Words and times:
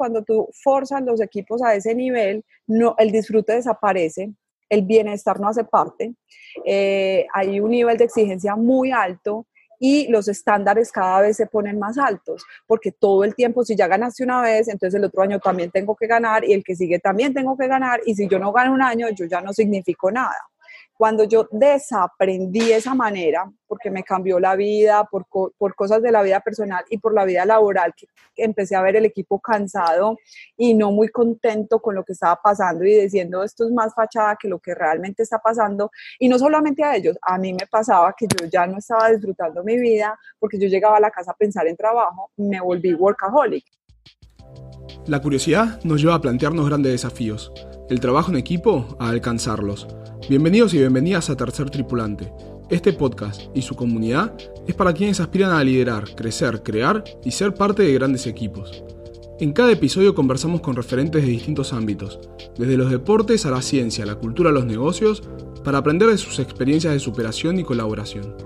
cuando 0.00 0.22
tú 0.22 0.48
forzas 0.64 1.02
los 1.02 1.20
equipos 1.20 1.62
a 1.62 1.74
ese 1.74 1.94
nivel, 1.94 2.42
no, 2.66 2.94
el 2.96 3.10
disfrute 3.10 3.52
desaparece, 3.52 4.32
el 4.70 4.80
bienestar 4.80 5.38
no 5.38 5.48
hace 5.48 5.62
parte, 5.62 6.14
eh, 6.64 7.26
hay 7.34 7.60
un 7.60 7.70
nivel 7.70 7.98
de 7.98 8.04
exigencia 8.04 8.56
muy 8.56 8.92
alto 8.92 9.46
y 9.78 10.08
los 10.08 10.26
estándares 10.26 10.90
cada 10.90 11.20
vez 11.20 11.36
se 11.36 11.44
ponen 11.44 11.78
más 11.78 11.98
altos, 11.98 12.42
porque 12.66 12.92
todo 12.92 13.24
el 13.24 13.34
tiempo, 13.34 13.62
si 13.62 13.76
ya 13.76 13.88
ganaste 13.88 14.24
una 14.24 14.40
vez, 14.40 14.68
entonces 14.68 14.98
el 14.98 15.04
otro 15.04 15.20
año 15.20 15.38
también 15.38 15.70
tengo 15.70 15.94
que 15.94 16.06
ganar 16.06 16.46
y 16.46 16.54
el 16.54 16.64
que 16.64 16.74
sigue 16.74 16.98
también 16.98 17.34
tengo 17.34 17.54
que 17.58 17.68
ganar 17.68 18.00
y 18.06 18.14
si 18.14 18.26
yo 18.26 18.38
no 18.38 18.52
gano 18.52 18.72
un 18.72 18.80
año, 18.80 19.06
yo 19.10 19.26
ya 19.26 19.42
no 19.42 19.52
significo 19.52 20.10
nada. 20.10 20.40
Cuando 21.00 21.24
yo 21.24 21.48
desaprendí 21.50 22.72
esa 22.72 22.94
manera, 22.94 23.50
porque 23.66 23.90
me 23.90 24.02
cambió 24.02 24.38
la 24.38 24.54
vida 24.54 25.08
por, 25.10 25.24
por, 25.56 25.74
cosas 25.74 26.02
de 26.02 26.12
la 26.12 26.20
vida 26.20 26.40
personal 26.40 26.84
y 26.90 26.98
por 26.98 27.14
la 27.14 27.24
vida 27.24 27.46
laboral, 27.46 27.94
que 27.96 28.06
empecé 28.36 28.76
a 28.76 28.82
ver 28.82 28.96
el 28.96 29.06
equipo 29.06 29.40
cansado 29.40 30.18
y 30.58 30.74
no 30.74 30.92
muy 30.92 31.08
contento 31.08 31.80
con 31.80 31.94
lo 31.94 32.04
que 32.04 32.12
estaba 32.12 32.38
pasando 32.44 32.84
y 32.84 33.00
diciendo 33.00 33.42
esto 33.42 33.64
es 33.64 33.72
más 33.72 33.94
fachada 33.94 34.36
que 34.38 34.46
lo 34.46 34.58
que 34.58 34.74
realmente 34.74 35.22
está 35.22 35.38
pasando. 35.38 35.90
Y 36.18 36.28
no 36.28 36.38
solamente 36.38 36.84
a 36.84 36.94
ellos, 36.94 37.16
a 37.22 37.38
mí 37.38 37.54
me 37.54 37.66
pasaba 37.66 38.14
que 38.14 38.26
yo 38.26 38.46
ya 38.46 38.66
no 38.66 38.76
estaba 38.76 39.08
disfrutando 39.08 39.64
mi 39.64 39.80
vida 39.80 40.18
porque 40.38 40.58
yo 40.58 40.68
llegaba 40.68 40.98
a 40.98 41.00
la 41.00 41.10
casa 41.10 41.30
a 41.30 41.34
pensar 41.34 41.66
en 41.66 41.78
trabajo, 41.78 42.30
me 42.36 42.60
volví 42.60 42.92
workaholic. 42.92 43.64
La 45.06 45.22
curiosidad 45.22 45.82
nos 45.82 46.02
lleva 46.02 46.16
a 46.16 46.20
plantearnos 46.20 46.68
grandes 46.68 46.92
desafíos, 46.92 47.50
el 47.90 47.98
trabajo 47.98 48.30
en 48.30 48.38
equipo 48.38 48.96
a 49.00 49.08
alcanzarlos. 49.08 49.88
Bienvenidos 50.28 50.72
y 50.74 50.78
bienvenidas 50.78 51.28
a 51.28 51.36
Tercer 51.36 51.70
Tripulante. 51.70 52.32
Este 52.70 52.92
podcast 52.92 53.42
y 53.52 53.62
su 53.62 53.74
comunidad 53.74 54.32
es 54.68 54.76
para 54.76 54.92
quienes 54.92 55.18
aspiran 55.18 55.50
a 55.50 55.64
liderar, 55.64 56.14
crecer, 56.14 56.62
crear 56.62 57.02
y 57.24 57.32
ser 57.32 57.52
parte 57.52 57.82
de 57.82 57.92
grandes 57.92 58.28
equipos. 58.28 58.84
En 59.40 59.52
cada 59.52 59.72
episodio 59.72 60.14
conversamos 60.14 60.60
con 60.60 60.76
referentes 60.76 61.24
de 61.24 61.32
distintos 61.32 61.72
ámbitos, 61.72 62.20
desde 62.56 62.76
los 62.76 62.92
deportes 62.92 63.44
a 63.44 63.50
la 63.50 63.60
ciencia, 63.60 64.06
la 64.06 64.14
cultura 64.14 64.50
a 64.50 64.52
los 64.52 64.66
negocios, 64.66 65.24
para 65.64 65.78
aprender 65.78 66.08
de 66.08 66.18
sus 66.18 66.38
experiencias 66.38 66.92
de 66.92 67.00
superación 67.00 67.58
y 67.58 67.64
colaboración. 67.64 68.36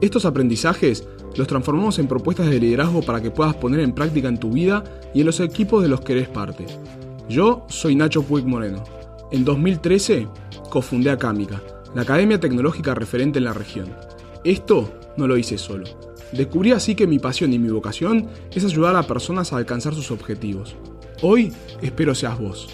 Estos 0.00 0.24
aprendizajes 0.24 1.08
los 1.34 1.48
transformamos 1.48 1.98
en 1.98 2.06
propuestas 2.06 2.48
de 2.48 2.60
liderazgo 2.60 3.02
para 3.02 3.20
que 3.20 3.32
puedas 3.32 3.56
poner 3.56 3.80
en 3.80 3.92
práctica 3.92 4.28
en 4.28 4.38
tu 4.38 4.50
vida 4.52 4.84
y 5.12 5.20
en 5.20 5.26
los 5.26 5.40
equipos 5.40 5.82
de 5.82 5.88
los 5.88 6.02
que 6.02 6.12
eres 6.12 6.28
parte. 6.28 6.66
Yo 7.28 7.66
soy 7.68 7.96
Nacho 7.96 8.22
Puig 8.22 8.46
Moreno. 8.46 8.84
En 9.32 9.44
2013 9.44 10.28
cofundé 10.70 11.10
Acámica, 11.10 11.60
la 11.92 12.02
academia 12.02 12.38
tecnológica 12.38 12.94
referente 12.94 13.38
en 13.38 13.46
la 13.46 13.52
región. 13.52 13.92
Esto 14.44 14.92
no 15.16 15.26
lo 15.26 15.36
hice 15.36 15.58
solo. 15.58 15.86
Descubrí 16.30 16.70
así 16.70 16.94
que 16.94 17.08
mi 17.08 17.18
pasión 17.18 17.52
y 17.52 17.58
mi 17.58 17.68
vocación 17.68 18.28
es 18.52 18.64
ayudar 18.64 18.94
a 18.94 19.08
personas 19.08 19.52
a 19.52 19.56
alcanzar 19.56 19.92
sus 19.92 20.12
objetivos. 20.12 20.76
Hoy 21.20 21.52
espero 21.82 22.14
seas 22.14 22.38
vos. 22.38 22.68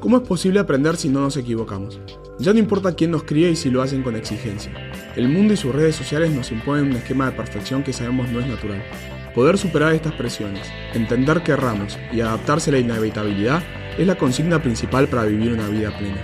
¿Cómo 0.00 0.16
es 0.16 0.24
posible 0.24 0.58
aprender 0.58 0.96
si 0.96 1.08
no 1.08 1.20
nos 1.20 1.36
equivocamos? 1.36 2.00
Ya 2.40 2.52
no 2.52 2.58
importa 2.58 2.96
quién 2.96 3.12
nos 3.12 3.22
críe 3.22 3.50
y 3.50 3.56
si 3.56 3.70
lo 3.70 3.82
hacen 3.82 4.02
con 4.02 4.16
exigencia. 4.16 4.72
El 5.14 5.28
mundo 5.28 5.54
y 5.54 5.56
sus 5.56 5.72
redes 5.72 5.94
sociales 5.94 6.32
nos 6.32 6.50
imponen 6.50 6.86
un 6.86 6.96
esquema 6.96 7.26
de 7.26 7.36
perfección 7.36 7.84
que 7.84 7.92
sabemos 7.92 8.28
no 8.30 8.40
es 8.40 8.48
natural. 8.48 8.82
Poder 9.34 9.56
superar 9.56 9.94
estas 9.94 10.12
presiones, 10.12 10.70
entender 10.92 11.42
que 11.42 11.52
erramos 11.52 11.98
y 12.12 12.20
adaptarse 12.20 12.68
a 12.68 12.74
la 12.74 12.80
inevitabilidad 12.80 13.62
es 13.96 14.06
la 14.06 14.16
consigna 14.16 14.62
principal 14.62 15.08
para 15.08 15.24
vivir 15.24 15.52
una 15.52 15.68
vida 15.68 15.96
plena. 15.96 16.22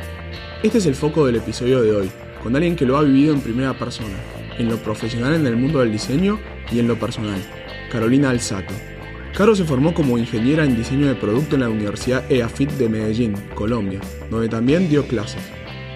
Este 0.62 0.76
es 0.76 0.84
el 0.84 0.94
foco 0.94 1.24
del 1.24 1.36
episodio 1.36 1.80
de 1.80 1.92
hoy, 1.92 2.10
con 2.42 2.54
alguien 2.54 2.76
que 2.76 2.84
lo 2.84 2.98
ha 2.98 3.02
vivido 3.02 3.32
en 3.32 3.40
primera 3.40 3.72
persona, 3.78 4.14
en 4.58 4.68
lo 4.68 4.76
profesional 4.76 5.34
en 5.34 5.46
el 5.46 5.56
mundo 5.56 5.80
del 5.80 5.90
diseño 5.90 6.38
y 6.70 6.80
en 6.80 6.88
lo 6.88 6.98
personal, 6.98 7.40
Carolina 7.90 8.28
Alzato. 8.28 8.74
Caro 9.34 9.56
se 9.56 9.64
formó 9.64 9.94
como 9.94 10.18
ingeniera 10.18 10.64
en 10.64 10.76
diseño 10.76 11.06
de 11.06 11.14
producto 11.14 11.54
en 11.54 11.62
la 11.62 11.70
Universidad 11.70 12.30
EAFIT 12.30 12.72
de 12.72 12.88
Medellín, 12.90 13.34
Colombia, 13.54 14.00
donde 14.30 14.48
también 14.48 14.88
dio 14.90 15.06
clases. 15.06 15.42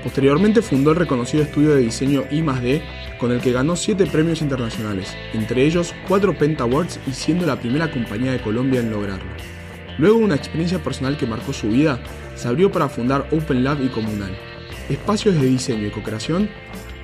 Posteriormente 0.03 0.63
fundó 0.63 0.91
el 0.91 0.97
reconocido 0.97 1.45
estudio 1.45 1.75
de 1.75 1.83
diseño 1.83 2.25
I+D, 2.31 2.83
con 3.19 3.31
el 3.31 3.41
que 3.41 3.53
ganó 3.53 3.77
7 3.77 4.07
premios 4.07 4.43
internacionales, 4.43 5.17
entre 5.33 5.65
ellos 5.65 5.95
4 6.09 6.37
Penta 6.37 6.65
Awards 6.65 6.99
y 7.07 7.13
siendo 7.13 7.47
la 7.47 7.61
primera 7.61 7.91
compañía 7.91 8.33
de 8.33 8.41
Colombia 8.41 8.81
en 8.81 8.91
lograrlo. 8.91 9.31
Luego 9.99 10.19
una 10.19 10.35
experiencia 10.35 10.83
personal 10.83 11.17
que 11.17 11.27
marcó 11.27 11.53
su 11.53 11.69
vida, 11.69 12.01
se 12.35 12.49
abrió 12.49 12.73
para 12.73 12.89
fundar 12.89 13.29
Open 13.31 13.63
Lab 13.63 13.85
y 13.85 13.89
Comunal, 13.89 14.37
espacios 14.89 15.41
de 15.41 15.47
diseño 15.47 15.87
y 15.87 15.91
co-creación 15.91 16.51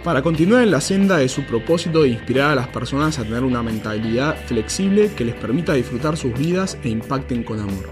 para 0.03 0.23
continuar 0.23 0.63
en 0.63 0.71
la 0.71 0.81
senda 0.81 1.19
de 1.19 1.29
su 1.29 1.45
propósito 1.45 2.03
de 2.03 2.09
inspirar 2.09 2.51
a 2.51 2.55
las 2.55 2.69
personas 2.69 3.19
a 3.19 3.25
tener 3.25 3.43
una 3.43 3.63
mentalidad 3.63 4.37
flexible 4.47 5.11
que 5.15 5.25
les 5.25 5.35
permita 5.35 5.75
disfrutar 5.75 6.17
sus 6.17 6.37
vidas 6.37 6.79
e 6.83 6.89
impacten 6.89 7.45
con 7.45 7.61
amor. 7.61 7.91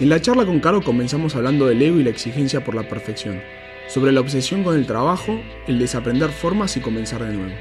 En 0.00 0.08
la 0.08 0.20
charla 0.20 0.46
con 0.46 0.60
Caro 0.60 0.82
comenzamos 0.82 1.34
hablando 1.34 1.66
del 1.66 1.82
ego 1.82 1.98
y 1.98 2.04
la 2.04 2.10
exigencia 2.10 2.64
por 2.64 2.74
la 2.74 2.88
perfección, 2.88 3.40
sobre 3.88 4.12
la 4.12 4.20
obsesión 4.20 4.62
con 4.62 4.76
el 4.76 4.86
trabajo, 4.86 5.40
el 5.66 5.78
desaprender 5.78 6.30
formas 6.30 6.76
y 6.76 6.80
comenzar 6.80 7.24
de 7.24 7.34
nuevo. 7.34 7.54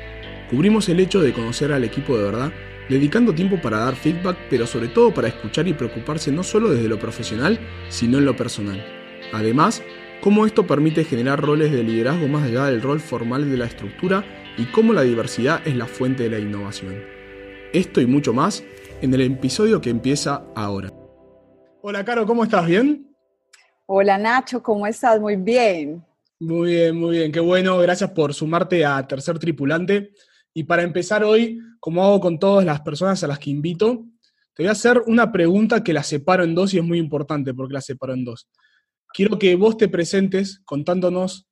Cubrimos 0.50 0.88
el 0.90 1.00
hecho 1.00 1.22
de 1.22 1.34
conocer 1.34 1.72
al 1.72 1.84
equipo 1.84 2.18
de 2.18 2.24
verdad, 2.24 2.52
dedicando 2.90 3.34
tiempo 3.34 3.60
para 3.62 3.80
dar 3.80 3.96
feedback, 3.96 4.38
pero 4.50 4.68
sobre 4.68 4.90
todo 4.90 5.14
para 5.14 5.28
escuchar 5.28 5.68
y 5.68 5.74
preocuparse 5.74 6.32
no 6.32 6.44
solo 6.44 6.70
desde 6.70 6.88
lo 6.88 7.00
profesional, 7.00 7.60
sino 7.90 8.18
en 8.18 8.26
lo 8.26 8.36
personal. 8.36 8.86
Además, 9.34 9.82
cómo 10.22 10.46
esto 10.46 10.68
permite 10.68 11.04
generar 11.04 11.42
roles 11.42 11.72
de 11.72 11.84
liderazgo 11.84 12.28
más 12.28 12.44
allá 12.44 12.66
del 12.66 12.82
rol 12.82 13.00
formal 13.00 13.50
de 13.50 13.58
la 13.58 13.66
estructura 13.66 14.24
y 14.58 14.66
cómo 14.66 14.94
la 14.94 15.02
diversidad 15.02 15.62
es 15.66 15.76
la 15.76 15.86
fuente 15.86 16.24
de 16.24 16.30
la 16.30 16.40
innovación. 16.40 16.96
Esto 17.74 18.00
y 18.00 18.06
mucho 18.06 18.34
más 18.34 18.64
en 19.02 19.14
el 19.14 19.22
episodio 19.22 19.82
que 19.82 19.90
empieza 19.90 20.46
ahora. 20.56 20.90
Hola 21.82 22.04
Caro, 22.04 22.26
¿cómo 22.26 22.44
estás? 22.44 22.66
¿Bien? 22.66 23.14
Hola 23.86 24.18
Nacho, 24.18 24.64
¿cómo 24.64 24.88
estás? 24.88 25.20
Muy 25.20 25.36
bien. 25.36 26.07
Muy 26.40 26.72
bien, 26.72 26.96
muy 26.96 27.18
bien. 27.18 27.32
Qué 27.32 27.40
bueno. 27.40 27.78
Gracias 27.80 28.12
por 28.12 28.34
sumarte 28.34 28.86
a 28.86 29.06
Tercer 29.08 29.40
Tripulante. 29.40 30.12
Y 30.54 30.64
para 30.64 30.84
empezar 30.84 31.24
hoy, 31.24 31.60
como 31.80 32.04
hago 32.04 32.20
con 32.20 32.40
todas 32.40 32.66
las 32.66 32.82
personas 32.82 33.24
a 33.24 33.28
las 33.28 33.40
que 33.40 33.50
invito, 33.50 34.06
te 34.54 34.64
voy 34.64 34.70
a 34.70 34.72
hacer 34.72 35.04
una 35.06 35.32
pregunta 35.32 35.84
que 35.84 35.94
la 35.94 36.04
separo 36.04 36.44
en 36.44 36.56
dos 36.56 36.74
y 36.74 36.80
es 36.80 36.84
muy 36.84 36.98
importante 36.98 37.54
porque 37.54 37.74
la 37.74 37.82
separo 37.82 38.14
en 38.14 38.26
dos. 38.26 38.50
Quiero 39.14 39.38
que 39.38 39.56
vos 39.56 39.78
te 39.78 39.88
presentes 39.88 40.62
contándonos 40.66 41.48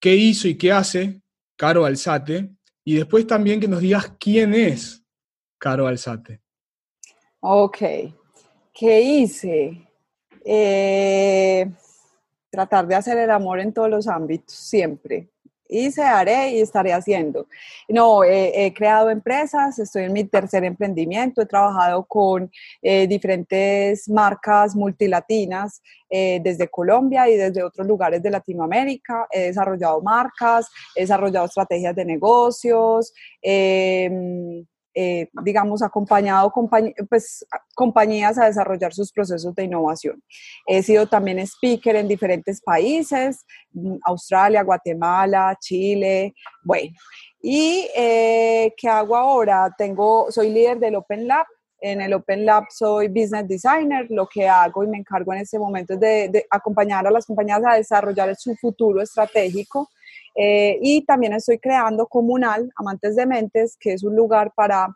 qué 0.00 0.16
hizo 0.16 0.48
y 0.48 0.56
qué 0.56 0.72
hace 0.72 1.20
Caro 1.56 1.84
Alzate 1.84 2.50
y 2.84 2.94
después 2.94 3.26
también 3.26 3.60
que 3.60 3.68
nos 3.68 3.80
digas 3.80 4.14
quién 4.18 4.54
es 4.54 5.04
Caro 5.58 5.86
Alzate. 5.86 6.40
Ok. 7.40 7.78
¿Qué 8.72 9.00
hice? 9.00 9.86
Eh, 10.44 11.70
tratar 12.50 12.86
de 12.86 12.94
hacer 12.94 13.18
el 13.18 13.30
amor 13.30 13.60
en 13.60 13.72
todos 13.72 13.90
los 13.90 14.08
ámbitos, 14.08 14.54
siempre. 14.54 15.28
Hice, 15.70 16.02
haré 16.02 16.52
y 16.52 16.60
estaré 16.60 16.94
haciendo. 16.94 17.46
No, 17.88 18.24
he 18.24 18.72
creado 18.74 19.10
empresas, 19.10 19.78
estoy 19.78 20.04
en 20.04 20.14
mi 20.14 20.24
tercer 20.24 20.64
emprendimiento, 20.64 21.42
he 21.42 21.46
trabajado 21.46 22.06
con 22.06 22.50
eh, 22.80 23.06
diferentes 23.06 24.08
marcas 24.08 24.74
multilatinas 24.74 25.82
eh, 26.08 26.40
desde 26.42 26.68
Colombia 26.68 27.28
y 27.28 27.36
desde 27.36 27.62
otros 27.62 27.86
lugares 27.86 28.22
de 28.22 28.30
Latinoamérica. 28.30 29.26
He 29.30 29.40
desarrollado 29.40 30.00
marcas, 30.00 30.70
he 30.94 31.02
desarrollado 31.02 31.44
estrategias 31.44 31.94
de 31.94 32.04
negocios. 32.06 33.12
Eh, 35.00 35.28
digamos, 35.44 35.80
acompañado 35.80 36.52
pues, 37.08 37.46
compañías 37.76 38.36
a 38.36 38.46
desarrollar 38.46 38.92
sus 38.92 39.12
procesos 39.12 39.54
de 39.54 39.62
innovación. 39.62 40.20
He 40.66 40.82
sido 40.82 41.06
también 41.06 41.38
speaker 41.38 41.94
en 41.94 42.08
diferentes 42.08 42.60
países, 42.60 43.44
mm, 43.70 43.98
Australia, 44.02 44.64
Guatemala, 44.64 45.56
Chile, 45.60 46.34
bueno. 46.64 46.96
¿Y 47.40 47.88
eh, 47.94 48.74
qué 48.76 48.88
hago 48.88 49.14
ahora? 49.14 49.72
Tengo, 49.78 50.32
soy 50.32 50.50
líder 50.50 50.80
del 50.80 50.96
Open 50.96 51.28
Lab, 51.28 51.46
en 51.80 52.00
el 52.00 52.12
Open 52.14 52.44
Lab 52.44 52.64
soy 52.68 53.06
business 53.06 53.46
designer. 53.46 54.06
Lo 54.10 54.26
que 54.26 54.48
hago 54.48 54.82
y 54.82 54.88
me 54.88 54.98
encargo 54.98 55.32
en 55.32 55.42
este 55.42 55.60
momento 55.60 55.94
es 55.94 56.00
de, 56.00 56.44
acompañar 56.50 57.06
a 57.06 57.10
las 57.12 57.24
compañías 57.24 57.62
a 57.64 57.74
desarrollar 57.74 58.34
su 58.34 58.56
futuro 58.56 59.00
estratégico 59.00 59.88
eh, 60.34 60.78
y 60.82 61.04
también 61.04 61.32
estoy 61.32 61.58
creando 61.58 62.06
Comunal, 62.06 62.70
Amantes 62.76 63.16
de 63.16 63.26
Mentes, 63.26 63.76
que 63.78 63.92
es 63.92 64.02
un 64.02 64.14
lugar 64.14 64.52
para 64.54 64.88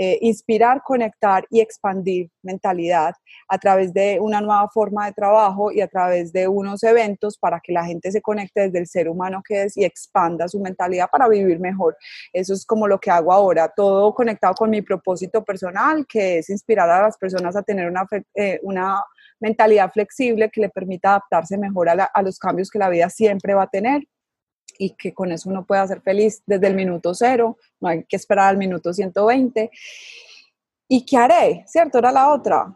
eh, 0.00 0.16
inspirar, 0.20 0.80
conectar 0.84 1.44
y 1.50 1.58
expandir 1.58 2.30
mentalidad 2.44 3.14
a 3.48 3.58
través 3.58 3.92
de 3.92 4.20
una 4.20 4.40
nueva 4.40 4.68
forma 4.68 5.06
de 5.06 5.12
trabajo 5.12 5.72
y 5.72 5.80
a 5.80 5.88
través 5.88 6.32
de 6.32 6.46
unos 6.46 6.84
eventos 6.84 7.36
para 7.36 7.58
que 7.58 7.72
la 7.72 7.84
gente 7.84 8.12
se 8.12 8.22
conecte 8.22 8.60
desde 8.60 8.78
el 8.78 8.86
ser 8.86 9.08
humano 9.08 9.42
que 9.44 9.64
es 9.64 9.76
y 9.76 9.84
expanda 9.84 10.46
su 10.46 10.60
mentalidad 10.60 11.08
para 11.10 11.26
vivir 11.26 11.58
mejor. 11.58 11.96
Eso 12.32 12.54
es 12.54 12.64
como 12.64 12.86
lo 12.86 13.00
que 13.00 13.10
hago 13.10 13.32
ahora, 13.32 13.72
todo 13.74 14.14
conectado 14.14 14.54
con 14.54 14.70
mi 14.70 14.82
propósito 14.82 15.42
personal, 15.42 16.06
que 16.06 16.38
es 16.38 16.48
inspirar 16.48 16.88
a 16.88 17.02
las 17.02 17.18
personas 17.18 17.56
a 17.56 17.62
tener 17.62 17.90
una, 17.90 18.06
eh, 18.36 18.60
una 18.62 19.02
mentalidad 19.40 19.90
flexible 19.90 20.48
que 20.48 20.60
le 20.60 20.68
permita 20.68 21.08
adaptarse 21.08 21.58
mejor 21.58 21.88
a, 21.88 22.04
a 22.04 22.22
los 22.22 22.38
cambios 22.38 22.70
que 22.70 22.78
la 22.78 22.88
vida 22.88 23.10
siempre 23.10 23.52
va 23.52 23.64
a 23.64 23.68
tener 23.68 24.04
y 24.78 24.90
que 24.90 25.12
con 25.12 25.32
eso 25.32 25.50
uno 25.50 25.66
pueda 25.66 25.86
ser 25.86 26.00
feliz 26.00 26.42
desde 26.46 26.68
el 26.68 26.74
minuto 26.74 27.12
cero, 27.12 27.58
no 27.80 27.88
hay 27.88 28.04
que 28.04 28.16
esperar 28.16 28.50
al 28.50 28.56
minuto 28.56 28.94
120. 28.94 29.70
¿Y 30.88 31.04
qué 31.04 31.16
haré? 31.16 31.64
¿Cierto? 31.66 31.98
Era 31.98 32.12
la 32.12 32.32
otra. 32.32 32.74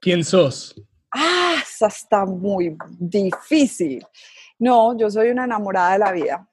¿Quién 0.00 0.24
sos? 0.24 0.74
Ah, 1.10 1.54
esa 1.62 1.86
está 1.86 2.26
muy 2.26 2.76
difícil. 2.98 4.04
No, 4.58 4.96
yo 4.98 5.08
soy 5.08 5.30
una 5.30 5.44
enamorada 5.44 5.92
de 5.92 5.98
la 5.98 6.12
vida, 6.12 6.48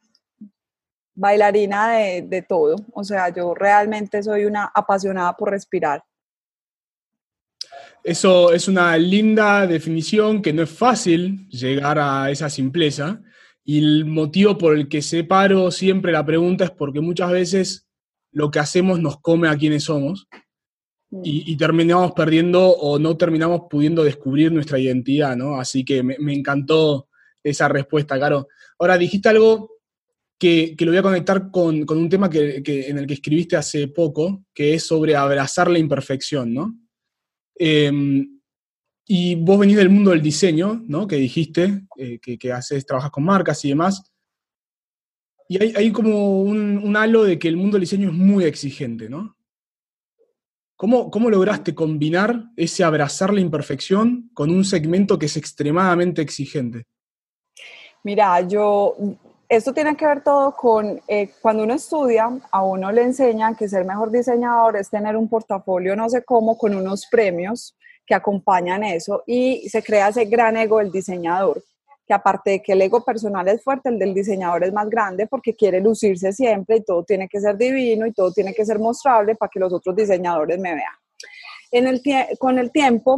bailarina 1.15 1.93
de, 1.93 2.21
de 2.21 2.41
todo. 2.43 2.75
O 2.93 3.03
sea, 3.03 3.29
yo 3.29 3.53
realmente 3.53 4.21
soy 4.21 4.45
una 4.45 4.71
apasionada 4.73 5.35
por 5.35 5.49
respirar. 5.49 6.03
Eso 8.03 8.51
es 8.51 8.67
una 8.67 8.97
linda 8.97 9.65
definición 9.65 10.41
que 10.41 10.53
no 10.53 10.63
es 10.63 10.69
fácil 10.69 11.47
llegar 11.49 11.97
a 11.97 12.29
esa 12.29 12.49
simpleza. 12.49 13.21
Y 13.65 13.79
el 13.79 14.05
motivo 14.05 14.57
por 14.57 14.75
el 14.75 14.87
que 14.87 15.01
separo 15.01 15.71
siempre 15.71 16.11
la 16.11 16.25
pregunta 16.25 16.65
es 16.65 16.71
porque 16.71 16.99
muchas 16.99 17.31
veces 17.31 17.87
lo 18.31 18.51
que 18.51 18.59
hacemos 18.59 18.99
nos 18.99 19.21
come 19.21 19.47
a 19.47 19.57
quienes 19.57 19.83
somos 19.83 20.27
y, 21.23 21.55
terminamos 21.57 22.13
perdiendo 22.13 22.69
o 22.69 22.97
no 22.97 23.15
terminamos 23.15 23.63
pudiendo 23.69 24.03
descubrir 24.03 24.51
nuestra 24.51 24.79
identidad, 24.79 25.35
¿no? 25.35 25.59
Así 25.59 25.85
que 25.85 26.01
me, 26.01 26.15
encantó 26.33 27.07
esa 27.43 27.67
respuesta, 27.67 28.19
Caro. 28.19 28.47
Ahora, 28.79 28.97
dijiste 28.97 29.29
algo 29.29 29.69
que, 30.39 30.75
lo 30.79 30.87
voy 30.87 30.97
a 30.97 31.03
conectar 31.03 31.51
con, 31.51 31.85
un 31.87 32.09
tema 32.09 32.31
que, 32.31 32.63
en 32.65 32.97
el 32.97 33.05
que 33.05 33.13
escribiste 33.13 33.55
hace 33.55 33.87
poco, 33.89 34.43
que 34.55 34.73
es 34.73 34.87
sobre 34.87 35.15
abrazar 35.15 35.69
la 35.69 35.77
imperfección, 35.77 36.51
¿no? 36.51 36.75
Em, 37.55 38.32
y 39.05 39.35
vos 39.35 39.59
venís 39.59 39.77
del 39.77 39.89
mundo 39.89 40.11
del 40.11 40.21
diseño, 40.21 40.81
¿no? 40.87 41.07
Que 41.07 41.17
dijiste, 41.17 41.83
eh, 41.97 42.19
que, 42.19 42.51
haces, 42.51 42.85
trabajas 42.85 43.11
con 43.11 43.23
marcas 43.23 43.63
y 43.65 43.69
demás. 43.69 44.11
Y 45.49 45.61
hay, 45.61 45.91
como 45.91 46.41
un, 46.41 46.77
un, 46.77 46.95
halo 46.95 47.25
de 47.25 47.37
que 47.37 47.49
el 47.49 47.57
mundo 47.57 47.75
del 47.75 47.81
diseño 47.81 48.09
es 48.09 48.15
muy 48.15 48.45
exigente, 48.45 49.09
¿no? 49.09 49.35
¿Cómo, 50.75 51.11
¿Cómo 51.11 51.29
lograste 51.29 51.75
combinar 51.75 52.45
ese 52.55 52.83
abrazar 52.83 53.33
la 53.33 53.41
imperfección 53.41 54.31
con 54.33 54.49
un 54.49 54.63
segmento 54.63 55.19
que 55.19 55.27
es 55.27 55.37
extremadamente 55.37 56.21
exigente? 56.21 56.85
Mira, 58.03 58.41
yo, 58.41 58.95
esto 59.47 59.73
tiene 59.73 59.95
que 59.95 60.05
ver 60.05 60.23
todo 60.23 60.53
con 60.55 61.01
eh, 61.07 61.29
cuando 61.41 61.63
uno 61.63 61.73
estudia, 61.73 62.29
a 62.51 62.63
uno 62.63 62.91
le 62.91 63.03
enseñan 63.03 63.55
que 63.55 63.69
ser 63.69 63.85
mejor 63.85 64.11
diseñador 64.11 64.77
es 64.77 64.89
tener 64.89 65.15
un 65.15 65.29
portafolio, 65.29 65.95
no 65.95 66.09
sé 66.09 66.23
cómo, 66.23 66.57
con 66.57 66.73
unos 66.73 67.05
premios 67.05 67.75
que 68.05 68.15
acompañan 68.15 68.83
eso 68.83 69.23
y 69.25 69.67
se 69.69 69.81
crea 69.81 70.09
ese 70.09 70.25
gran 70.25 70.57
ego 70.57 70.79
del 70.79 70.91
diseñador 70.91 71.63
que 72.05 72.13
aparte 72.13 72.51
de 72.51 72.61
que 72.61 72.73
el 72.73 72.81
ego 72.81 73.03
personal 73.03 73.47
es 73.47 73.63
fuerte, 73.63 73.89
el 73.89 73.97
del 73.97 74.13
diseñador 74.13 74.63
es 74.63 74.73
más 74.73 74.89
grande 74.89 75.27
porque 75.27 75.55
quiere 75.55 75.79
lucirse 75.79 76.33
siempre 76.33 76.77
y 76.77 76.83
todo 76.83 77.03
tiene 77.03 77.29
que 77.29 77.39
ser 77.39 77.57
divino 77.57 78.05
y 78.05 78.11
todo 78.11 78.31
tiene 78.31 78.53
que 78.53 78.65
ser 78.65 78.79
mostrable 78.79 79.35
para 79.35 79.49
que 79.49 79.59
los 79.59 79.71
otros 79.71 79.95
diseñadores 79.95 80.59
me 80.59 80.75
vean. 80.75 80.93
En 81.71 81.87
el 81.87 82.01
con 82.37 82.59
el 82.59 82.71
tiempo, 82.71 83.17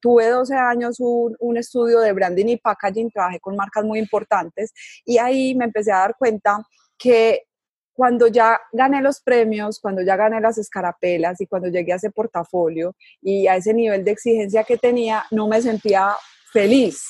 tuve 0.00 0.28
12 0.28 0.54
años 0.54 0.96
un, 0.98 1.34
un, 1.38 1.56
estudio 1.56 2.00
de 2.00 2.12
branding 2.12 2.48
y 2.48 2.56
packaging, 2.58 3.10
trabajé 3.10 3.40
con 3.40 3.56
marcas 3.56 3.84
muy 3.84 3.98
importantes 3.98 4.72
y 5.06 5.16
ahí 5.16 5.54
me 5.54 5.64
empecé 5.64 5.90
a 5.90 6.00
dar 6.00 6.14
cuenta 6.18 6.58
que 6.98 7.44
cuando 7.94 8.26
ya 8.26 8.60
gané 8.72 9.00
los 9.00 9.20
premios, 9.20 9.80
cuando 9.80 10.02
ya 10.02 10.16
gané 10.16 10.40
las 10.40 10.58
escarapelas 10.58 11.40
y 11.40 11.46
cuando 11.46 11.68
llegué 11.68 11.92
a 11.92 11.96
ese 11.96 12.10
portafolio 12.10 12.94
y 13.22 13.46
a 13.46 13.56
ese 13.56 13.72
nivel 13.72 14.04
de 14.04 14.10
exigencia 14.10 14.64
que 14.64 14.76
tenía, 14.76 15.24
no 15.30 15.48
me 15.48 15.62
sentía 15.62 16.10
feliz 16.52 17.04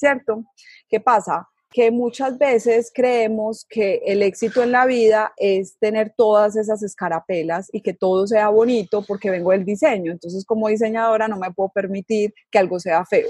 ¿cierto? 0.00 0.44
¿Qué 0.88 0.98
pasa? 0.98 1.46
Que 1.70 1.92
muchas 1.92 2.36
veces 2.36 2.90
creemos 2.92 3.64
que 3.68 4.00
el 4.04 4.22
éxito 4.22 4.62
en 4.62 4.72
la 4.72 4.86
vida 4.86 5.32
es 5.36 5.78
tener 5.78 6.12
todas 6.16 6.56
esas 6.56 6.82
escarapelas 6.82 7.68
y 7.72 7.80
que 7.80 7.92
todo 7.92 8.26
sea 8.26 8.48
bonito 8.48 9.04
porque 9.06 9.30
vengo 9.30 9.52
del 9.52 9.64
diseño. 9.64 10.10
Entonces, 10.10 10.44
como 10.44 10.66
diseñadora, 10.66 11.28
no 11.28 11.36
me 11.36 11.52
puedo 11.52 11.68
permitir 11.68 12.34
que 12.50 12.58
algo 12.58 12.80
sea 12.80 13.04
feo. 13.04 13.28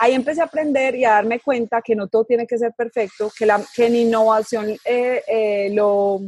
Ahí 0.00 0.12
empecé 0.12 0.42
a 0.42 0.44
aprender 0.44 0.96
y 0.96 1.04
a 1.04 1.12
darme 1.12 1.40
cuenta 1.40 1.80
que 1.80 1.96
no 1.96 2.08
todo 2.08 2.24
tiene 2.24 2.46
que 2.46 2.58
ser 2.58 2.72
perfecto, 2.76 3.30
que, 3.36 3.46
la, 3.46 3.64
que 3.74 3.86
en 3.86 3.96
innovación 3.96 4.76
eh, 4.84 5.22
eh, 5.26 5.70
lo, 5.72 6.20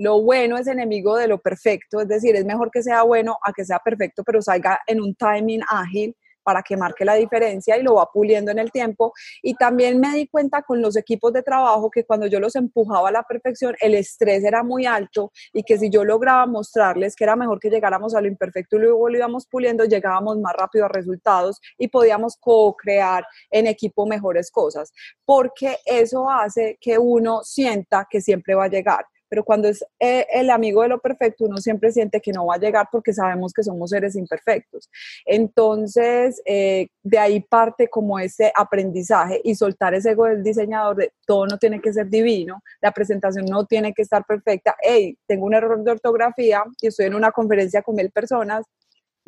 lo 0.00 0.22
bueno 0.22 0.56
es 0.56 0.66
enemigo 0.66 1.14
de 1.14 1.28
lo 1.28 1.42
perfecto, 1.42 2.00
es 2.00 2.08
decir, 2.08 2.34
es 2.34 2.46
mejor 2.46 2.70
que 2.70 2.82
sea 2.82 3.02
bueno 3.02 3.36
a 3.44 3.52
que 3.52 3.66
sea 3.66 3.80
perfecto, 3.80 4.24
pero 4.24 4.40
salga 4.40 4.80
en 4.86 4.98
un 5.02 5.14
timing 5.14 5.60
ágil 5.68 6.16
para 6.42 6.62
que 6.62 6.74
marque 6.74 7.04
la 7.04 7.16
diferencia 7.16 7.76
y 7.76 7.82
lo 7.82 7.96
va 7.96 8.06
puliendo 8.10 8.50
en 8.50 8.58
el 8.58 8.72
tiempo. 8.72 9.12
Y 9.42 9.52
también 9.54 10.00
me 10.00 10.14
di 10.14 10.26
cuenta 10.26 10.62
con 10.62 10.80
los 10.80 10.96
equipos 10.96 11.34
de 11.34 11.42
trabajo 11.42 11.90
que 11.90 12.04
cuando 12.04 12.26
yo 12.26 12.40
los 12.40 12.56
empujaba 12.56 13.10
a 13.10 13.12
la 13.12 13.24
perfección, 13.24 13.76
el 13.78 13.94
estrés 13.94 14.42
era 14.42 14.62
muy 14.62 14.86
alto 14.86 15.32
y 15.52 15.64
que 15.64 15.76
si 15.76 15.90
yo 15.90 16.02
lograba 16.02 16.46
mostrarles 16.46 17.14
que 17.14 17.24
era 17.24 17.36
mejor 17.36 17.60
que 17.60 17.68
llegáramos 17.68 18.14
a 18.14 18.22
lo 18.22 18.26
imperfecto 18.26 18.76
y 18.76 18.80
luego 18.80 19.10
lo 19.10 19.18
íbamos 19.18 19.46
puliendo, 19.46 19.84
llegábamos 19.84 20.38
más 20.38 20.54
rápido 20.56 20.86
a 20.86 20.88
resultados 20.88 21.60
y 21.76 21.88
podíamos 21.88 22.38
co-crear 22.40 23.26
en 23.50 23.66
equipo 23.66 24.06
mejores 24.06 24.50
cosas, 24.50 24.94
porque 25.26 25.76
eso 25.84 26.30
hace 26.30 26.78
que 26.80 26.96
uno 26.96 27.42
sienta 27.44 28.08
que 28.10 28.22
siempre 28.22 28.54
va 28.54 28.64
a 28.64 28.68
llegar 28.68 29.04
pero 29.30 29.44
cuando 29.44 29.68
es 29.68 29.82
eh, 30.00 30.26
el 30.32 30.50
amigo 30.50 30.82
de 30.82 30.88
lo 30.88 30.98
perfecto, 30.98 31.44
uno 31.44 31.58
siempre 31.58 31.92
siente 31.92 32.20
que 32.20 32.32
no 32.32 32.46
va 32.46 32.56
a 32.56 32.58
llegar 32.58 32.88
porque 32.90 33.14
sabemos 33.14 33.52
que 33.52 33.62
somos 33.62 33.90
seres 33.90 34.16
imperfectos. 34.16 34.90
Entonces, 35.24 36.42
eh, 36.44 36.88
de 37.02 37.18
ahí 37.18 37.40
parte 37.40 37.88
como 37.88 38.18
ese 38.18 38.52
aprendizaje 38.54 39.40
y 39.44 39.54
soltar 39.54 39.94
ese 39.94 40.10
ego 40.10 40.26
del 40.26 40.42
diseñador 40.42 40.96
de 40.96 41.12
todo 41.24 41.46
no 41.46 41.58
tiene 41.58 41.80
que 41.80 41.92
ser 41.92 42.08
divino, 42.08 42.60
la 42.82 42.90
presentación 42.90 43.46
no 43.46 43.64
tiene 43.66 43.94
que 43.94 44.02
estar 44.02 44.24
perfecta. 44.24 44.74
Hey, 44.82 45.16
tengo 45.26 45.46
un 45.46 45.54
error 45.54 45.82
de 45.82 45.92
ortografía 45.92 46.64
y 46.80 46.88
estoy 46.88 47.06
en 47.06 47.14
una 47.14 47.30
conferencia 47.30 47.82
con 47.82 47.94
mil 47.94 48.10
personas, 48.10 48.66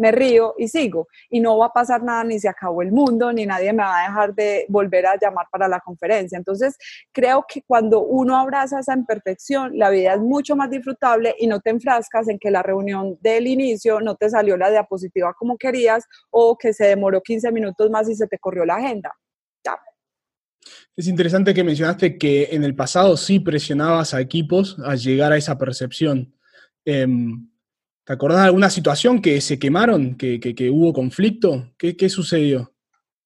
me 0.03 0.11
río 0.11 0.55
y 0.59 0.67
sigo. 0.67 1.07
Y 1.31 1.39
no 1.39 1.57
va 1.59 1.67
a 1.67 1.73
pasar 1.73 2.03
nada, 2.03 2.25
ni 2.25 2.41
se 2.41 2.49
acabó 2.49 2.83
el 2.83 2.91
mundo, 2.91 3.33
ni 3.33 3.47
nadie 3.47 3.73
me 3.73 3.85
va 3.85 4.01
a 4.01 4.09
dejar 4.09 4.35
de 4.35 4.67
volver 4.69 5.07
a 5.07 5.17
llamar 5.17 5.47
para 5.51 5.69
la 5.69 5.79
conferencia. 5.79 6.37
Entonces, 6.37 6.77
creo 7.13 7.45
que 7.49 7.63
cuando 7.63 8.01
uno 8.01 8.37
abraza 8.37 8.81
esa 8.81 8.95
imperfección, 8.95 9.79
la 9.79 9.91
vida 9.91 10.15
es 10.15 10.21
mucho 10.21 10.57
más 10.57 10.71
disfrutable 10.71 11.37
y 11.39 11.47
no 11.47 11.61
te 11.61 11.71
enfrascas 11.71 12.29
en 12.29 12.39
que 12.41 12.51
la 12.51 12.63
reunión 12.65 13.17
del 13.21 13.47
inicio 13.47 14.01
no 14.01 14.17
te 14.17 14.29
salió 14.29 14.57
la 14.57 14.71
diapositiva 14.71 15.35
como 15.39 15.57
querías 15.57 16.05
o 16.31 16.59
que 16.59 16.73
se 16.73 16.87
demoró 16.87 17.21
15 17.21 17.53
minutos 17.53 17.89
más 17.89 18.09
y 18.09 18.17
se 18.17 18.27
te 18.27 18.39
corrió 18.39 18.65
la 18.65 18.75
agenda. 18.75 19.13
Ya. 19.65 19.79
Es 20.97 21.07
interesante 21.07 21.55
que 21.55 21.63
mencionaste 21.63 22.19
que 22.19 22.49
en 22.51 22.65
el 22.65 22.75
pasado 22.75 23.17
sí 23.17 23.39
presionabas 23.39 24.15
a 24.15 24.21
equipos 24.21 24.77
a 24.85 24.97
llegar 24.97 25.31
a 25.31 25.37
esa 25.37 25.57
percepción. 25.57 26.35
Em, 26.85 27.52
¿Te 28.05 28.13
acordás 28.13 28.41
de 28.41 28.47
alguna 28.47 28.69
situación 28.69 29.23
que 29.23 29.41
se 29.41 29.61
quemaron, 29.61 30.17
que, 30.17 30.71
hubo 30.73 30.93
conflicto? 30.93 31.69
¿Qué, 31.79 32.09
sucedió? 32.09 32.73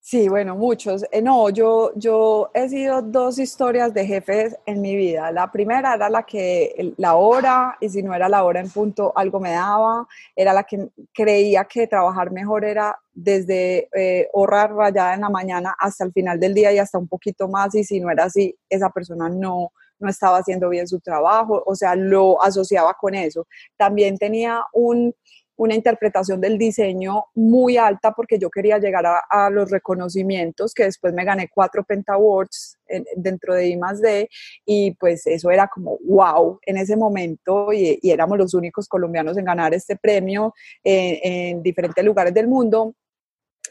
Sí, 0.00 0.28
bueno, 0.28 0.54
muchos. 0.54 1.04
Eh, 1.10 1.22
no, 1.22 1.48
yo, 1.48 1.92
yo 1.96 2.50
he 2.52 2.68
sido 2.68 3.00
dos 3.00 3.38
historias 3.38 3.94
de 3.94 4.06
jefes 4.06 4.54
en 4.66 4.82
mi 4.82 4.94
vida. 4.94 5.32
La 5.32 5.50
primera 5.50 5.94
era 5.94 6.10
la 6.10 6.24
que 6.24 6.94
la 6.98 7.14
hora, 7.14 7.76
y 7.80 7.88
si 7.88 8.02
no 8.02 8.14
era 8.14 8.28
la 8.28 8.44
hora 8.44 8.60
en 8.60 8.70
punto, 8.70 9.12
algo 9.16 9.40
me 9.40 9.52
daba. 9.52 10.06
Era 10.36 10.52
la 10.52 10.62
que 10.64 10.90
creía 11.12 11.64
que 11.64 11.86
trabajar 11.86 12.30
mejor 12.30 12.64
era 12.64 12.96
desde 13.14 13.88
eh, 13.98 14.28
ahorrar 14.34 14.74
rayada 14.74 15.14
en 15.14 15.22
la 15.22 15.30
mañana 15.30 15.74
hasta 15.78 16.04
el 16.04 16.12
final 16.12 16.38
del 16.38 16.54
día 16.54 16.70
y 16.72 16.78
hasta 16.78 16.98
un 16.98 17.08
poquito 17.08 17.48
más. 17.48 17.74
Y 17.74 17.82
si 17.82 17.98
no 17.98 18.10
era 18.10 18.24
así, 18.24 18.54
esa 18.68 18.90
persona 18.90 19.30
no, 19.30 19.72
no 19.98 20.08
estaba 20.08 20.38
haciendo 20.38 20.68
bien 20.68 20.86
su 20.86 21.00
trabajo, 21.00 21.62
o 21.64 21.74
sea, 21.74 21.94
lo 21.94 22.42
asociaba 22.42 22.94
con 22.94 23.14
eso. 23.14 23.46
También 23.76 24.18
tenía 24.18 24.62
una 24.72 25.74
interpretación 25.74 26.40
del 26.40 26.58
diseño 26.58 27.24
muy 27.34 27.76
alta 27.76 28.12
porque 28.12 28.38
yo 28.38 28.50
quería 28.50 28.78
llegar 28.78 29.04
a, 29.06 29.50
los 29.50 29.70
reconocimientos, 29.70 30.74
que 30.74 30.84
después 30.84 31.14
me 31.14 31.24
gané 31.24 31.48
cuatro 31.48 31.82
Penta 31.84 32.14
Awards 32.14 32.78
dentro 33.16 33.54
de 33.54 33.68
I+D 33.68 34.28
y 34.64 34.92
pues 34.92 35.26
eso 35.26 35.50
era 35.50 35.68
como 35.68 35.98
wow 36.04 36.58
en 36.62 36.76
ese 36.76 36.96
momento 36.96 37.72
y, 37.72 37.98
éramos 38.02 38.38
los 38.38 38.54
únicos 38.54 38.88
colombianos 38.88 39.36
en 39.36 39.44
ganar 39.44 39.72
este 39.74 39.96
premio 39.96 40.54
en 40.84 41.62
diferentes 41.62 42.04
lugares 42.04 42.34
del 42.34 42.48
mundo 42.48 42.94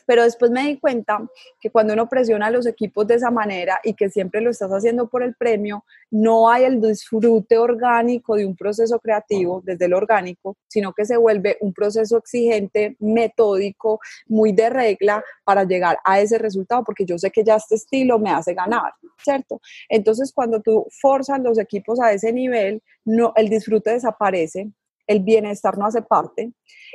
pero 0.06 0.24
después 0.24 0.52
me 0.52 0.68
di 0.68 0.78
cuenta 0.78 1.20
que 1.60 1.70
cuando 1.70 1.94
uno 1.94 2.08
presiona 2.08 2.48
a 2.48 2.52
los 2.52 2.66
equipos 2.66 3.08
de 3.08 3.16
esa 3.16 3.32
manera 3.32 3.80
y 3.84 3.94
que 3.94 4.10
siempre 4.10 4.42
lo 4.42 4.52
estás 4.52 4.72
haciendo 4.72 5.08
por 5.08 5.24
el 5.24 5.36
premio, 5.36 5.84
no 6.12 6.50
hay 6.50 6.64
el 6.64 6.82
disfrute 6.82 7.58
orgánico 7.58 8.36
de 8.36 8.46
un 8.46 8.56
proceso 8.56 9.00
creativo 9.00 9.62
desde 9.64 9.86
el 9.86 9.94
orgánico, 9.94 10.58
sino 10.68 10.94
que 10.94 11.06
se 11.06 11.18
vuelve 11.18 11.58
un 11.62 11.74
proceso 11.74 12.18
exigente, 12.18 12.96
metódico, 13.00 14.00
muy 14.28 14.52
de 14.52 14.70
regla 14.70 15.24
para 15.44 15.64
llegar 15.64 15.98
a 16.04 16.20
ese 16.20 16.38
resultado, 16.38 16.84
porque 16.84 17.06
yo 17.06 17.18
sé 17.18 17.32
que 17.32 17.44
ya 17.44 17.56
este 17.56 17.76
estilo 17.76 18.20
me 18.20 18.32
hace 18.32 18.54
ganar, 18.54 18.94
¿cierto? 19.24 19.60
Entonces, 19.90 20.32
cuando 20.34 20.62
tú 20.62 20.86
forzas 21.02 21.40
los 21.40 21.60
equipos 21.60 22.00
a 22.00 22.12
ese 22.12 22.32
nivel, 22.32 22.82
no, 23.04 23.34
el 23.36 23.50
disfrute 23.50 23.92
desaparece, 23.92 24.70
el 25.08 25.20
bienestar 25.20 25.78
no 25.78 25.86
hace 25.86 26.02
parte, 26.02 26.52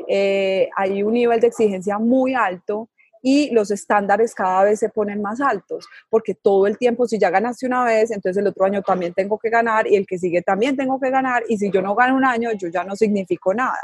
eh, 0.08 0.68
hay 0.76 1.02
un 1.02 1.12
nivel 1.12 1.40
de 1.40 1.46
exigencia 1.46 1.98
muy 1.98 2.34
alto 2.34 2.88
y 3.22 3.50
los 3.50 3.70
estándares 3.70 4.34
cada 4.34 4.64
vez 4.64 4.78
se 4.78 4.88
ponen 4.88 5.20
más 5.20 5.40
altos, 5.40 5.86
porque 6.08 6.34
todo 6.34 6.66
el 6.66 6.78
tiempo, 6.78 7.06
si 7.06 7.18
ya 7.18 7.30
ganaste 7.30 7.66
una 7.66 7.84
vez, 7.84 8.10
entonces 8.10 8.40
el 8.40 8.48
otro 8.48 8.64
año 8.64 8.82
también 8.82 9.12
tengo 9.14 9.38
que 9.38 9.50
ganar 9.50 9.86
y 9.86 9.96
el 9.96 10.06
que 10.06 10.18
sigue 10.18 10.42
también 10.42 10.76
tengo 10.76 10.98
que 11.00 11.10
ganar 11.10 11.42
y 11.48 11.58
si 11.58 11.70
yo 11.70 11.82
no 11.82 11.94
gano 11.94 12.16
un 12.16 12.24
año, 12.24 12.50
yo 12.52 12.68
ya 12.68 12.84
no 12.84 12.96
significo 12.96 13.54
nada. 13.54 13.78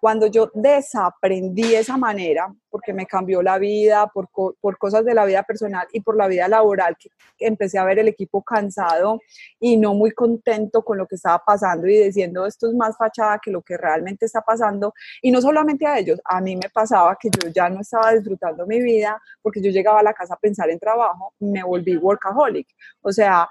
Cuando 0.00 0.26
yo 0.28 0.50
desaprendí 0.54 1.74
esa 1.74 1.98
manera, 1.98 2.52
porque 2.70 2.94
me 2.94 3.06
cambió 3.06 3.42
la 3.42 3.58
vida, 3.58 4.06
por, 4.06 4.28
por, 4.30 4.78
cosas 4.78 5.04
de 5.04 5.12
la 5.12 5.26
vida 5.26 5.42
personal 5.42 5.86
y 5.92 6.00
por 6.00 6.16
la 6.16 6.26
vida 6.26 6.48
laboral, 6.48 6.96
que 6.96 7.10
empecé 7.38 7.78
a 7.78 7.84
ver 7.84 7.98
el 7.98 8.08
equipo 8.08 8.42
cansado 8.42 9.20
y 9.58 9.76
no 9.76 9.92
muy 9.92 10.12
contento 10.12 10.82
con 10.82 10.96
lo 10.96 11.06
que 11.06 11.16
estaba 11.16 11.42
pasando 11.44 11.86
y 11.86 11.98
diciendo 11.98 12.46
esto 12.46 12.68
es 12.68 12.74
más 12.74 12.96
fachada 12.96 13.38
que 13.42 13.50
lo 13.50 13.60
que 13.60 13.76
realmente 13.76 14.24
está 14.24 14.40
pasando. 14.40 14.94
Y 15.20 15.30
no 15.30 15.42
solamente 15.42 15.86
a 15.86 15.98
ellos, 15.98 16.18
a 16.24 16.40
mí 16.40 16.56
me 16.56 16.70
pasaba 16.70 17.16
que 17.20 17.28
yo 17.28 17.50
ya 17.50 17.68
no 17.68 17.80
estaba 17.80 18.12
disfrutando 18.12 18.66
mi 18.66 18.80
vida 18.80 19.20
porque 19.42 19.60
yo 19.60 19.70
llegaba 19.70 20.00
a 20.00 20.02
la 20.02 20.14
casa 20.14 20.34
a 20.34 20.38
pensar 20.38 20.70
en 20.70 20.78
trabajo, 20.78 21.34
me 21.40 21.62
volví 21.62 21.96
workaholic. 21.96 22.68
O 23.02 23.12
sea, 23.12 23.48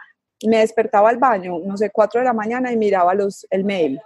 me 0.47 0.59
despertaba 0.59 1.09
al 1.09 1.17
baño, 1.17 1.59
no 1.63 1.77
sé, 1.77 1.91
cuatro 1.91 2.21
de 2.21 2.25
la 2.25 2.33
mañana 2.33 2.71
y 2.71 2.77
miraba 2.77 3.13
los, 3.13 3.45
el 3.51 3.63
mail 3.65 4.01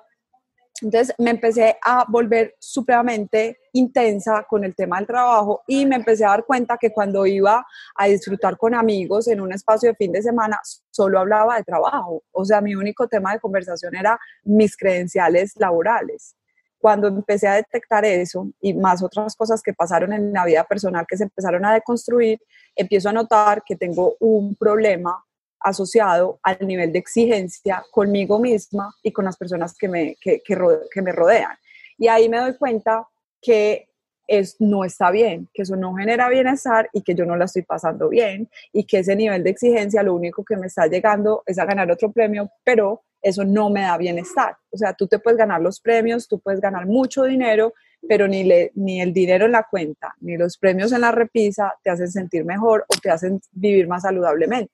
entonces 0.81 1.13
me 1.17 1.29
empecé 1.29 1.77
a 1.81 2.05
volver 2.07 2.55
supremamente 2.59 3.59
intensa 3.73 4.45
con 4.49 4.63
el 4.63 4.75
tema 4.75 4.97
del 4.97 5.07
trabajo 5.07 5.61
y 5.67 5.85
me 5.85 5.95
empecé 5.95 6.25
a 6.25 6.29
dar 6.29 6.45
cuenta 6.45 6.77
que 6.77 6.91
cuando 6.91 7.25
iba 7.25 7.65
a 7.95 8.07
disfrutar 8.07 8.57
con 8.57 8.73
amigos 8.73 9.27
en 9.27 9.39
un 9.39 9.53
espacio 9.53 9.89
de 9.89 9.95
fin 9.95 10.11
de 10.11 10.21
semana, 10.21 10.59
solo 10.91 11.19
hablaba 11.19 11.57
de 11.57 11.63
trabajo. 11.63 12.23
O 12.31 12.43
sea, 12.43 12.59
mi 12.59 12.75
único 12.75 13.07
tema 13.07 13.33
de 13.33 13.39
conversación 13.39 13.95
era 13.95 14.19
mis 14.43 14.75
credenciales 14.75 15.53
laborales. 15.57 16.35
Cuando 16.79 17.07
empecé 17.07 17.47
a 17.47 17.55
detectar 17.55 18.03
eso 18.03 18.49
y 18.59 18.73
más 18.73 19.01
otras 19.01 19.35
cosas 19.35 19.61
que 19.61 19.73
pasaron 19.73 20.11
en 20.11 20.33
la 20.33 20.43
vida 20.43 20.65
personal 20.65 21.05
que 21.07 21.15
se 21.15 21.23
empezaron 21.23 21.63
a 21.63 21.73
deconstruir, 21.73 22.41
empiezo 22.75 23.09
a 23.09 23.13
notar 23.13 23.63
que 23.63 23.77
tengo 23.77 24.17
un 24.19 24.55
problema 24.55 25.23
asociado 25.63 26.39
al 26.43 26.57
nivel 26.61 26.91
de 26.91 26.99
exigencia 26.99 27.83
conmigo 27.91 28.39
misma 28.39 28.93
y 29.01 29.11
con 29.11 29.25
las 29.25 29.37
personas 29.37 29.75
que 29.77 29.87
me, 29.87 30.15
que, 30.21 31.01
me 31.01 31.11
rodean. 31.11 31.55
Y 31.97 32.07
ahí 32.07 32.29
me 32.29 32.39
doy 32.39 32.57
cuenta 32.57 33.07
que 33.41 33.87
es, 34.27 34.55
no 34.59 34.83
está 34.83 35.11
bien, 35.11 35.49
que 35.53 35.63
eso 35.63 35.75
no 35.75 35.93
genera 35.95 36.29
bienestar 36.29 36.89
y 36.93 37.01
que 37.01 37.15
yo 37.15 37.25
no 37.25 37.35
la 37.35 37.45
estoy 37.45 37.63
pasando 37.63 38.09
bien 38.09 38.49
y 38.71 38.85
que 38.85 38.99
ese 38.99 39.15
nivel 39.15 39.43
de 39.43 39.49
exigencia 39.49 40.03
lo 40.03 40.13
único 40.13 40.43
que 40.43 40.55
me 40.55 40.67
está 40.67 40.87
llegando 40.87 41.43
es 41.45 41.59
a 41.59 41.65
ganar 41.65 41.91
otro 41.91 42.11
premio, 42.11 42.49
pero 42.63 43.03
eso 43.21 43.45
no 43.45 43.69
me 43.69 43.81
da 43.81 43.97
bienestar. 43.97 44.57
O 44.69 44.77
sea, 44.77 44.93
tú 44.93 45.07
te 45.07 45.19
puedes 45.19 45.37
ganar 45.37 45.61
los 45.61 45.79
premios, 45.79 46.27
tú 46.27 46.39
puedes 46.39 46.59
ganar 46.59 46.85
mucho 46.85 47.23
dinero, 47.23 47.73
pero 48.07 48.27
ni, 48.27 48.43
le, 48.43 48.71
ni 48.75 49.01
el 49.01 49.13
dinero 49.13 49.45
en 49.45 49.53
la 49.53 49.63
cuenta, 49.63 50.13
ni 50.19 50.37
los 50.37 50.57
premios 50.57 50.91
en 50.91 51.01
la 51.01 51.11
repisa 51.11 51.73
te 51.81 51.89
hacen 51.89 52.11
sentir 52.11 52.43
mejor 52.43 52.85
o 52.87 52.99
te 53.01 53.09
hacen 53.09 53.39
vivir 53.51 53.87
más 53.87 54.01
saludablemente. 54.03 54.71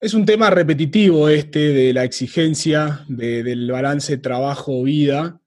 Es 0.00 0.14
un 0.14 0.24
tema 0.24 0.48
repetitivo 0.48 1.28
este 1.28 1.74
de 1.74 1.92
la 1.92 2.04
exigencia 2.04 3.04
del 3.06 3.70
balance 3.70 4.16
trabajo-vida. 4.16 5.42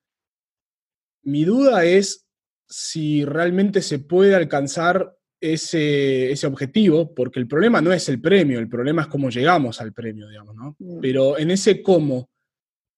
Mi 1.24 1.44
duda 1.44 1.86
es 1.86 2.28
si 2.70 3.26
realmente 3.26 3.82
se 3.82 3.98
puede 3.98 4.36
alcanzar 4.36 5.18
ese, 5.42 6.32
ese, 6.32 6.46
objetivo, 6.46 7.16
porque 7.16 7.40
el 7.40 7.48
problema 7.48 7.82
no 7.82 7.92
es 7.92 8.08
el 8.10 8.22
premio, 8.22 8.60
el 8.60 8.70
problema 8.70 9.02
es 9.02 9.08
cómo 9.08 9.32
llegamos 9.32 9.82
al 9.82 9.92
premio, 9.92 10.30
digamos, 10.30 10.56
¿no? 10.56 10.76
Mm. 10.78 11.00
Pero 11.02 11.38
en 11.40 11.50
ese 11.50 11.82
cómo, 11.82 12.30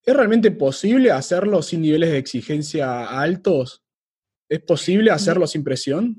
¿es 0.04 0.14
realmente 0.14 0.52
posible 0.52 1.12
hacerlo 1.12 1.62
sin 1.62 1.82
niveles 1.82 2.12
de 2.12 2.18
exigencia 2.18 3.08
altos? 3.08 3.82
¿Es 4.50 4.60
posible 4.60 5.10
hacerlo 5.10 5.48
sin 5.48 5.64
presión? 5.64 6.18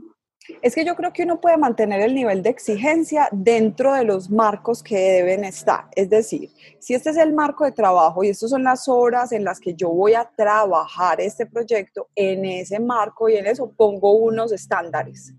Es 0.63 0.75
que 0.75 0.85
yo 0.85 0.95
creo 0.95 1.13
que 1.13 1.25
uno 1.25 1.41
puede 1.41 1.57
mantener 1.57 2.01
el 2.01 2.15
nivel 2.15 2.43
de 2.43 2.51
exigencia 2.51 3.29
dentro 3.33 3.93
de 3.95 4.05
los 4.05 4.31
marcos 4.31 4.83
que 4.83 4.97
deben 4.97 5.45
estar. 5.45 5.87
Es 5.95 6.09
decir, 6.09 6.51
si 6.79 6.95
este 6.95 7.11
es 7.11 7.17
el 7.17 7.33
marco 7.33 7.65
de 7.65 7.73
trabajo 7.73 8.23
y 8.23 8.29
estas 8.29 8.51
son 8.51 8.65
las 8.65 8.89
horas 8.89 9.33
en 9.33 9.45
las 9.45 9.61
que 9.61 9.75
yo 9.75 9.91
voy 9.91 10.15
a 10.15 10.31
trabajar 10.37 11.21
este 11.21 11.47
proyecto, 11.47 12.09
en 12.15 12.45
ese 12.45 12.81
marco 12.81 13.29
y 13.29 13.37
en 13.37 13.47
eso 13.47 13.73
pongo 13.77 14.13
unos 14.13 14.53
estándares, 14.53 15.33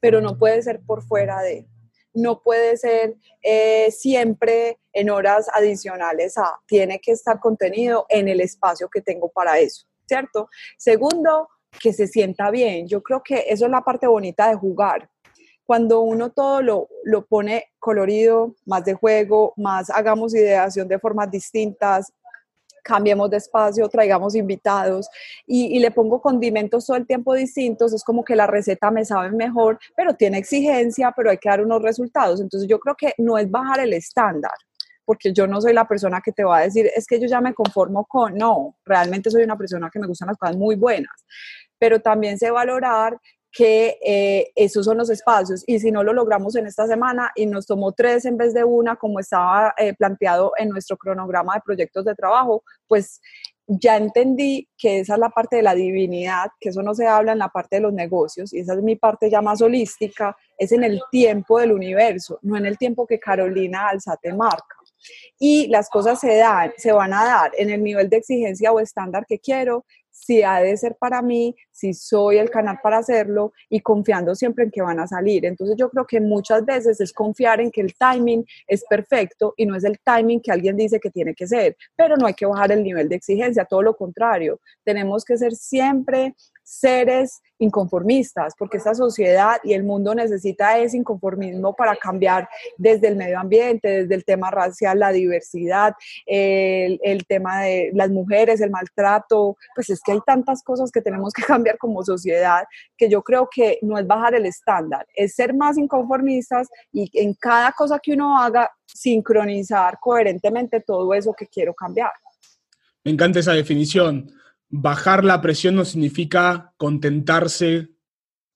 pero 0.00 0.20
no 0.20 0.38
puede 0.38 0.62
ser 0.62 0.80
por 0.80 1.02
fuera 1.02 1.40
de, 1.42 1.66
no 2.14 2.42
puede 2.42 2.76
ser 2.76 3.16
eh, 3.42 3.90
siempre 3.90 4.78
en 4.92 5.10
horas 5.10 5.48
adicionales 5.52 6.36
a, 6.38 6.56
tiene 6.66 7.00
que 7.00 7.12
estar 7.12 7.40
contenido 7.40 8.06
en 8.08 8.28
el 8.28 8.40
espacio 8.40 8.88
que 8.88 9.00
tengo 9.00 9.30
para 9.30 9.58
eso, 9.58 9.86
¿cierto? 10.06 10.48
Segundo, 10.76 11.48
que 11.80 11.92
se 11.92 12.06
sienta 12.06 12.50
bien. 12.50 12.86
Yo 12.86 13.02
creo 13.02 13.22
que 13.22 13.44
eso 13.48 13.64
es 13.64 13.70
la 13.70 13.82
parte 13.82 14.06
bonita 14.06 14.48
de 14.48 14.54
jugar. 14.54 15.08
Cuando 15.64 16.00
uno 16.00 16.30
todo 16.30 16.60
lo, 16.60 16.88
lo 17.04 17.24
pone 17.24 17.66
colorido, 17.78 18.54
más 18.66 18.84
de 18.84 18.94
juego, 18.94 19.54
más 19.56 19.90
hagamos 19.90 20.34
ideación 20.34 20.88
de 20.88 20.98
formas 20.98 21.30
distintas, 21.30 22.12
cambiemos 22.82 23.30
de 23.30 23.36
espacio, 23.36 23.88
traigamos 23.88 24.34
invitados 24.34 25.08
y, 25.46 25.76
y, 25.76 25.78
le 25.78 25.90
pongo 25.92 26.20
condimentos 26.20 26.86
todo 26.86 26.96
el 26.96 27.06
tiempo 27.06 27.34
distintos, 27.34 27.92
es 27.92 28.02
como 28.02 28.24
que 28.24 28.34
la 28.34 28.46
receta 28.46 28.90
me 28.90 29.04
sabe 29.04 29.30
mejor, 29.30 29.78
pero 29.96 30.14
tiene 30.14 30.38
exigencia, 30.38 31.12
pero 31.16 31.30
hay 31.30 31.38
que 31.38 31.48
dar 31.48 31.64
unos 31.64 31.80
resultados. 31.80 32.40
Entonces 32.40 32.68
yo 32.68 32.80
creo 32.80 32.96
que 32.96 33.14
no 33.18 33.38
es 33.38 33.48
bajar 33.50 33.80
el 33.80 33.92
estándar, 33.92 34.52
porque 35.04 35.32
yo 35.32 35.46
no 35.46 35.60
soy 35.60 35.72
la 35.72 35.86
persona 35.86 36.20
que 36.20 36.32
te 36.32 36.44
va 36.44 36.58
a 36.58 36.62
decir, 36.62 36.90
es 36.94 37.06
que 37.06 37.20
yo 37.20 37.26
ya 37.28 37.40
me 37.40 37.54
conformo 37.54 38.04
con, 38.04 38.34
no, 38.34 38.76
realmente 38.84 39.30
soy 39.30 39.44
una 39.44 39.56
persona 39.56 39.90
que 39.90 40.00
me 40.00 40.06
gustan 40.06 40.28
las 40.28 40.36
cosas 40.36 40.56
muy 40.56 40.74
buenas 40.74 41.24
pero 41.82 41.98
también 41.98 42.38
sé 42.38 42.48
valorar 42.52 43.18
que 43.50 43.98
eh, 44.06 44.52
esos 44.54 44.84
son 44.84 44.98
los 44.98 45.10
espacios 45.10 45.64
y 45.66 45.80
si 45.80 45.90
no 45.90 46.04
lo 46.04 46.12
logramos 46.12 46.54
en 46.54 46.68
esta 46.68 46.86
semana 46.86 47.32
y 47.34 47.44
nos 47.46 47.66
tomó 47.66 47.90
tres 47.90 48.24
en 48.24 48.36
vez 48.36 48.54
de 48.54 48.62
una 48.62 48.94
como 48.94 49.18
estaba 49.18 49.74
eh, 49.76 49.92
planteado 49.94 50.52
en 50.58 50.68
nuestro 50.68 50.96
cronograma 50.96 51.54
de 51.54 51.60
proyectos 51.60 52.04
de 52.04 52.14
trabajo, 52.14 52.62
pues 52.86 53.20
ya 53.66 53.96
entendí 53.96 54.68
que 54.78 55.00
esa 55.00 55.14
es 55.14 55.18
la 55.18 55.30
parte 55.30 55.56
de 55.56 55.62
la 55.62 55.74
divinidad, 55.74 56.50
que 56.60 56.68
eso 56.68 56.84
no 56.84 56.94
se 56.94 57.08
habla 57.08 57.32
en 57.32 57.38
la 57.38 57.48
parte 57.48 57.76
de 57.76 57.82
los 57.82 57.92
negocios 57.92 58.52
y 58.52 58.60
esa 58.60 58.74
es 58.74 58.82
mi 58.82 58.94
parte 58.94 59.28
ya 59.28 59.42
más 59.42 59.60
holística, 59.60 60.36
es 60.56 60.70
en 60.70 60.84
el 60.84 61.02
tiempo 61.10 61.58
del 61.58 61.72
universo, 61.72 62.38
no 62.42 62.56
en 62.56 62.66
el 62.66 62.78
tiempo 62.78 63.08
que 63.08 63.18
Carolina 63.18 63.88
Alzate 63.88 64.32
marca. 64.32 64.76
Y 65.36 65.66
las 65.66 65.90
cosas 65.90 66.20
se 66.20 66.36
dan, 66.36 66.72
se 66.76 66.92
van 66.92 67.12
a 67.12 67.24
dar 67.24 67.50
en 67.58 67.70
el 67.70 67.82
nivel 67.82 68.08
de 68.08 68.18
exigencia 68.18 68.70
o 68.70 68.78
estándar 68.78 69.26
que 69.26 69.40
quiero, 69.40 69.84
si 70.12 70.42
ha 70.42 70.60
de 70.60 70.76
ser 70.76 70.96
para 70.96 71.22
mí, 71.22 71.56
si 71.72 71.94
soy 71.94 72.38
el 72.38 72.50
canal 72.50 72.78
para 72.82 72.98
hacerlo 72.98 73.52
y 73.68 73.80
confiando 73.80 74.34
siempre 74.34 74.64
en 74.64 74.70
que 74.70 74.82
van 74.82 75.00
a 75.00 75.06
salir. 75.06 75.44
Entonces 75.44 75.76
yo 75.76 75.90
creo 75.90 76.06
que 76.06 76.20
muchas 76.20 76.64
veces 76.64 77.00
es 77.00 77.12
confiar 77.12 77.60
en 77.60 77.70
que 77.70 77.80
el 77.80 77.94
timing 77.94 78.44
es 78.68 78.84
perfecto 78.88 79.54
y 79.56 79.66
no 79.66 79.74
es 79.74 79.84
el 79.84 79.98
timing 79.98 80.40
que 80.40 80.52
alguien 80.52 80.76
dice 80.76 81.00
que 81.00 81.10
tiene 81.10 81.34
que 81.34 81.46
ser, 81.46 81.76
pero 81.96 82.16
no 82.16 82.26
hay 82.26 82.34
que 82.34 82.46
bajar 82.46 82.70
el 82.72 82.84
nivel 82.84 83.08
de 83.08 83.16
exigencia, 83.16 83.64
todo 83.64 83.82
lo 83.82 83.96
contrario, 83.96 84.60
tenemos 84.84 85.24
que 85.24 85.36
ser 85.36 85.54
siempre 85.54 86.34
seres 86.62 87.40
inconformistas, 87.58 88.54
porque 88.58 88.76
esta 88.76 88.94
sociedad 88.94 89.58
y 89.62 89.72
el 89.72 89.84
mundo 89.84 90.14
necesita 90.14 90.78
ese 90.78 90.96
inconformismo 90.96 91.74
para 91.74 91.94
cambiar 91.96 92.48
desde 92.76 93.08
el 93.08 93.16
medio 93.16 93.38
ambiente, 93.38 94.02
desde 94.02 94.14
el 94.14 94.24
tema 94.24 94.50
racial, 94.50 94.98
la 94.98 95.12
diversidad, 95.12 95.94
el, 96.26 96.98
el, 97.02 97.24
tema 97.26 97.62
de 97.62 97.90
las 97.94 98.10
mujeres, 98.10 98.60
el 98.60 98.70
maltrato, 98.70 99.56
pues 99.74 99.90
es 99.90 100.00
que 100.04 100.12
hay 100.12 100.20
tantas 100.26 100.62
cosas 100.62 100.90
que 100.90 101.00
tenemos 101.00 101.32
que 101.32 101.42
cambiar 101.42 101.78
como 101.78 102.02
sociedad 102.02 102.64
que 102.96 103.08
yo 103.08 103.22
creo 103.22 103.48
que 103.54 103.78
no 103.82 103.98
es 103.98 104.06
bajar 104.06 104.34
el 104.34 104.46
estándar, 104.46 105.06
es 105.14 105.34
ser 105.34 105.54
más 105.54 105.78
inconformistas 105.78 106.68
y 106.92 107.10
en 107.14 107.34
cada 107.34 107.72
cosa 107.72 107.98
que 107.98 108.12
uno 108.12 108.38
haga, 108.38 108.70
sincronizar 108.86 109.98
coherentemente 110.00 110.80
todo 110.80 111.14
eso 111.14 111.32
que 111.32 111.46
quiero 111.46 111.74
cambiar. 111.74 112.10
Me 113.04 113.10
encanta 113.10 113.40
esa 113.40 113.52
definición 113.52 114.30
bajar 114.72 115.22
la 115.22 115.40
presión 115.40 115.76
no 115.76 115.84
significa 115.84 116.72
contentarse 116.78 117.90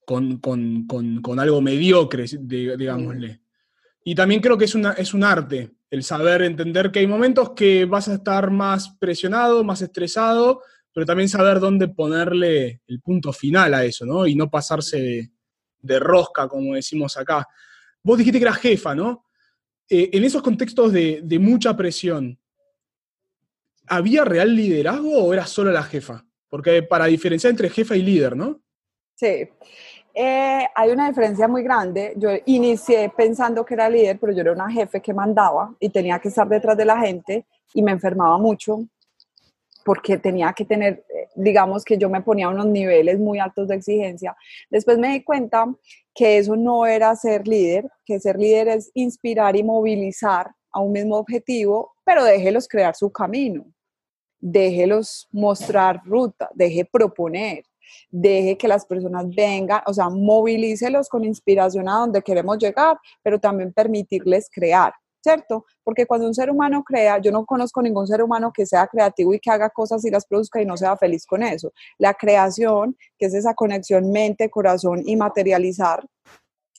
con, 0.07 0.41
algo 1.39 1.61
mediocre, 1.61 2.25
digámosle. 2.41 3.43
Y 4.03 4.15
también 4.15 4.41
creo 4.41 4.57
que 4.57 4.65
es, 4.65 4.75
una, 4.75 4.93
es 4.93 5.13
un 5.13 5.25
arte 5.25 5.75
el 5.91 6.03
saber 6.03 6.43
entender 6.43 6.91
que 6.91 7.01
hay 7.01 7.07
momentos 7.07 7.51
que 7.51 7.85
vas 7.85 8.09
a 8.09 8.15
estar 8.15 8.51
más 8.51 8.97
presionado, 8.99 9.63
más 9.63 9.83
estresado, 9.83 10.63
pero 10.93 11.05
también 11.05 11.29
saber 11.29 11.61
dónde 11.61 11.89
ponerle 11.89 12.81
el 12.87 13.01
punto 13.01 13.33
final 13.33 13.75
a 13.75 13.85
eso, 13.85 14.07
¿no? 14.07 14.27
Y 14.27 14.35
no 14.35 14.51
pasarse 14.51 15.31
de, 15.79 15.99
rosca, 16.01 16.49
como 16.49 16.75
decimos 16.75 17.17
acá. 17.17 17.47
Vos 18.03 18.19
dijiste 18.19 18.39
que 18.39 18.45
eras 18.47 18.59
jefa, 18.59 18.95
¿no? 18.95 19.27
Eh, 19.89 20.11
en 20.13 20.25
esos 20.25 20.43
contextos 20.43 20.93
de, 20.93 21.21
de 21.23 21.39
mucha 21.39 21.77
presión, 21.77 22.39
¿había 23.89 24.25
real 24.25 24.55
liderazgo 24.55 25.25
o 25.25 25.33
era 25.33 25.47
solo 25.47 25.71
la 25.71 25.83
jefa? 25.83 26.25
Porque 26.49 26.83
para 26.83 27.07
diferenciar 27.07 27.51
entre 27.51 27.71
jefa 27.71 27.97
y 27.97 28.03
líder, 28.03 28.37
¿no? 28.37 28.61
Sí. 29.15 29.49
Eh, 30.15 30.67
hay 30.75 30.91
una 30.91 31.09
diferencia 31.09 31.47
muy 31.47 31.63
grande. 31.63 32.15
Yo 32.17 32.31
inicié 32.47 33.13
pensando 33.15 33.65
que 33.65 33.75
era 33.75 33.91
líder, 33.91 34.19
pero 34.19 34.33
yo 34.33 34.41
era 34.41 34.53
una 34.53 34.71
jefe 34.71 35.01
que 35.01 35.13
mandaba 35.13 35.75
y 35.79 35.91
tenía 35.91 36.19
que 36.19 36.29
estar 36.29 36.49
detrás 36.49 36.77
de 36.77 36.87
la 36.87 36.99
gente 36.99 37.47
y 37.75 37.83
me 37.83 37.93
enfermaba 37.93 38.39
mucho 38.39 38.79
porque 39.85 40.19
tenía 40.19 40.53
que 40.53 40.65
tener, 40.65 41.05
eh, 41.15 41.29
digamos 41.37 41.85
que 41.85 41.97
yo 41.97 42.09
me 42.09 42.23
ponía 42.23 42.49
unos 42.49 42.67
niveles 42.67 43.19
muy 43.19 43.39
altos 43.39 43.69
de 43.69 43.77
exigencia. 43.77 44.35
Después 44.71 44.99
me 44.99 45.13
di 45.13 45.23
cuenta 45.23 45.67
que 46.15 46.39
eso 46.39 46.57
no 46.57 46.87
era 46.87 47.15
ser 47.15 47.47
líder, 47.47 47.89
que 48.05 48.19
ser 48.19 48.37
líder 48.37 48.69
es 48.69 48.91
inspirar 48.95 49.55
y 49.55 49.63
movilizar 49.63 50.51
a 50.73 50.81
un 50.81 50.93
mismo 50.93 51.17
objetivo, 51.19 51.93
pero 52.05 52.25
déjelos 52.25 52.69
crear 52.69 52.97
su 52.97 53.13
camino 53.13 53.67
déjelos 54.41 55.29
mostrar 55.33 56.03
ruta, 56.05 56.51
deje 56.55 56.85
proponer, 56.85 57.65
deje 58.11 58.57
que 58.57 58.69
las 58.69 58.85
personas 58.85 59.27
vengan, 59.35 59.83
o 59.87 59.93
sea, 59.93 60.09
movilícelos 60.09 61.09
con 61.09 61.25
inspiración 61.25 61.89
a 61.89 61.99
donde 61.99 62.23
queremos 62.23 62.59
llegar, 62.59 62.99
pero 63.23 63.39
también 63.39 63.73
permitirles 63.73 64.49
crear. 64.53 64.93
¿cierto? 65.27 65.67
Porque 65.83 66.07
cuando 66.07 66.29
un 66.29 66.35
ser 66.35 66.51
humano 66.51 66.85
crea, 66.85 67.19
yo 67.19 67.33
no 67.33 67.45
conozco 67.45 67.83
ningún 67.83 68.07
ser 68.07 68.23
humano 68.23 68.53
que 68.55 68.65
sea 68.65 68.87
creativo 68.87 69.35
y 69.35 69.41
que 69.41 69.51
haga 69.51 69.71
cosas 69.71 70.05
y 70.05 70.11
las 70.11 70.25
produzca 70.25 70.63
y 70.63 70.65
no 70.65 70.77
sea 70.77 70.97
feliz 70.97 71.27
con 71.27 71.43
eso. 71.43 71.73
La 71.99 72.15
creación, 72.15 72.97
que 73.19 73.27
es 73.27 73.35
esa 73.35 73.53
conexión 73.53 74.13
mente, 74.13 74.49
corazón 74.49 75.03
y 75.05 75.17
materializar, 75.17 76.07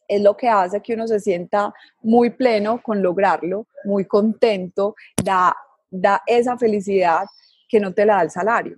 es 0.07 0.21
lo 0.21 0.37
que 0.37 0.47
hace 0.47 0.81
que 0.81 0.93
uno 0.93 1.07
se 1.07 1.19
sienta 1.19 1.73
muy 2.01 2.29
pleno 2.29 2.81
con 2.81 3.01
lograrlo, 3.01 3.67
muy 3.83 4.05
contento, 4.05 4.95
da, 5.21 5.53
da 5.91 6.21
esa 6.25 6.57
felicidad 6.57 7.25
que 7.67 7.79
no 7.79 7.93
te 7.93 8.05
la 8.05 8.15
da 8.15 8.21
el 8.23 8.31
salario. 8.31 8.77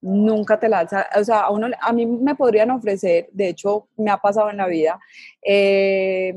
Nunca 0.00 0.58
te 0.58 0.68
la 0.68 0.84
da, 0.84 1.08
o 1.18 1.24
sea, 1.24 1.40
a, 1.40 1.50
uno, 1.50 1.68
a 1.80 1.92
mí 1.92 2.04
me 2.04 2.34
podrían 2.34 2.70
ofrecer, 2.70 3.28
de 3.32 3.48
hecho 3.48 3.88
me 3.96 4.10
ha 4.10 4.18
pasado 4.18 4.50
en 4.50 4.58
la 4.58 4.66
vida, 4.66 5.00
eh, 5.42 6.34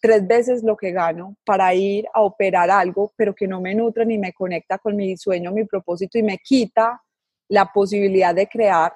tres 0.00 0.26
veces 0.26 0.62
lo 0.62 0.76
que 0.76 0.92
gano 0.92 1.36
para 1.44 1.74
ir 1.74 2.06
a 2.12 2.22
operar 2.22 2.70
algo, 2.70 3.12
pero 3.16 3.34
que 3.34 3.48
no 3.48 3.60
me 3.60 3.74
nutre 3.74 4.06
ni 4.06 4.18
me 4.18 4.32
conecta 4.32 4.78
con 4.78 4.94
mi 4.94 5.16
sueño, 5.16 5.50
mi 5.50 5.64
propósito 5.64 6.18
y 6.18 6.22
me 6.22 6.38
quita 6.38 7.02
la 7.48 7.72
posibilidad 7.72 8.34
de 8.34 8.46
crear. 8.46 8.92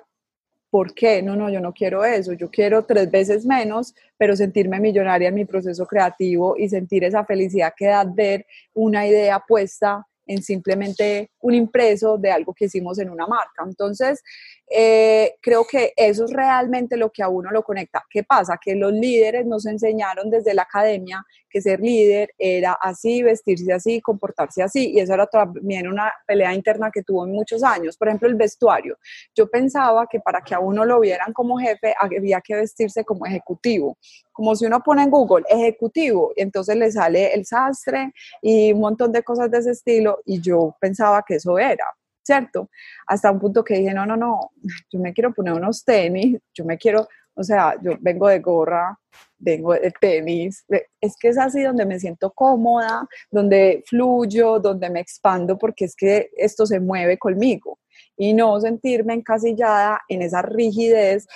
¿Por 0.71 0.95
qué? 0.95 1.21
No, 1.21 1.35
no, 1.35 1.51
yo 1.51 1.61
no 1.61 1.73
quiero 1.73 2.05
eso. 2.05 2.33
Yo 2.35 2.49
quiero 2.49 2.85
tres 2.85 3.11
veces 3.11 3.45
menos, 3.45 3.93
pero 4.17 4.37
sentirme 4.37 4.79
millonaria 4.79 5.29
en 5.29 5.35
mi 5.35 5.45
proceso 5.45 5.85
creativo 5.85 6.57
y 6.57 6.69
sentir 6.69 7.03
esa 7.03 7.25
felicidad 7.25 7.73
que 7.77 7.87
da 7.87 8.05
ver 8.05 8.47
una 8.73 9.05
idea 9.05 9.41
puesta 9.41 10.07
en 10.31 10.45
simplemente 10.45 11.29
un 11.41 11.55
impreso 11.55 12.17
de 12.17 12.31
algo 12.31 12.55
que 12.55 12.67
hicimos 12.67 13.01
en 13.01 13.11
una 13.11 13.27
marca. 13.27 13.65
Entonces, 13.67 14.23
eh, 14.71 15.35
creo 15.43 15.67
que 15.69 15.93
eso 15.97 16.25
es 16.25 16.33
realmente 16.33 16.97
lo 16.97 17.11
que 17.11 17.23
a 17.23 17.29
uno 17.29 17.51
lo 17.51 17.63
conecta. 17.65 18.05
¿Qué 18.09 18.23
pasa? 18.23 18.59
Que 18.63 18.77
los 18.77 18.93
líderes 18.93 19.45
nos 19.45 19.67
enseñaron 19.67 20.31
desde 20.31 20.55
la 20.55 20.63
academia 20.63 21.25
que 21.51 21.61
ser 21.61 21.81
líder 21.81 22.31
era 22.39 22.79
así, 22.81 23.23
vestirse 23.23 23.73
así, 23.73 24.01
comportarse 24.01 24.63
así, 24.63 24.93
y 24.93 25.01
eso 25.01 25.15
era 25.15 25.27
también 25.27 25.89
una 25.89 26.13
pelea 26.25 26.55
interna 26.55 26.91
que 26.93 27.03
tuvo 27.03 27.25
en 27.27 27.33
muchos 27.33 27.65
años. 27.65 27.97
Por 27.97 28.09
ejemplo, 28.09 28.29
el 28.29 28.37
vestuario. 28.37 28.97
Yo 29.35 29.51
pensaba 29.51 30.07
que 30.09 30.21
para 30.21 30.41
que 30.41 30.55
a 30.55 30.61
uno 30.61 30.85
lo 30.85 31.01
vieran 31.01 31.33
como 31.33 31.59
jefe 31.59 31.95
había 31.99 32.41
que 32.41 32.55
vestirse 32.55 33.05
como 33.05 33.27
ejecutivo, 33.27 33.99
como 34.33 34.55
si 34.55 34.67
uno 34.67 34.81
pone 34.81 35.03
en 35.03 35.11
Google 35.11 35.45
ejecutivo, 35.49 36.33
y 36.37 36.43
entonces 36.43 36.77
le 36.77 36.93
sale 36.93 37.35
el 37.35 37.45
sastre 37.45 38.13
y 38.41 38.73
un 38.73 38.81
montón 38.81 39.11
de 39.11 39.25
cosas 39.25 39.51
de 39.51 39.59
ese 39.59 39.73
estilo, 39.73 40.21
y 40.25 40.41
yo 40.41 40.77
pensaba 40.81 41.25
que 41.27 41.35
eso 41.35 41.59
era. 41.59 41.85
¿Cierto? 42.31 42.71
Hasta 43.09 43.33
un 43.33 43.41
punto 43.41 43.65
que 43.65 43.75
dije, 43.75 43.93
no, 43.93 44.07
no, 44.07 44.17
no, 44.17 44.53
yo 44.89 45.01
me 45.01 45.13
quiero 45.13 45.35
poner 45.35 45.55
unos 45.55 45.85
tenis, 45.85 46.39
yo 46.55 46.65
me 46.65 46.79
quiero, 46.79 47.09
o 47.35 47.43
sea, 47.43 47.75
yo 47.83 47.95
vengo 48.01 48.29
de 48.29 48.39
gorra, 48.39 48.97
vengo 49.37 49.73
de 49.73 49.93
tenis, 50.01 50.65
es 51.01 51.17
que 51.19 51.29
es 51.29 51.39
así 51.39 51.61
donde 51.65 51.85
me 51.87 51.99
siento 51.99 52.31
cómoda, 52.31 53.05
donde 53.33 53.83
fluyo, 53.85 54.61
donde 54.61 54.91
me 54.91 55.01
expando, 55.01 55.59
porque 55.59 55.87
es 55.87 55.97
que 55.97 56.31
esto 56.37 56.67
se 56.67 56.79
mueve 56.79 57.19
conmigo 57.19 57.81
y 58.17 58.33
no 58.33 58.61
sentirme 58.61 59.15
encasillada 59.15 60.01
en 60.09 60.23
esa 60.23 60.41
rigidez 60.41 61.27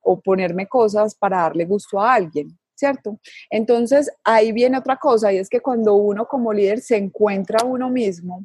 o 0.00 0.20
ponerme 0.20 0.66
cosas 0.66 1.14
para 1.14 1.42
darle 1.42 1.66
gusto 1.66 2.00
a 2.00 2.14
alguien. 2.14 2.58
¿Cierto? 2.74 3.20
Entonces 3.48 4.10
ahí 4.24 4.50
viene 4.50 4.76
otra 4.76 4.96
cosa 4.96 5.32
y 5.32 5.36
es 5.36 5.48
que 5.48 5.60
cuando 5.60 5.94
uno 5.94 6.26
como 6.26 6.52
líder 6.52 6.80
se 6.80 6.96
encuentra 6.96 7.58
a 7.62 7.64
uno 7.64 7.88
mismo, 7.88 8.44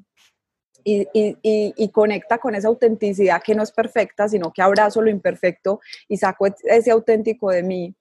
y, 0.87 1.89
conecta 1.89 2.37
con 2.37 2.55
esa 2.55 2.67
autenticidad 2.67 3.41
que 3.43 3.55
no 3.55 3.63
es 3.63 3.71
perfecta, 3.71 4.27
sino 4.29 4.51
que 4.51 4.61
abrazo 4.61 5.01
lo 5.01 5.09
imperfecto 5.09 5.81
y 6.07 6.17
saco 6.17 6.47
ese 6.63 6.91
auténtico 6.91 7.49
de 7.49 7.63
mí. 7.63 7.95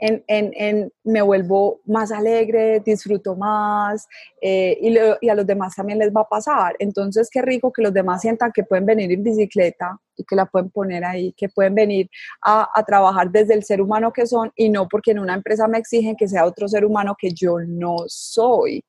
En, 0.00 0.22
en, 0.28 0.92
me 1.02 1.22
vuelvo 1.22 1.80
más 1.84 2.12
alegre, 2.12 2.78
disfruto 2.78 3.34
más 3.34 4.06
eh, 4.40 4.78
y, 4.80 4.96
y, 5.20 5.28
a 5.28 5.34
los 5.34 5.44
demás 5.44 5.74
también 5.74 5.98
les 5.98 6.12
va 6.12 6.20
a 6.20 6.28
pasar. 6.28 6.76
Entonces, 6.78 7.28
qué 7.28 7.42
rico 7.42 7.72
que 7.72 7.82
los 7.82 7.92
demás 7.92 8.20
sientan 8.20 8.52
que 8.52 8.62
pueden 8.62 8.86
venir 8.86 9.10
en 9.10 9.24
bicicleta 9.24 9.98
y 10.16 10.22
que 10.22 10.36
la 10.36 10.46
pueden 10.46 10.70
poner 10.70 11.04
ahí, 11.04 11.32
que 11.36 11.48
pueden 11.48 11.74
venir 11.74 12.08
a, 12.42 12.70
a 12.72 12.84
trabajar 12.84 13.28
desde 13.32 13.54
el 13.54 13.64
ser 13.64 13.80
humano 13.80 14.12
que 14.12 14.24
son 14.28 14.52
y 14.54 14.68
no 14.68 14.86
porque 14.86 15.10
en 15.10 15.18
una 15.18 15.34
empresa 15.34 15.66
me 15.66 15.78
exigen 15.78 16.14
que 16.14 16.28
sea 16.28 16.44
otro 16.44 16.68
ser 16.68 16.84
humano 16.84 17.16
que 17.18 17.30
yo 17.32 17.58
no 17.58 17.96
soy. 18.06 18.84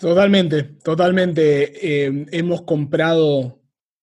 Totalmente, 0.00 0.62
totalmente. 0.84 2.06
Eh, 2.06 2.26
hemos 2.30 2.62
comprado 2.62 3.60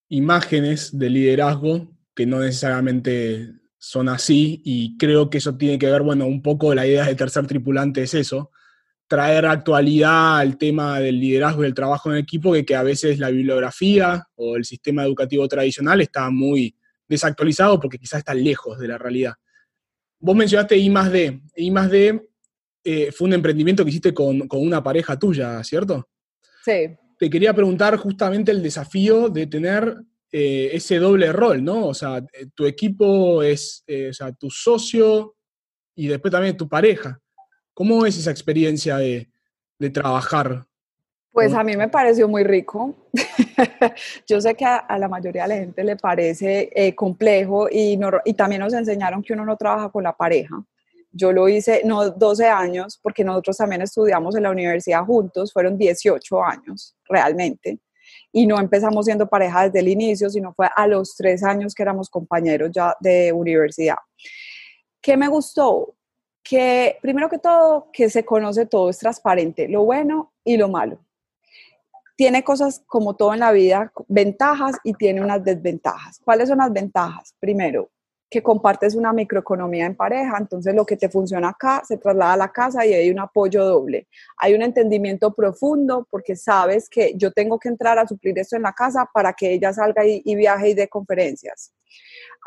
imágenes 0.09 0.97
de 0.97 1.09
liderazgo 1.09 1.91
que 2.13 2.25
no 2.25 2.39
necesariamente 2.39 3.53
son 3.77 4.09
así 4.09 4.61
y 4.65 4.97
creo 4.97 5.29
que 5.29 5.37
eso 5.37 5.55
tiene 5.57 5.79
que 5.79 5.89
ver, 5.89 6.01
bueno, 6.01 6.25
un 6.25 6.41
poco 6.41 6.73
la 6.75 6.85
idea 6.85 7.05
de 7.05 7.15
tercer 7.15 7.47
tripulante 7.47 8.03
es 8.03 8.13
eso, 8.13 8.51
traer 9.07 9.45
actualidad 9.45 10.39
al 10.39 10.57
tema 10.57 10.99
del 10.99 11.19
liderazgo 11.19 11.63
y 11.63 11.67
el 11.67 11.73
trabajo 11.73 12.11
en 12.11 12.17
equipo, 12.17 12.53
que, 12.65 12.75
a 12.75 12.83
veces 12.83 13.19
la 13.19 13.29
bibliografía 13.29 14.25
o 14.35 14.57
el 14.57 14.65
sistema 14.65 15.03
educativo 15.03 15.47
tradicional 15.47 16.01
está 16.01 16.29
muy 16.29 16.75
desactualizado 17.07 17.79
porque 17.79 17.99
quizás 17.99 18.19
está 18.19 18.33
lejos 18.33 18.79
de 18.79 18.87
la 18.87 18.97
realidad. 18.97 19.33
Vos 20.19 20.35
mencionaste 20.35 20.77
I 20.77 20.89
más 20.89 21.11
D. 21.11 21.41
D 21.55 22.27
eh, 22.87 23.11
fue 23.11 23.27
un 23.27 23.33
emprendimiento 23.33 23.83
que 23.83 23.89
hiciste 23.89 24.13
con, 24.13 24.47
una 24.51 24.83
pareja 24.83 25.17
tuya, 25.17 25.63
¿cierto? 25.63 26.07
Sí. 26.63 26.95
Te 27.17 27.29
quería 27.31 27.51
preguntar 27.51 27.97
justamente 27.97 28.51
el 28.51 28.61
desafío 28.61 29.27
de 29.29 29.47
tener 29.47 29.97
eh, 30.31 30.69
ese 30.71 30.99
doble 30.99 31.31
rol, 31.31 31.63
¿no? 31.63 31.87
O 31.87 31.95
sea, 31.95 32.19
eh, 32.19 32.45
tu 32.53 32.67
equipo 32.67 33.41
es, 33.41 33.83
o 33.87 34.13
sea, 34.13 34.31
tu 34.33 34.51
socio 34.51 35.35
y 35.95 36.07
después 36.09 36.31
también 36.31 36.57
tu 36.57 36.69
pareja. 36.69 37.19
¿Cómo 37.73 38.05
es 38.05 38.19
esa 38.19 38.29
experiencia 38.29 38.97
de, 38.97 39.27
trabajar? 39.91 40.65
Pues 41.31 41.53
a 41.53 41.63
mí 41.63 41.75
me 41.75 41.89
pareció 41.89 42.27
muy 42.27 42.43
rico. 42.43 43.09
Yo 44.27 44.39
sé 44.39 44.53
que 44.53 44.65
a, 44.65 44.85
la 44.99 45.09
mayoría 45.09 45.43
de 45.43 45.49
la 45.49 45.55
gente 45.55 45.83
le 45.83 45.95
parece 45.95 46.93
complejo 46.95 47.67
y, 47.69 47.99
y 48.25 48.33
también 48.35 48.61
nos 48.61 48.73
enseñaron 48.73 49.23
que 49.23 49.33
uno 49.33 49.43
no 49.43 49.57
trabaja 49.57 49.89
con 49.89 50.03
la 50.03 50.15
pareja. 50.15 50.63
Yo 51.17 51.31
lo 51.31 51.47
hice, 51.47 51.81
no 51.85 52.09
12 52.09 52.45
años, 52.45 52.99
porque 53.01 53.23
nosotros 53.23 53.55
también 53.55 53.81
estudiamos 53.81 54.35
en 54.35 54.43
la 54.43 54.51
universidad 54.51 55.05
juntos, 55.05 55.53
fueron 55.53 55.77
18 55.77 56.43
años 56.43 56.93
realmente. 57.07 57.79
Y 58.33 58.45
no 58.45 58.59
empezamos 58.59 59.05
siendo 59.05 59.25
pareja 59.25 59.63
desde 59.63 59.79
el 59.79 59.87
inicio, 59.87 60.29
sino 60.29 60.53
fue 60.53 60.67
a 60.75 60.87
los 60.87 61.15
tres 61.15 61.41
años 61.41 61.73
que 61.73 61.83
éramos 61.83 62.09
compañeros 62.09 62.69
ya 62.73 62.97
de 62.99 63.31
universidad. 63.31 63.95
¿Qué 65.01 65.15
me 65.15 65.29
gustó? 65.29 65.95
Que 66.43 66.97
primero 67.01 67.29
que 67.29 67.39
todo, 67.39 67.89
que 67.93 68.09
se 68.09 68.25
conoce 68.25 68.65
todo, 68.65 68.89
es 68.89 68.97
transparente, 68.97 69.69
lo 69.69 69.85
bueno 69.85 70.33
y 70.43 70.57
lo 70.57 70.67
malo. 70.67 70.99
Tiene 72.17 72.43
cosas 72.43 72.83
como 72.85 73.15
todo 73.15 73.33
en 73.33 73.39
la 73.39 73.53
vida, 73.53 73.93
ventajas 74.09 74.75
y 74.83 74.93
tiene 74.95 75.21
unas 75.21 75.41
desventajas. 75.45 76.19
¿Cuáles 76.25 76.49
son 76.49 76.57
las 76.57 76.73
ventajas? 76.73 77.33
Primero, 77.39 77.89
que 78.29 78.41
compartes 78.41 78.95
una 78.95 79.13
microeconomía 79.13 79.85
en 79.85 79.95
pareja, 79.95 80.37
entonces 80.39 80.73
lo 80.73 80.85
que 80.85 80.97
te 80.97 81.09
funciona 81.09 81.49
acá 81.49 81.83
se 81.87 81.97
traslada 81.97 82.33
a 82.33 82.37
la 82.37 82.51
casa 82.51 82.85
y 82.85 82.93
hay 82.93 83.11
un 83.11 83.19
apoyo 83.19 83.63
doble. 83.63 84.07
Hay 84.37 84.53
un 84.53 84.61
entendimiento 84.61 85.33
profundo 85.33 86.07
porque 86.09 86.35
sabes 86.35 86.89
que 86.89 87.13
yo 87.15 87.31
tengo 87.31 87.59
que 87.59 87.69
entrar 87.69 87.99
a 87.99 88.07
suplir 88.07 88.37
esto 88.39 88.55
en 88.55 88.63
la 88.63 88.73
casa 88.73 89.07
para 89.13 89.33
que 89.33 89.53
ella 89.53 89.71
salga 89.73 90.03
y, 90.05 90.35
viaje 90.35 90.69
y 90.69 90.73
dé 90.73 90.87
conferencias. 90.87 91.71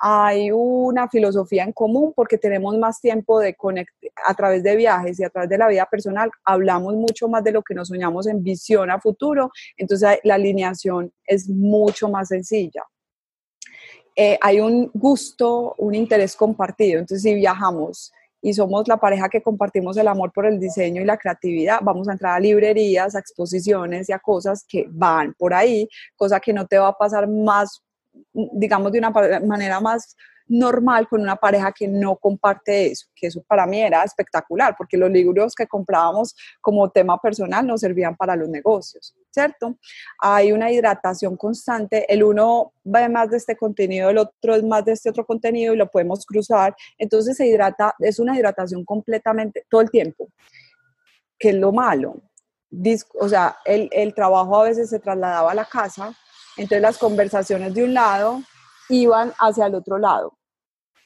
Hay 0.00 0.50
una 0.52 1.08
filosofía 1.08 1.64
en 1.64 1.72
común 1.72 2.12
porque 2.14 2.38
tenemos 2.38 2.76
más 2.76 3.00
tiempo 3.00 3.40
de 3.40 3.54
conectar 3.54 4.10
a 4.26 4.34
través 4.34 4.62
de 4.62 4.76
viajes 4.76 5.18
y 5.18 5.24
a 5.24 5.30
través 5.30 5.48
de 5.48 5.58
la 5.58 5.68
vida 5.68 5.86
personal, 5.86 6.30
hablamos 6.44 6.94
mucho 6.94 7.28
más 7.28 7.42
de 7.44 7.52
lo 7.52 7.62
que 7.62 7.74
nos 7.74 7.88
soñamos 7.88 8.26
en 8.26 8.42
visión 8.42 8.90
a 8.90 9.00
futuro, 9.00 9.50
entonces 9.76 10.18
la 10.24 10.34
alineación 10.34 11.12
es 11.24 11.48
mucho 11.48 12.08
más 12.08 12.28
sencilla. 12.28 12.84
Eh, 14.20 14.36
hay 14.40 14.58
un 14.58 14.90
gusto, 14.92 15.76
un 15.78 15.94
interés 15.94 16.34
compartido. 16.34 16.98
Entonces, 16.98 17.22
si 17.22 17.34
viajamos 17.34 18.12
y 18.42 18.52
somos 18.52 18.88
la 18.88 18.96
pareja 18.96 19.28
que 19.28 19.40
compartimos 19.40 19.96
el 19.96 20.08
amor 20.08 20.32
por 20.32 20.44
el 20.44 20.58
diseño 20.58 21.00
y 21.00 21.04
la 21.04 21.16
creatividad, 21.16 21.78
vamos 21.82 22.08
a 22.08 22.12
entrar 22.12 22.34
a 22.34 22.40
librerías, 22.40 23.14
a 23.14 23.20
exposiciones 23.20 24.08
y 24.08 24.12
a 24.12 24.18
cosas 24.18 24.64
que 24.68 24.86
van 24.90 25.34
por 25.34 25.54
ahí, 25.54 25.88
cosa 26.16 26.40
que 26.40 26.52
no 26.52 26.66
te 26.66 26.78
va 26.78 26.88
a 26.88 26.98
pasar 26.98 27.28
más, 27.28 27.80
digamos, 28.32 28.90
de 28.90 28.98
una 28.98 29.10
manera 29.10 29.78
más 29.78 30.16
normal 30.48 31.08
con 31.08 31.20
una 31.20 31.36
pareja 31.36 31.72
que 31.72 31.86
no 31.86 32.16
comparte 32.16 32.86
eso, 32.90 33.06
que 33.14 33.26
eso 33.26 33.42
para 33.46 33.66
mí 33.66 33.80
era 33.80 34.02
espectacular, 34.02 34.74
porque 34.76 34.96
los 34.96 35.10
libros 35.10 35.54
que 35.54 35.66
comprábamos 35.66 36.34
como 36.60 36.90
tema 36.90 37.18
personal 37.20 37.66
nos 37.66 37.80
servían 37.80 38.16
para 38.16 38.34
los 38.36 38.48
negocios, 38.48 39.14
¿cierto? 39.30 39.76
Hay 40.18 40.52
una 40.52 40.70
hidratación 40.70 41.36
constante, 41.36 42.12
el 42.12 42.22
uno 42.22 42.72
ve 42.84 43.08
más 43.08 43.30
de 43.30 43.36
este 43.36 43.56
contenido, 43.56 44.10
el 44.10 44.18
otro 44.18 44.54
es 44.54 44.64
más 44.64 44.84
de 44.84 44.92
este 44.92 45.10
otro 45.10 45.24
contenido 45.26 45.74
y 45.74 45.76
lo 45.76 45.90
podemos 45.90 46.24
cruzar, 46.24 46.74
entonces 46.96 47.36
se 47.36 47.46
hidrata, 47.46 47.94
es 47.98 48.18
una 48.18 48.36
hidratación 48.36 48.84
completamente 48.84 49.66
todo 49.68 49.82
el 49.82 49.90
tiempo, 49.90 50.28
que 51.38 51.50
es 51.50 51.54
lo 51.54 51.72
malo, 51.72 52.16
o 53.20 53.28
sea, 53.28 53.56
el, 53.64 53.88
el 53.92 54.14
trabajo 54.14 54.60
a 54.60 54.64
veces 54.64 54.90
se 54.90 54.98
trasladaba 54.98 55.52
a 55.52 55.54
la 55.54 55.64
casa, 55.64 56.14
entonces 56.56 56.82
las 56.82 56.98
conversaciones 56.98 57.74
de 57.74 57.84
un 57.84 57.94
lado 57.94 58.42
iban 58.88 59.32
hacia 59.38 59.66
el 59.66 59.74
otro 59.74 59.98
lado. 59.98 60.37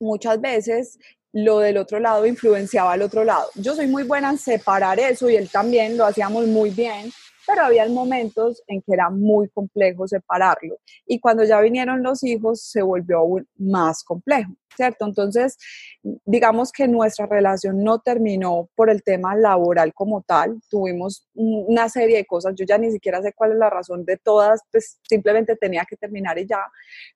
Muchas 0.03 0.41
veces 0.41 0.99
lo 1.33 1.61
del 1.61 1.77
otro 1.77 2.01
lado 2.01 2.27
influenciaba 2.27 2.93
al 2.93 3.03
otro 3.03 3.23
lado. 3.23 3.49
Yo 3.55 3.77
soy 3.77 3.87
muy 3.87 4.03
buena 4.03 4.31
en 4.31 4.39
separar 4.39 4.99
eso 4.99 5.31
y 5.31 5.37
él 5.37 5.49
también 5.49 5.97
lo 5.97 6.05
hacíamos 6.05 6.47
muy 6.49 6.71
bien, 6.71 7.13
pero 7.47 7.63
había 7.63 7.87
momentos 7.89 8.63
en 8.67 8.81
que 8.83 8.93
era 8.93 9.11
muy 9.11 9.49
complejo 9.49 10.07
separarlo. 10.07 10.79
Y 11.07 11.21
cuando 11.21 11.45
ya 11.45 11.61
vinieron 11.61 12.03
los 12.03 12.23
hijos, 12.25 12.63
se 12.63 12.83
volvió 12.83 13.19
aún 13.19 13.47
más 13.57 14.05
complejo. 14.05 14.53
¿cierto? 14.77 15.07
Entonces, 15.07 15.59
digamos 16.03 16.73
que 16.73 16.89
nuestra 16.89 17.27
relación 17.27 17.83
no 17.83 18.01
terminó 18.01 18.69
por 18.75 18.91
el 18.91 19.03
tema 19.03 19.35
laboral 19.35 19.93
como 19.95 20.23
tal, 20.23 20.61
tuvimos 20.69 21.29
una 21.35 21.89
serie 21.89 22.17
de 22.17 22.27
cosas, 22.27 22.55
yo 22.57 22.65
ya 22.65 22.79
ni 22.79 22.91
siquiera 22.91 23.23
sé 23.23 23.33
cuál 23.33 23.53
es 23.53 23.59
la 23.59 23.71
razón 23.71 24.05
de 24.05 24.17
todas, 24.17 24.61
pues 24.71 24.99
simplemente 25.09 25.57
tenía 25.57 25.85
que 25.89 25.97
terminar 25.97 26.39
y 26.39 26.47
ya, 26.47 26.61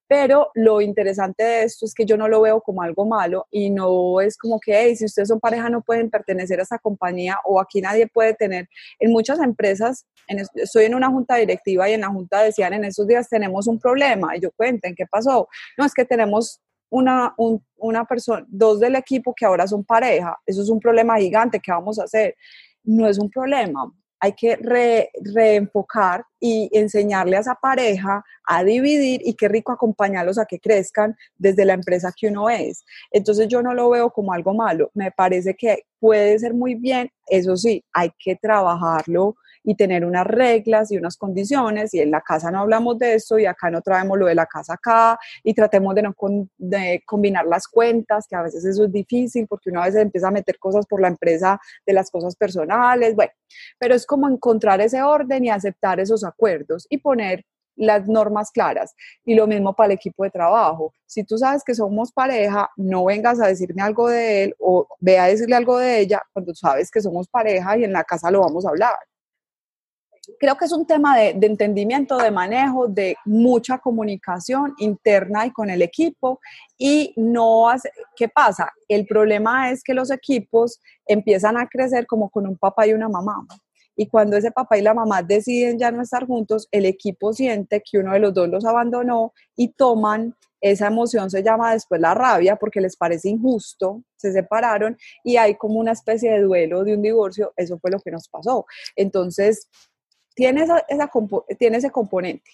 pero 0.06 0.50
lo 0.54 0.80
interesante 0.80 1.42
de 1.42 1.62
esto 1.64 1.86
es 1.86 1.94
que 1.94 2.04
yo 2.04 2.16
no 2.16 2.28
lo 2.28 2.40
veo 2.40 2.60
como 2.60 2.82
algo 2.82 3.06
malo 3.06 3.46
y 3.50 3.70
no 3.70 4.20
es 4.20 4.36
como 4.36 4.60
que, 4.60 4.78
hey, 4.78 4.96
si 4.96 5.04
ustedes 5.04 5.28
son 5.28 5.40
pareja 5.40 5.68
no 5.68 5.82
pueden 5.82 6.10
pertenecer 6.10 6.60
a 6.60 6.62
esta 6.62 6.78
compañía 6.78 7.38
o 7.44 7.60
aquí 7.60 7.80
nadie 7.80 8.06
puede 8.06 8.34
tener, 8.34 8.68
en 8.98 9.12
muchas 9.12 9.40
empresas, 9.40 10.06
estoy 10.54 10.84
en 10.84 10.94
una 10.94 11.08
junta 11.08 11.36
directiva 11.36 11.88
y 11.88 11.92
en 11.92 12.00
la 12.00 12.08
junta 12.08 12.42
decían, 12.42 12.72
en 12.74 12.84
esos 12.84 13.06
días 13.06 13.28
tenemos 13.28 13.66
un 13.66 13.78
problema, 13.78 14.36
y 14.36 14.40
yo 14.40 14.50
cuenten, 14.52 14.94
¿qué 14.94 15.06
pasó? 15.06 15.48
No, 15.76 15.84
es 15.84 15.94
que 15.94 16.04
tenemos 16.04 16.60
una, 16.90 17.34
una 17.76 18.04
persona, 18.04 18.44
dos 18.48 18.80
del 18.80 18.96
equipo 18.96 19.34
que 19.34 19.44
ahora 19.44 19.66
son 19.66 19.84
pareja, 19.84 20.36
eso 20.46 20.62
es 20.62 20.68
un 20.68 20.80
problema 20.80 21.16
gigante, 21.16 21.60
¿qué 21.60 21.72
vamos 21.72 21.98
a 21.98 22.04
hacer? 22.04 22.36
No 22.84 23.08
es 23.08 23.18
un 23.18 23.30
problema, 23.30 23.90
hay 24.20 24.32
que 24.32 24.56
reenfocar 25.34 26.24
y 26.40 26.70
enseñarle 26.72 27.36
a 27.36 27.40
esa 27.40 27.54
pareja 27.54 28.24
a 28.44 28.64
dividir 28.64 29.20
y 29.24 29.34
qué 29.34 29.48
rico 29.48 29.72
acompañarlos 29.72 30.38
a 30.38 30.46
que 30.46 30.58
crezcan 30.58 31.14
desde 31.36 31.64
la 31.64 31.74
empresa 31.74 32.12
que 32.16 32.28
uno 32.28 32.48
es. 32.48 32.84
Entonces 33.10 33.48
yo 33.48 33.62
no 33.62 33.74
lo 33.74 33.90
veo 33.90 34.10
como 34.10 34.32
algo 34.32 34.54
malo, 34.54 34.90
me 34.94 35.10
parece 35.10 35.54
que 35.54 35.84
puede 35.98 36.38
ser 36.38 36.54
muy 36.54 36.74
bien, 36.74 37.10
eso 37.28 37.56
sí, 37.56 37.84
hay 37.92 38.10
que 38.18 38.36
trabajarlo 38.36 39.36
y 39.66 39.74
tener 39.74 40.04
unas 40.04 40.26
reglas 40.26 40.92
y 40.92 40.96
unas 40.96 41.16
condiciones 41.16 41.92
y 41.92 42.00
en 42.00 42.12
la 42.12 42.20
casa 42.20 42.50
no 42.52 42.60
hablamos 42.60 42.98
de 42.98 43.14
eso 43.14 43.36
y 43.38 43.46
acá 43.46 43.68
no 43.68 43.82
traemos 43.82 44.16
lo 44.16 44.26
de 44.26 44.34
la 44.36 44.46
casa 44.46 44.74
acá 44.74 45.18
y 45.42 45.52
tratemos 45.54 45.94
de 45.96 46.02
no 46.02 46.14
combinar 47.04 47.46
las 47.46 47.66
cuentas, 47.66 48.26
que 48.28 48.36
a 48.36 48.42
veces 48.42 48.64
eso 48.64 48.84
es 48.84 48.92
difícil 48.92 49.46
porque 49.48 49.70
uno 49.70 49.82
a 49.82 49.86
veces 49.86 50.02
empieza 50.02 50.28
a 50.28 50.30
meter 50.30 50.56
cosas 50.58 50.86
por 50.86 51.00
la 51.00 51.08
empresa 51.08 51.60
de 51.84 51.92
las 51.92 52.10
cosas 52.12 52.36
personales, 52.36 53.16
bueno, 53.16 53.32
pero 53.76 53.96
es 53.96 54.06
como 54.06 54.28
encontrar 54.28 54.80
ese 54.80 55.02
orden 55.02 55.44
y 55.44 55.50
aceptar 55.50 55.98
esos 55.98 56.22
acuerdos 56.22 56.86
y 56.88 56.98
poner 56.98 57.44
las 57.74 58.08
normas 58.08 58.50
claras. 58.52 58.94
Y 59.24 59.34
lo 59.34 59.46
mismo 59.48 59.74
para 59.74 59.88
el 59.88 59.92
equipo 59.92 60.24
de 60.24 60.30
trabajo. 60.30 60.94
Si 61.04 61.24
tú 61.24 61.36
sabes 61.36 61.62
que 61.62 61.74
somos 61.74 62.10
pareja, 62.10 62.70
no 62.76 63.04
vengas 63.04 63.38
a 63.40 63.48
decirme 63.48 63.82
algo 63.82 64.08
de 64.08 64.44
él 64.44 64.56
o 64.58 64.86
ve 65.00 65.18
a 65.18 65.26
decirle 65.26 65.56
algo 65.56 65.76
de 65.78 66.00
ella 66.00 66.22
cuando 66.32 66.54
sabes 66.54 66.90
que 66.90 67.02
somos 67.02 67.28
pareja 67.28 67.76
y 67.76 67.84
en 67.84 67.92
la 67.92 68.04
casa 68.04 68.30
lo 68.30 68.40
vamos 68.40 68.64
a 68.64 68.70
hablar 68.70 68.96
creo 70.38 70.56
que 70.56 70.64
es 70.64 70.72
un 70.72 70.86
tema 70.86 71.16
de, 71.16 71.30
entendimiento, 71.42 72.16
de 72.16 72.30
manejo, 72.30 72.88
de 72.88 73.16
mucha 73.24 73.78
comunicación 73.78 74.74
interna 74.78 75.46
y 75.46 75.50
con 75.50 75.70
el 75.70 75.82
equipo. 75.82 76.40
Y 76.78 77.12
no 77.16 77.68
hace, 77.68 77.90
¿qué 78.16 78.28
pasa? 78.28 78.70
El 78.88 79.06
problema 79.06 79.70
es 79.70 79.82
que 79.82 79.94
los 79.94 80.10
equipos 80.10 80.80
empiezan 81.06 81.56
a 81.56 81.68
crecer 81.68 82.06
como 82.06 82.30
con 82.30 82.46
un 82.46 82.56
papá 82.56 82.86
y 82.86 82.92
una 82.92 83.08
mamá. 83.08 83.46
Y 83.98 84.08
cuando 84.08 84.36
ese 84.36 84.50
papá 84.50 84.76
y 84.76 84.82
la 84.82 84.92
mamá 84.92 85.22
deciden 85.22 85.78
ya 85.78 85.90
no 85.90 86.02
estar 86.02 86.26
juntos, 86.26 86.68
el 86.70 86.84
equipo 86.84 87.32
siente 87.32 87.82
que 87.82 87.98
uno 87.98 88.12
de 88.12 88.20
los 88.20 88.34
dos 88.34 88.48
los 88.48 88.64
abandonó 88.66 89.32
y 89.56 89.68
toman 89.68 90.34
esa 90.60 90.88
emoción 90.88 91.30
se 91.30 91.42
llama 91.42 91.72
después 91.72 92.00
la 92.00 92.14
rabia 92.14 92.56
porque 92.56 92.80
les 92.80 92.96
parece 92.96 93.28
injusto, 93.28 94.02
se 94.16 94.32
separaron 94.32 94.96
y 95.22 95.36
hay 95.36 95.54
como 95.56 95.78
una 95.78 95.92
especie 95.92 96.32
de 96.32 96.42
duelo 96.42 96.82
de 96.84 96.94
un 96.94 97.02
divorcio, 97.02 97.52
eso 97.56 97.78
fue 97.78 97.90
lo 97.90 98.00
que 98.00 98.10
nos 98.10 98.28
pasó. 98.28 98.66
Entonces, 98.96 99.68
tiene, 100.36 100.62
esa, 100.62 100.84
tiene 101.58 101.78
ese 101.78 101.90
componente. 101.90 102.48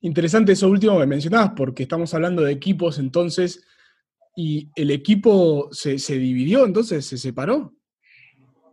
Interesante 0.00 0.52
eso 0.52 0.68
último 0.68 0.98
que 0.98 1.06
mencionabas, 1.06 1.52
porque 1.56 1.82
estamos 1.82 2.14
hablando 2.14 2.42
de 2.42 2.52
equipos 2.52 2.98
entonces, 2.98 3.66
y 4.36 4.70
el 4.76 4.90
equipo 4.90 5.68
se, 5.72 5.98
se 5.98 6.18
dividió, 6.18 6.64
entonces 6.64 7.04
se 7.04 7.18
separó. 7.18 7.74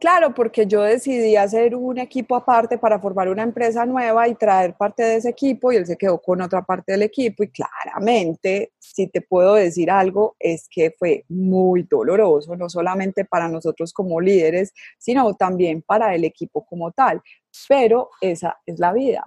Claro, 0.01 0.33
porque 0.33 0.65
yo 0.65 0.81
decidí 0.81 1.35
hacer 1.35 1.75
un 1.75 1.99
equipo 1.99 2.35
aparte 2.35 2.79
para 2.79 2.99
formar 2.99 3.29
una 3.29 3.43
empresa 3.43 3.85
nueva 3.85 4.27
y 4.27 4.33
traer 4.33 4.73
parte 4.73 5.03
de 5.03 5.17
ese 5.17 5.29
equipo 5.29 5.71
y 5.71 5.75
él 5.75 5.85
se 5.85 5.95
quedó 5.95 6.19
con 6.19 6.41
otra 6.41 6.63
parte 6.63 6.93
del 6.93 7.03
equipo 7.03 7.43
y 7.43 7.49
claramente, 7.51 8.71
si 8.79 9.05
te 9.05 9.21
puedo 9.21 9.53
decir 9.53 9.91
algo, 9.91 10.35
es 10.39 10.67
que 10.67 10.89
fue 10.97 11.23
muy 11.29 11.83
doloroso, 11.83 12.55
no 12.55 12.67
solamente 12.67 13.25
para 13.25 13.47
nosotros 13.47 13.93
como 13.93 14.19
líderes, 14.19 14.73
sino 14.97 15.35
también 15.35 15.83
para 15.83 16.15
el 16.15 16.23
equipo 16.25 16.65
como 16.65 16.91
tal. 16.91 17.21
Pero 17.69 18.09
esa 18.21 18.57
es 18.65 18.79
la 18.79 18.93
vida. 18.93 19.23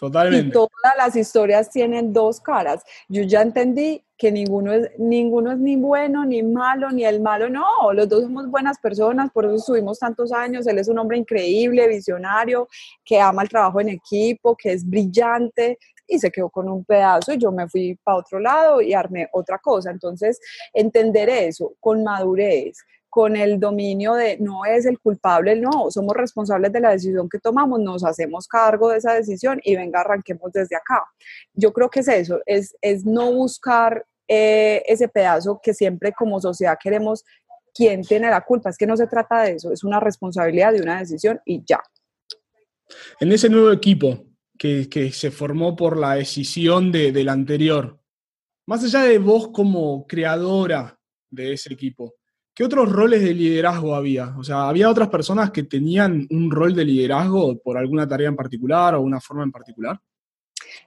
Totalmente. 0.00 0.48
Y 0.48 0.50
todas 0.50 0.96
las 0.96 1.14
historias 1.14 1.68
tienen 1.68 2.14
dos 2.14 2.40
caras. 2.40 2.82
Yo 3.10 3.22
ya 3.22 3.42
entendí 3.42 4.02
que 4.16 4.32
ninguno 4.32 4.72
es, 4.72 4.90
ninguno 4.98 5.52
es 5.52 5.58
ni 5.58 5.76
bueno 5.76 6.24
ni 6.24 6.42
malo, 6.42 6.90
ni 6.90 7.04
el 7.04 7.20
malo, 7.20 7.50
no, 7.50 7.92
los 7.92 8.08
dos 8.08 8.22
somos 8.22 8.50
buenas 8.50 8.78
personas, 8.78 9.30
por 9.30 9.44
eso 9.44 9.56
estuvimos 9.56 9.98
tantos 9.98 10.32
años, 10.32 10.66
él 10.66 10.78
es 10.78 10.88
un 10.88 10.98
hombre 10.98 11.18
increíble, 11.18 11.86
visionario, 11.86 12.66
que 13.04 13.20
ama 13.20 13.42
el 13.42 13.50
trabajo 13.50 13.78
en 13.80 13.90
equipo, 13.90 14.56
que 14.56 14.72
es 14.72 14.88
brillante, 14.88 15.78
y 16.06 16.18
se 16.18 16.30
quedó 16.30 16.48
con 16.48 16.68
un 16.68 16.82
pedazo 16.84 17.34
y 17.34 17.38
yo 17.38 17.52
me 17.52 17.68
fui 17.68 17.98
para 18.02 18.18
otro 18.18 18.40
lado 18.40 18.80
y 18.80 18.94
armé 18.94 19.28
otra 19.32 19.58
cosa. 19.58 19.90
Entonces, 19.90 20.40
entender 20.72 21.28
eso 21.28 21.74
con 21.78 22.02
madurez, 22.02 22.78
con 23.10 23.36
el 23.36 23.58
dominio 23.58 24.14
de 24.14 24.38
no 24.38 24.64
es 24.64 24.86
el 24.86 25.00
culpable, 25.00 25.56
no, 25.56 25.90
somos 25.90 26.14
responsables 26.16 26.72
de 26.72 26.80
la 26.80 26.92
decisión 26.92 27.28
que 27.28 27.40
tomamos, 27.40 27.80
nos 27.80 28.04
hacemos 28.04 28.46
cargo 28.46 28.88
de 28.88 28.98
esa 28.98 29.14
decisión 29.14 29.60
y 29.64 29.74
venga, 29.74 30.00
arranquemos 30.00 30.52
desde 30.52 30.76
acá. 30.76 31.04
Yo 31.52 31.72
creo 31.72 31.90
que 31.90 32.00
es 32.00 32.08
eso, 32.08 32.38
es, 32.46 32.76
es 32.80 33.04
no 33.04 33.32
buscar 33.32 34.06
eh, 34.28 34.84
ese 34.86 35.08
pedazo 35.08 35.60
que 35.60 35.74
siempre 35.74 36.12
como 36.12 36.40
sociedad 36.40 36.78
queremos, 36.80 37.24
¿quién 37.74 38.02
tiene 38.02 38.30
la 38.30 38.42
culpa? 38.42 38.70
Es 38.70 38.78
que 38.78 38.86
no 38.86 38.96
se 38.96 39.08
trata 39.08 39.42
de 39.42 39.54
eso, 39.54 39.72
es 39.72 39.82
una 39.82 39.98
responsabilidad 39.98 40.72
de 40.72 40.82
una 40.82 41.00
decisión 41.00 41.40
y 41.44 41.64
ya. 41.66 41.82
En 43.18 43.32
ese 43.32 43.48
nuevo 43.48 43.72
equipo 43.72 44.24
que, 44.56 44.88
que 44.88 45.10
se 45.10 45.32
formó 45.32 45.74
por 45.74 45.96
la 45.98 46.14
decisión 46.14 46.92
de, 46.92 47.10
del 47.10 47.28
anterior, 47.28 47.98
más 48.66 48.84
allá 48.84 49.02
de 49.02 49.18
vos 49.18 49.48
como 49.48 50.06
creadora 50.06 50.96
de 51.28 51.54
ese 51.54 51.72
equipo, 51.72 52.14
¿Qué 52.60 52.66
otros 52.66 52.92
roles 52.92 53.22
de 53.22 53.32
liderazgo 53.32 53.94
había? 53.94 54.34
O 54.36 54.44
sea, 54.44 54.68
¿había 54.68 54.90
otras 54.90 55.08
personas 55.08 55.50
que 55.50 55.62
tenían 55.62 56.26
un 56.28 56.50
rol 56.50 56.74
de 56.74 56.84
liderazgo 56.84 57.56
por 57.56 57.78
alguna 57.78 58.06
tarea 58.06 58.28
en 58.28 58.36
particular 58.36 58.94
o 58.94 59.00
una 59.00 59.18
forma 59.18 59.44
en 59.44 59.50
particular? 59.50 59.98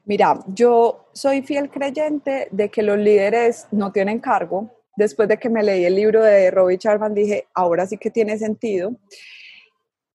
Mira, 0.06 0.38
yo 0.50 1.08
soy 1.14 1.42
fiel 1.42 1.72
creyente 1.72 2.48
de 2.52 2.70
que 2.70 2.84
los 2.84 3.00
líderes 3.00 3.66
no 3.72 3.92
tienen 3.92 4.20
cargo. 4.20 4.70
Después 4.96 5.28
de 5.28 5.40
que 5.40 5.50
me 5.50 5.64
leí 5.64 5.84
el 5.84 5.96
libro 5.96 6.22
de 6.22 6.52
Robbie 6.52 6.78
Charman, 6.78 7.16
dije, 7.16 7.48
ahora 7.56 7.88
sí 7.88 7.98
que 7.98 8.12
tiene 8.12 8.38
sentido. 8.38 8.96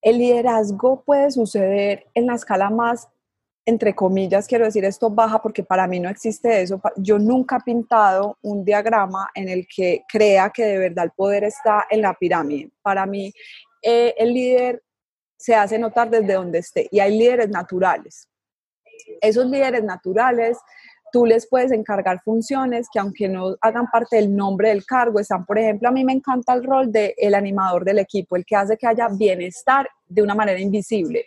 El 0.00 0.18
liderazgo 0.18 1.02
puede 1.04 1.28
suceder 1.32 2.06
en 2.14 2.26
la 2.26 2.36
escala 2.36 2.70
más 2.70 3.08
entre 3.68 3.94
comillas, 3.94 4.46
quiero 4.46 4.64
decir 4.64 4.82
esto 4.86 5.10
baja 5.10 5.42
porque 5.42 5.62
para 5.62 5.86
mí 5.86 6.00
no 6.00 6.08
existe 6.08 6.62
eso. 6.62 6.80
Yo 6.96 7.18
nunca 7.18 7.56
he 7.56 7.60
pintado 7.60 8.38
un 8.40 8.64
diagrama 8.64 9.28
en 9.34 9.50
el 9.50 9.66
que 9.68 10.04
crea 10.08 10.48
que 10.48 10.64
de 10.64 10.78
verdad 10.78 11.04
el 11.04 11.10
poder 11.10 11.44
está 11.44 11.84
en 11.90 12.00
la 12.00 12.14
pirámide. 12.14 12.70
Para 12.80 13.04
mí, 13.04 13.30
eh, 13.82 14.14
el 14.16 14.32
líder 14.32 14.82
se 15.36 15.54
hace 15.54 15.78
notar 15.78 16.08
desde 16.08 16.32
donde 16.32 16.60
esté 16.60 16.88
y 16.90 16.98
hay 16.98 17.18
líderes 17.18 17.50
naturales. 17.50 18.30
Esos 19.20 19.44
líderes 19.44 19.84
naturales, 19.84 20.56
tú 21.12 21.26
les 21.26 21.46
puedes 21.46 21.70
encargar 21.70 22.22
funciones 22.24 22.88
que 22.90 22.98
aunque 22.98 23.28
no 23.28 23.54
hagan 23.60 23.86
parte 23.92 24.16
del 24.16 24.34
nombre 24.34 24.70
del 24.70 24.86
cargo, 24.86 25.20
están, 25.20 25.44
por 25.44 25.58
ejemplo, 25.58 25.90
a 25.90 25.92
mí 25.92 26.06
me 26.06 26.14
encanta 26.14 26.54
el 26.54 26.64
rol 26.64 26.90
del 26.90 27.12
el 27.18 27.34
animador 27.34 27.84
del 27.84 27.98
equipo, 27.98 28.34
el 28.34 28.46
que 28.46 28.56
hace 28.56 28.78
que 28.78 28.86
haya 28.86 29.08
bienestar 29.08 29.86
de 30.06 30.22
una 30.22 30.34
manera 30.34 30.58
invisible 30.58 31.26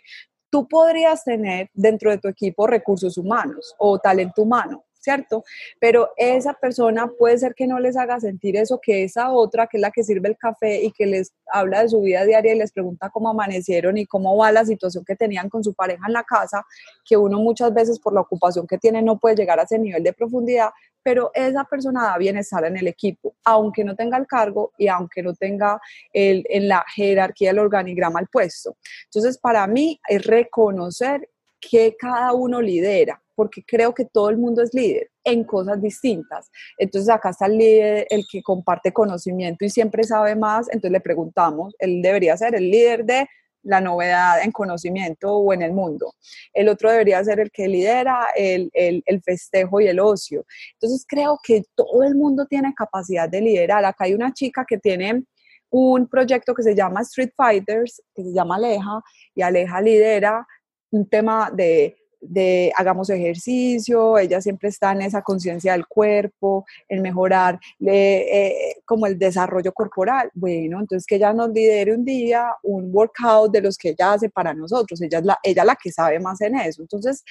tú 0.52 0.68
podrías 0.68 1.24
tener 1.24 1.70
dentro 1.72 2.10
de 2.10 2.18
tu 2.18 2.28
equipo 2.28 2.66
recursos 2.66 3.16
humanos 3.16 3.74
o 3.78 3.98
talento 3.98 4.42
humano, 4.42 4.84
¿cierto? 5.02 5.44
Pero 5.80 6.10
esa 6.16 6.54
persona 6.54 7.08
puede 7.18 7.36
ser 7.38 7.54
que 7.54 7.66
no 7.66 7.80
les 7.80 7.96
haga 7.96 8.20
sentir 8.20 8.56
eso 8.56 8.80
que 8.80 9.04
esa 9.04 9.30
otra, 9.32 9.66
que 9.66 9.76
es 9.76 9.80
la 9.80 9.90
que 9.90 10.04
sirve 10.04 10.28
el 10.28 10.38
café 10.38 10.82
y 10.82 10.92
que 10.92 11.06
les 11.06 11.32
habla 11.52 11.82
de 11.82 11.88
su 11.88 12.00
vida 12.00 12.24
diaria 12.24 12.54
y 12.54 12.58
les 12.58 12.72
pregunta 12.72 13.10
cómo 13.10 13.28
amanecieron 13.28 13.98
y 13.98 14.06
cómo 14.06 14.36
va 14.36 14.52
la 14.52 14.64
situación 14.64 15.04
que 15.04 15.16
tenían 15.16 15.48
con 15.48 15.64
su 15.64 15.74
pareja 15.74 16.06
en 16.06 16.12
la 16.12 16.22
casa, 16.22 16.64
que 17.04 17.16
uno 17.16 17.38
muchas 17.40 17.74
veces 17.74 17.98
por 17.98 18.14
la 18.14 18.20
ocupación 18.20 18.66
que 18.66 18.78
tiene 18.78 19.02
no 19.02 19.18
puede 19.18 19.34
llegar 19.34 19.58
a 19.58 19.64
ese 19.64 19.78
nivel 19.78 20.02
de 20.02 20.12
profundidad, 20.12 20.70
pero 21.02 21.32
esa 21.34 21.64
persona 21.64 22.04
da 22.04 22.18
bienestar 22.18 22.64
en 22.64 22.76
el 22.76 22.86
equipo, 22.86 23.34
aunque 23.44 23.82
no 23.82 23.96
tenga 23.96 24.16
el 24.16 24.26
cargo 24.28 24.72
y 24.78 24.86
aunque 24.86 25.22
no 25.22 25.34
tenga 25.34 25.80
el, 26.12 26.44
en 26.48 26.68
la 26.68 26.84
jerarquía 26.94 27.50
del 27.50 27.58
organigrama 27.58 28.20
el 28.20 28.28
puesto. 28.28 28.76
Entonces, 29.06 29.36
para 29.38 29.66
mí 29.66 30.00
es 30.08 30.24
reconocer 30.24 31.28
que 31.60 31.96
cada 31.98 32.32
uno 32.32 32.60
lidera 32.60 33.22
porque 33.42 33.64
creo 33.66 33.92
que 33.92 34.04
todo 34.04 34.30
el 34.30 34.38
mundo 34.38 34.62
es 34.62 34.72
líder 34.72 35.10
en 35.24 35.42
cosas 35.42 35.82
distintas. 35.82 36.48
Entonces 36.78 37.10
acá 37.10 37.30
está 37.30 37.46
el 37.46 37.58
líder, 37.58 38.06
el 38.08 38.24
que 38.30 38.40
comparte 38.40 38.92
conocimiento 38.92 39.64
y 39.64 39.68
siempre 39.68 40.04
sabe 40.04 40.36
más, 40.36 40.68
entonces 40.68 40.92
le 40.92 41.00
preguntamos, 41.00 41.74
él 41.80 42.00
debería 42.02 42.36
ser 42.36 42.54
el 42.54 42.70
líder 42.70 43.04
de 43.04 43.26
la 43.64 43.80
novedad 43.80 44.44
en 44.44 44.52
conocimiento 44.52 45.32
o 45.32 45.52
en 45.52 45.62
el 45.62 45.72
mundo. 45.72 46.14
El 46.54 46.68
otro 46.68 46.88
debería 46.88 47.24
ser 47.24 47.40
el 47.40 47.50
que 47.50 47.66
lidera 47.66 48.28
el, 48.36 48.70
el, 48.74 49.02
el, 49.06 49.20
festejo 49.22 49.80
y 49.80 49.88
el 49.88 49.98
ocio. 49.98 50.46
Entonces 50.74 51.04
creo 51.04 51.40
que 51.42 51.64
todo 51.74 52.04
el 52.04 52.14
mundo 52.14 52.46
tiene 52.46 52.72
capacidad 52.76 53.28
de 53.28 53.40
liderar. 53.40 53.84
Acá 53.84 54.04
hay 54.04 54.14
una 54.14 54.32
chica 54.32 54.64
que 54.64 54.78
tiene 54.78 55.24
un 55.68 56.06
proyecto 56.06 56.54
que 56.54 56.62
se 56.62 56.76
llama 56.76 57.00
Street 57.00 57.32
Fighters, 57.36 58.00
que 58.14 58.22
se 58.22 58.32
llama 58.32 58.54
Aleja, 58.54 59.02
y 59.34 59.42
Aleja 59.42 59.80
lidera 59.80 60.46
un 60.92 61.08
tema 61.08 61.50
de 61.52 61.96
de 62.22 62.72
hagamos 62.76 63.10
ejercicio, 63.10 64.16
ella 64.16 64.40
siempre 64.40 64.68
está 64.68 64.92
en 64.92 65.02
esa 65.02 65.22
conciencia 65.22 65.72
del 65.72 65.86
cuerpo, 65.86 66.64
en 66.88 67.02
mejorar 67.02 67.58
eh, 67.84 68.76
como 68.84 69.06
el 69.06 69.18
desarrollo 69.18 69.72
corporal. 69.72 70.30
Bueno, 70.32 70.80
entonces 70.80 71.04
que 71.04 71.16
ella 71.16 71.32
nos 71.32 71.50
lidere 71.50 71.94
un 71.94 72.04
día 72.04 72.54
un 72.62 72.90
workout 72.94 73.52
de 73.52 73.60
los 73.60 73.76
que 73.76 73.90
ella 73.90 74.12
hace 74.12 74.30
para 74.30 74.54
nosotros, 74.54 75.02
ella 75.02 75.18
es 75.18 75.24
la, 75.24 75.38
ella 75.42 75.64
la 75.64 75.76
que 75.76 75.90
sabe 75.90 76.20
más 76.20 76.40
en 76.40 76.56
eso. 76.56 76.82
Entonces, 76.82 77.24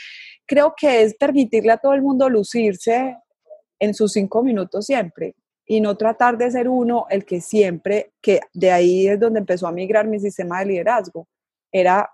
creo 0.45 0.73
que 0.75 1.03
es 1.03 1.15
permitirle 1.15 1.71
a 1.71 1.77
todo 1.77 1.93
el 1.93 2.01
mundo 2.01 2.29
lucirse 2.29 3.17
en 3.79 3.93
sus 3.93 4.11
cinco 4.11 4.43
minutos 4.43 4.85
siempre 4.85 5.35
y 5.65 5.79
no 5.79 5.95
tratar 5.95 6.37
de 6.37 6.51
ser 6.51 6.67
uno 6.67 7.05
el 7.09 7.23
que 7.23 7.39
siempre, 7.39 8.11
que 8.21 8.41
de 8.53 8.71
ahí 8.71 9.07
es 9.07 9.19
donde 9.19 9.39
empezó 9.39 9.67
a 9.67 9.71
migrar 9.71 10.05
mi 10.05 10.19
sistema 10.19 10.59
de 10.59 10.65
liderazgo, 10.65 11.27
era 11.71 12.09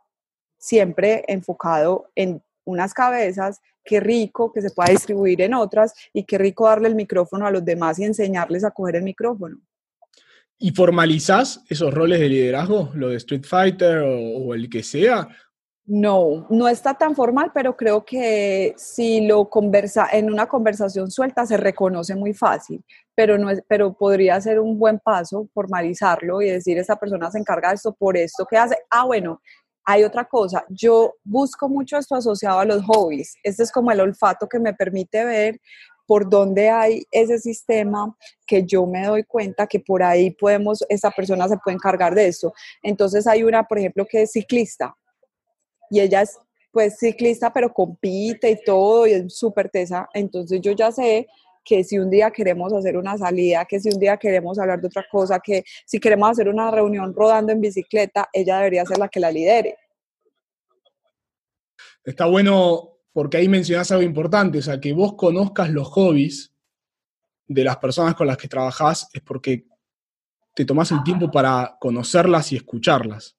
siempre 0.60 1.24
enfocado 1.28 2.10
en 2.16 2.44
unas 2.68 2.94
cabezas, 2.94 3.62
qué 3.84 4.00
rico 4.00 4.52
que 4.52 4.62
se 4.62 4.70
pueda 4.70 4.92
distribuir 4.92 5.42
en 5.42 5.54
otras 5.54 5.94
y 6.14 6.26
qué 6.26 6.38
rico 6.38 6.68
darle 6.68 6.90
el 6.90 6.96
micrófono 6.96 7.48
a 7.48 7.52
los 7.52 7.66
demás 7.66 7.98
y 7.98 8.04
enseñarles 8.04 8.64
a 8.64 8.72
coger 8.72 8.98
el 8.98 9.04
micrófono. 9.04 9.58
¿Y 10.60 10.72
formalizás 10.72 11.64
esos 11.70 11.94
roles 11.94 12.20
de 12.20 12.30
liderazgo, 12.30 12.92
lo 12.94 13.10
de 13.10 13.18
Street 13.18 13.46
Fighter 13.46 14.00
o, 14.00 14.54
el 14.54 14.70
que 14.70 14.84
sea? 14.84 15.28
No, 15.86 16.48
no 16.50 16.68
está 16.68 16.96
tan 16.96 17.16
formal, 17.16 17.52
pero 17.54 17.78
creo 17.78 18.04
que 18.04 18.74
si 18.76 19.26
lo 19.26 19.50
conversa 19.50 20.10
en 20.12 20.30
una 20.30 20.48
conversación 20.48 21.10
suelta 21.10 21.46
se 21.46 21.56
reconoce 21.56 22.16
muy 22.16 22.34
fácil, 22.34 22.84
pero 23.16 23.38
no 23.38 23.50
es, 23.50 23.62
pero 23.70 23.94
podría 23.94 24.42
ser 24.42 24.60
un 24.60 24.78
buen 24.78 25.00
paso 25.00 25.48
formalizarlo 25.54 26.42
y 26.42 26.50
decir 26.50 26.78
esa 26.78 26.98
persona 26.98 27.32
se 27.32 27.38
encarga 27.38 27.70
de 27.70 27.76
esto 27.76 27.94
por 27.94 28.18
esto 28.18 28.46
que 28.46 28.58
hace. 28.58 28.76
Ah, 28.90 29.06
bueno, 29.06 29.40
hay 29.90 30.04
otra 30.04 30.26
cosa, 30.26 30.66
yo 30.68 31.16
busco 31.24 31.70
mucho 31.70 31.98
esto 31.98 32.14
asociado 32.14 32.60
a 32.60 32.66
los 32.66 32.84
hobbies. 32.84 33.38
Este 33.42 33.64
es 33.64 33.72
como 33.72 33.90
el 33.90 34.02
olfato 34.02 34.46
que 34.46 34.60
me 34.60 34.74
permite 34.74 35.24
ver 35.24 35.62
por 36.06 36.30
dónde 36.30 36.70
hay 36.70 37.06
ese 37.10 37.40
sistema 37.40 38.14
que 38.46 38.66
yo 38.66 38.86
me 38.86 39.06
doy 39.06 39.24
cuenta 39.24 39.66
que 39.66 39.80
por 39.80 40.04
ahí 40.04 40.32
podemos, 40.32 40.84
esa 40.90 41.10
persona 41.10 41.48
se 41.48 41.58
puede 41.64 41.76
encargar 41.76 42.16
de 42.16 42.28
eso. 42.28 42.54
Entonces 42.84 43.28
hay 43.28 43.44
una, 43.44 43.64
por 43.64 43.80
ejemplo, 43.80 44.06
que 44.06 44.24
es 44.24 44.34
ciclista 44.34 44.94
y 45.90 46.02
ella 46.02 46.24
es 46.24 46.38
pues 46.74 46.98
ciclista, 47.00 47.54
pero 47.54 47.72
compite 47.74 48.52
y 48.52 48.62
todo 48.66 49.08
y 49.08 49.14
es 49.14 49.38
súper 49.38 49.70
tesa. 49.70 50.10
Entonces 50.14 50.60
yo 50.60 50.74
ya 50.74 50.92
sé 50.92 51.28
que 51.68 51.84
si 51.84 52.00
un 52.00 52.10
día 52.10 52.32
queremos 52.32 52.72
hacer 52.72 52.96
una 52.96 53.18
salida, 53.18 53.66
que 53.66 53.80
si 53.80 53.90
un 53.90 54.00
día 54.00 54.16
queremos 54.16 54.58
hablar 54.58 54.80
de 54.80 54.88
otra 54.88 55.06
cosa, 55.12 55.40
que 55.40 55.66
si 55.86 56.00
queremos 56.00 56.30
hacer 56.30 56.48
una 56.48 56.72
reunión 56.72 57.14
rodando 57.14 57.52
en 57.52 57.60
bicicleta, 57.60 58.30
ella 58.32 58.58
debería 58.58 58.86
ser 58.86 58.98
la 58.98 59.10
que 59.10 59.20
la 59.20 59.30
lidere. 59.30 59.78
Está 62.06 62.26
bueno 62.26 63.00
porque 63.12 63.38
ahí 63.38 63.50
mencionás 63.50 63.92
algo 63.92 64.04
importante, 64.04 64.60
o 64.60 64.62
sea, 64.62 64.80
que 64.80 64.94
vos 64.94 65.16
conozcas 65.16 65.70
los 65.70 65.90
hobbies 65.90 66.54
de 67.48 67.64
las 67.64 67.78
personas 67.78 68.16
con 68.16 68.28
las 68.28 68.38
que 68.38 68.48
trabajás 68.48 69.10
es 69.12 69.22
porque 69.22 69.66
te 70.56 70.64
tomás 70.64 70.92
el 70.92 71.04
tiempo 71.04 71.30
para 71.30 71.76
conocerlas 71.80 72.52
y 72.54 72.56
escucharlas. 72.56 73.36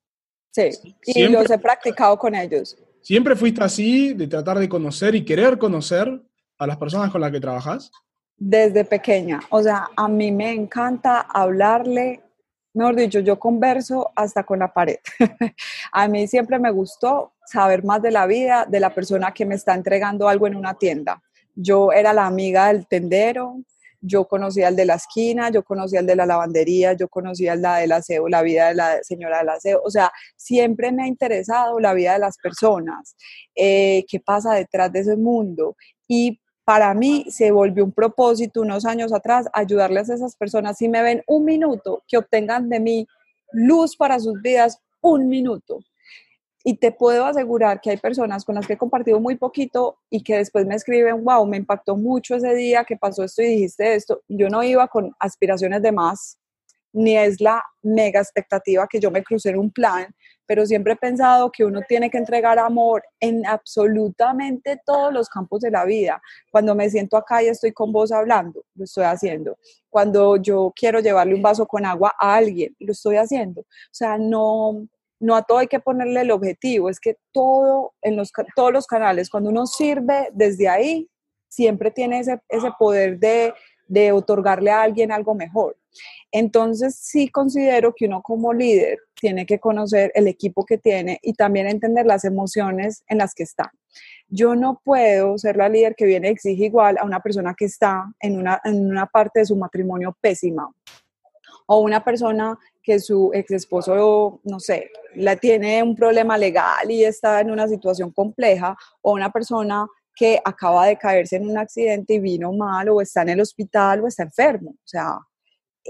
Sí, 0.51 0.69
y 1.07 1.29
los 1.29 1.51
he 1.51 1.59
practicado 1.59 2.19
con 2.19 2.35
ellos. 2.35 2.77
¿Siempre 3.01 3.37
fuiste 3.37 3.63
así, 3.63 4.13
de 4.13 4.27
tratar 4.27 4.59
de 4.59 4.69
conocer 4.69 5.15
y 5.15 5.25
querer 5.25 5.57
conocer 5.57 6.21
a 6.59 6.67
las 6.67 6.77
personas 6.77 7.11
con 7.11 7.21
las 7.21 7.31
que 7.31 7.41
trabajas? 7.41 7.91
Desde 8.39 8.85
pequeña. 8.85 9.41
O 9.51 9.63
sea, 9.63 9.89
a 9.97 10.09
mí 10.09 10.31
me 10.31 10.53
encanta 10.53 11.21
hablarle, 11.21 12.23
mejor 12.73 12.95
dicho, 12.95 13.21
yo 13.21 13.39
converso 13.39 14.11
hasta 14.15 14.45
con 14.45 14.61
la 14.61 14.73
pared. 14.73 14.99
a 15.93 16.09
mí 16.09 16.27
siempre 16.29 16.59
me 16.59 16.71
gustó 16.71 17.33
saber 17.45 17.85
más 17.85 18.01
de 18.03 18.11
la 18.11 18.27
vida 18.27 18.67
de 18.69 18.81
la 18.81 18.95
persona 18.95 19.33
que 19.33 19.45
me 19.45 19.57
está 19.57 19.75
entregando 19.75 20.29
algo 20.29 20.47
en 20.47 20.55
una 20.55 20.75
tienda. 20.75 21.23
Yo 21.55 21.93
era 21.93 22.13
la 22.13 22.27
amiga 22.27 22.69
del 22.69 22.87
tendero, 22.87 23.57
yo 24.01 24.29
conocía 24.29 24.69
al 24.69 24.77
de 24.77 24.85
la 24.85 24.95
esquina, 24.95 25.51
yo 25.51 25.65
conocía 25.65 25.99
al 25.99 26.07
de 26.07 26.15
la 26.15 26.27
lavandería, 26.27 26.93
yo 26.93 27.09
conocía 27.09 27.55
al 27.55 27.63
del 27.63 27.91
aseo, 27.91 28.29
la 28.29 28.43
vida 28.43 28.69
de 28.69 28.75
la 28.75 29.03
señora 29.03 29.39
del 29.39 29.49
aseo. 29.49 29.81
O 29.85 29.91
sea, 29.91 30.13
siempre 30.37 30.93
me 30.93 31.03
ha 31.03 31.07
interesado 31.09 31.81
la 31.81 31.95
vida 31.95 32.13
de 32.13 32.21
las 32.21 32.39
personas, 32.39 33.17
eh, 33.57 34.05
qué 34.09 34.21
pasa 34.21 34.55
detrás 34.55 34.93
de 34.93 35.01
ese 35.01 35.17
mundo. 35.17 35.75
Y 36.07 36.41
para 36.69 36.93
mí 36.93 37.25
se 37.31 37.51
volvió 37.51 37.83
un 37.83 37.93
propósito 37.93 38.61
unos 38.61 38.85
años 38.85 39.11
atrás 39.15 39.49
ayudarles 39.55 40.11
a 40.11 40.15
esas 40.17 40.37
personas, 40.37 40.77
si 40.77 40.87
me 40.87 41.01
ven 41.01 41.23
un 41.27 41.47
minuto, 41.47 42.03
que 42.07 42.19
obtengan 42.19 42.69
de 42.69 42.79
mí 42.79 43.07
luz 43.53 43.97
para 43.97 44.21
sus 44.21 44.43
vidas, 44.43 44.79
un 45.01 45.31
minuto. 45.31 45.79
Y 46.63 46.77
te 46.77 46.93
puedo 46.93 47.25
asegurar 47.25 47.81
que 47.81 47.89
hay 47.89 47.97
personas 47.97 48.45
con 48.45 48.57
las 48.57 48.67
que 48.67 48.75
he 48.75 48.77
compartido 48.77 49.19
muy 49.19 49.37
poquito 49.37 49.97
y 50.11 50.23
que 50.23 50.37
después 50.37 50.67
me 50.67 50.75
escriben, 50.75 51.25
wow, 51.25 51.47
me 51.47 51.57
impactó 51.57 51.97
mucho 51.97 52.35
ese 52.35 52.55
día 52.55 52.85
que 52.85 52.99
pasó 52.99 53.25
esto 53.25 53.41
y 53.41 53.47
dijiste 53.47 53.95
esto. 53.95 54.21
Yo 54.29 54.51
no 54.51 54.63
iba 54.63 54.89
con 54.89 55.15
aspiraciones 55.21 55.81
de 55.81 55.93
más, 55.93 56.38
ni 56.99 57.17
es 57.17 57.41
la 57.41 57.63
mega 57.83 58.21
expectativa 58.21 58.89
que 58.91 58.99
yo 58.99 59.11
me 59.11 59.23
crucé 59.23 59.51
en 59.51 59.59
un 59.59 59.71
plan, 59.71 60.13
pero 60.47 60.67
siempre 60.67 60.95
he 60.95 60.97
pensado 60.97 61.53
que 61.53 61.65
uno 61.65 61.81
tiene 61.87 62.11
que 62.11 62.19
entregar 62.19 62.59
amor 62.59 63.05
en 63.21 63.47
absolutamente 63.47 64.81
todos 64.85 65.13
los 65.13 65.29
campos 65.29 65.61
de 65.61 65.71
la 65.71 65.85
vida. 65.85 66.21
Cuando 66.51 66.75
me 66.75 66.91
siento 66.91 67.17
acá 67.17 67.43
y 67.43 67.47
estoy 67.47 67.73
con 67.73 67.93
vos 67.93 68.11
hablando, 68.11 68.65
lo 68.75 68.85
estoy 68.85 69.05
haciendo. 69.05 69.57
Cuando 69.89 70.37
yo 70.39 70.73
quiero 70.75 70.99
llevarle 70.99 71.37
un 71.37 71.43
vaso 71.43 71.67
con 71.67 71.87
agua 71.87 72.15
a 72.19 72.35
alguien, 72.35 72.75
lo 72.81 72.93
estoy 72.93 73.17
haciendo. 73.17 73.61
O 73.61 73.93
sea, 73.93 74.19
no, 74.19 74.89
no 75.21 75.37
a 75.37 75.43
todo 75.43 75.59
hay 75.59 75.69
que 75.69 75.81
ponerle 75.81 76.23
el 76.23 76.33
objetivo, 76.33 76.91
es 76.91 76.99
que 76.99 77.17
todo 77.31 77.95
en 78.03 78.17
los, 78.17 78.33
todos 78.57 78.73
los 78.73 78.87
canales, 78.89 79.31
cuando 79.31 79.51
uno 79.51 79.67
sirve 79.67 80.31
desde 80.33 80.69
ahí, 80.69 81.09
siempre 81.49 81.93
tiene 81.93 82.19
ese, 82.19 82.41
ese 82.49 82.73
poder 82.77 83.21
de, 83.21 83.55
de 83.87 84.11
otorgarle 84.11 84.73
a 84.73 84.83
alguien 84.83 85.13
algo 85.13 85.37
mejor. 85.37 85.77
Entonces, 86.31 86.97
sí 86.97 87.29
considero 87.29 87.95
que 87.95 88.07
uno 88.07 88.23
como 88.23 88.53
líder 88.53 88.99
tiene 89.21 89.47
que 89.47 89.59
conocer 89.59 90.13
el 90.15 90.29
equipo 90.29 90.65
que 90.65 90.79
tiene 90.79 91.19
y 91.23 91.33
también 91.33 91.67
entender 91.67 92.07
las 92.07 92.25
emociones 92.25 93.03
en 93.09 93.19
las 93.19 93.35
que 93.35 93.43
está. 93.43 93.73
Yo 94.29 94.55
no 94.55 94.81
puedo 94.85 95.39
ser 95.39 95.57
la 95.57 95.69
líder 95.69 95.95
que 95.95 96.07
viene 96.07 96.29
y 96.29 96.33
exige 96.33 96.67
igual 96.67 96.99
a 96.99 97.05
una 97.05 97.21
persona 97.21 97.55
que 97.57 97.65
está 97.65 98.05
en 98.21 98.39
una, 98.39 98.61
en 98.65 98.91
una 98.91 99.07
parte 99.07 99.41
de 99.41 99.47
su 99.47 99.57
matrimonio 99.57 100.17
pésima 100.21 100.71
o 101.71 101.81
una 101.81 102.03
persona 102.03 102.59
que 102.83 102.99
su 102.99 103.31
ex 103.35 103.51
esposo, 103.51 104.41
no 104.45 104.59
sé, 104.59 104.91
la 105.15 105.37
tiene 105.37 105.83
un 105.83 105.95
problema 105.95 106.39
legal 106.39 106.91
y 106.91 107.05
está 107.05 107.41
en 107.43 107.51
una 107.51 107.69
situación 107.69 108.11
compleja, 108.11 108.75
o 109.03 109.13
una 109.13 109.31
persona 109.31 109.87
que 110.15 110.41
acaba 110.43 110.87
de 110.87 110.97
caerse 110.97 111.37
en 111.37 111.49
un 111.49 111.59
accidente 111.59 112.15
y 112.15 112.19
vino 112.21 112.53
mal, 112.53 112.89
o 112.89 113.03
está 113.03 113.21
en 113.21 113.29
el 113.29 113.41
hospital, 113.43 114.01
o 114.01 114.07
está 114.07 114.23
enfermo. 114.23 114.71
O 114.71 114.89
sea, 114.89 115.19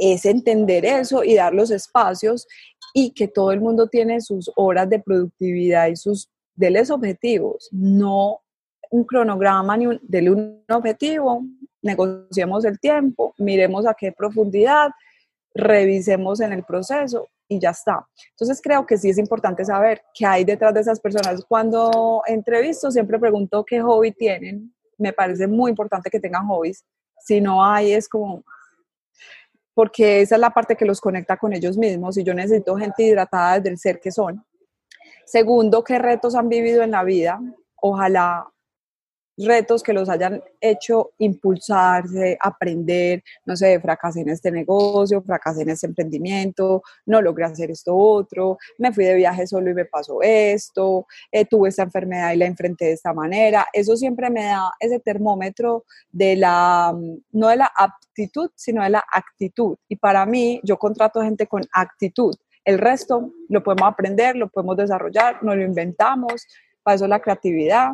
es 0.00 0.24
entender 0.24 0.84
eso 0.84 1.24
y 1.24 1.34
dar 1.34 1.54
los 1.54 1.70
espacios 1.70 2.46
y 2.94 3.10
que 3.10 3.28
todo 3.28 3.52
el 3.52 3.60
mundo 3.60 3.88
tiene 3.88 4.20
sus 4.20 4.50
horas 4.56 4.88
de 4.88 5.00
productividad 5.00 5.88
y 5.88 5.96
sus 5.96 6.28
deles 6.54 6.90
objetivos, 6.90 7.68
no 7.70 8.40
un 8.90 9.04
cronograma 9.04 9.76
ni 9.76 9.86
un, 9.86 10.00
dele 10.02 10.30
un 10.30 10.64
objetivo, 10.70 11.42
negociemos 11.82 12.64
el 12.64 12.80
tiempo, 12.80 13.34
miremos 13.38 13.86
a 13.86 13.94
qué 13.94 14.12
profundidad, 14.12 14.90
revisemos 15.54 16.40
en 16.40 16.52
el 16.52 16.64
proceso 16.64 17.28
y 17.48 17.60
ya 17.60 17.70
está. 17.70 18.06
Entonces 18.30 18.60
creo 18.62 18.86
que 18.86 18.96
sí 18.96 19.10
es 19.10 19.18
importante 19.18 19.64
saber 19.64 20.02
qué 20.14 20.26
hay 20.26 20.44
detrás 20.44 20.74
de 20.74 20.80
esas 20.80 21.00
personas. 21.00 21.44
Cuando 21.46 22.22
entrevisto 22.26 22.90
siempre 22.90 23.18
pregunto 23.18 23.64
qué 23.64 23.80
hobby 23.80 24.12
tienen 24.12 24.72
me 24.98 25.12
parece 25.12 25.46
muy 25.46 25.70
importante 25.70 26.10
que 26.10 26.20
tengan 26.20 26.46
hobbies. 26.46 26.84
Si 27.24 27.40
no 27.40 27.64
hay, 27.64 27.92
es 27.92 28.08
como, 28.08 28.42
porque 29.78 30.22
esa 30.22 30.34
es 30.34 30.40
la 30.40 30.50
parte 30.50 30.74
que 30.74 30.84
los 30.84 31.00
conecta 31.00 31.36
con 31.36 31.52
ellos 31.52 31.78
mismos 31.78 32.18
y 32.18 32.24
yo 32.24 32.34
necesito 32.34 32.74
gente 32.74 33.04
hidratada 33.04 33.60
desde 33.60 33.68
el 33.68 33.78
ser 33.78 34.00
que 34.00 34.10
son. 34.10 34.44
Segundo, 35.24 35.84
qué 35.84 36.00
retos 36.00 36.34
han 36.34 36.48
vivido 36.48 36.82
en 36.82 36.90
la 36.90 37.04
vida. 37.04 37.40
Ojalá 37.76 38.44
retos 39.46 39.82
que 39.82 39.92
los 39.92 40.08
hayan 40.08 40.42
hecho 40.60 41.10
impulsarse, 41.18 42.36
aprender, 42.40 43.22
no 43.46 43.56
sé, 43.56 43.78
fracasé 43.80 44.20
en 44.20 44.30
este 44.30 44.50
negocio, 44.50 45.22
fracasé 45.22 45.62
en 45.62 45.70
este 45.70 45.86
emprendimiento, 45.86 46.82
no 47.06 47.22
logré 47.22 47.44
hacer 47.44 47.70
esto 47.70 47.96
otro, 47.96 48.58
me 48.78 48.92
fui 48.92 49.04
de 49.04 49.14
viaje 49.14 49.46
solo 49.46 49.70
y 49.70 49.74
me 49.74 49.84
pasó 49.84 50.20
esto, 50.22 51.06
eh, 51.30 51.44
tuve 51.44 51.68
esta 51.68 51.84
enfermedad 51.84 52.32
y 52.32 52.36
la 52.36 52.46
enfrenté 52.46 52.86
de 52.86 52.92
esta 52.92 53.12
manera. 53.12 53.66
Eso 53.72 53.96
siempre 53.96 54.30
me 54.30 54.44
da 54.44 54.72
ese 54.80 55.00
termómetro 55.00 55.84
de 56.10 56.36
la, 56.36 56.94
no 57.32 57.48
de 57.48 57.56
la 57.56 57.70
aptitud, 57.76 58.50
sino 58.54 58.82
de 58.82 58.90
la 58.90 59.04
actitud. 59.12 59.76
Y 59.88 59.96
para 59.96 60.26
mí, 60.26 60.60
yo 60.64 60.78
contrato 60.78 61.22
gente 61.22 61.46
con 61.46 61.62
actitud. 61.72 62.34
El 62.64 62.78
resto 62.78 63.32
lo 63.48 63.62
podemos 63.62 63.88
aprender, 63.88 64.36
lo 64.36 64.48
podemos 64.48 64.76
desarrollar, 64.76 65.42
no 65.42 65.54
lo 65.54 65.62
inventamos, 65.62 66.46
para 66.82 66.96
eso 66.96 67.06
la 67.06 67.20
creatividad, 67.20 67.92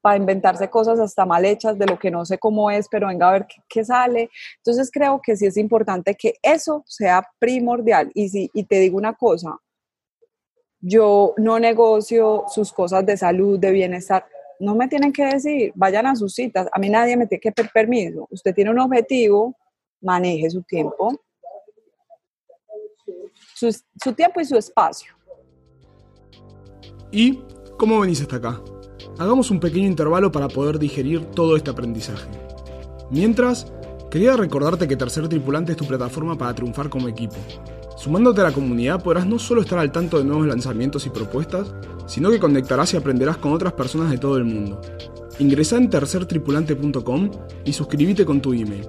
para 0.00 0.16
inventarse 0.16 0.70
cosas 0.70 0.98
hasta 0.98 1.26
mal 1.26 1.44
hechas 1.44 1.78
de 1.78 1.86
lo 1.86 1.98
que 1.98 2.10
no 2.10 2.24
sé 2.24 2.38
cómo 2.38 2.70
es, 2.70 2.88
pero 2.88 3.08
venga 3.08 3.28
a 3.28 3.32
ver 3.32 3.46
qué, 3.68 3.84
sale. 3.84 4.30
Entonces 4.58 4.90
creo 4.90 5.20
que 5.22 5.36
sí 5.36 5.46
es 5.46 5.56
importante 5.56 6.14
que 6.14 6.34
eso 6.42 6.82
sea 6.86 7.26
primordial. 7.38 8.10
Y, 8.14 8.28
si, 8.28 8.50
y 8.54 8.64
te 8.64 8.80
digo 8.80 8.96
una 8.96 9.14
cosa, 9.14 9.58
yo 10.80 11.34
no 11.36 11.58
negocio 11.58 12.44
sus 12.48 12.72
cosas 12.72 13.04
de 13.04 13.16
salud, 13.16 13.58
de 13.58 13.70
bienestar. 13.70 14.26
No 14.58 14.74
me 14.74 14.88
tienen 14.88 15.12
que 15.12 15.24
decir, 15.24 15.72
vayan 15.74 16.06
a 16.06 16.16
sus 16.16 16.34
citas. 16.34 16.68
A 16.72 16.78
mí 16.78 16.88
nadie 16.88 17.16
me 17.16 17.26
tiene 17.26 17.40
que 17.40 17.52
pedir 17.52 17.70
permiso. 17.72 18.26
Usted 18.30 18.54
tiene 18.54 18.70
un 18.70 18.78
objetivo, 18.78 19.54
maneje 20.00 20.48
su 20.50 20.62
tiempo, 20.62 21.20
su, 23.54 23.70
su 24.02 24.12
tiempo 24.14 24.40
y 24.40 24.44
su 24.44 24.56
espacio. 24.56 25.14
¿Y 27.12 27.42
cómo 27.76 28.00
venís 28.00 28.20
hasta 28.20 28.36
acá? 28.36 28.62
Hagamos 29.18 29.50
un 29.50 29.60
pequeño 29.60 29.86
intervalo 29.86 30.32
para 30.32 30.48
poder 30.48 30.78
digerir 30.78 31.24
todo 31.26 31.56
este 31.56 31.70
aprendizaje. 31.70 32.28
Mientras, 33.10 33.72
quería 34.10 34.36
recordarte 34.36 34.88
que 34.88 34.96
Tercer 34.96 35.28
Tripulante 35.28 35.72
es 35.72 35.78
tu 35.78 35.86
plataforma 35.86 36.36
para 36.36 36.54
triunfar 36.54 36.88
como 36.88 37.08
equipo. 37.08 37.36
Sumándote 37.96 38.40
a 38.40 38.44
la 38.44 38.52
comunidad 38.52 39.02
podrás 39.02 39.26
no 39.26 39.38
solo 39.38 39.60
estar 39.60 39.78
al 39.78 39.92
tanto 39.92 40.18
de 40.18 40.24
nuevos 40.24 40.46
lanzamientos 40.46 41.06
y 41.06 41.10
propuestas, 41.10 41.74
sino 42.06 42.30
que 42.30 42.40
conectarás 42.40 42.94
y 42.94 42.96
aprenderás 42.96 43.36
con 43.36 43.52
otras 43.52 43.74
personas 43.74 44.10
de 44.10 44.18
todo 44.18 44.36
el 44.36 44.44
mundo. 44.44 44.80
Ingresa 45.38 45.76
en 45.76 45.90
tercertripulante.com 45.90 47.30
y 47.64 47.72
suscríbete 47.72 48.24
con 48.24 48.40
tu 48.40 48.52
email. 48.52 48.86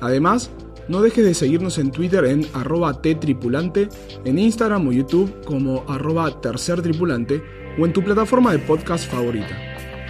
Además, 0.00 0.50
no 0.88 1.02
dejes 1.02 1.24
de 1.24 1.34
seguirnos 1.34 1.78
en 1.78 1.90
Twitter 1.90 2.24
en 2.24 2.46
arroba 2.52 3.00
ttripulante, 3.00 3.88
en 4.24 4.38
Instagram 4.38 4.88
o 4.88 4.92
YouTube 4.92 5.44
como 5.44 5.84
arroba 5.88 6.40
tercertripulante 6.40 7.42
o 7.80 7.86
en 7.86 7.92
tu 7.94 8.04
plataforma 8.04 8.52
de 8.52 8.58
podcast 8.58 9.10
favorita. 9.10 9.56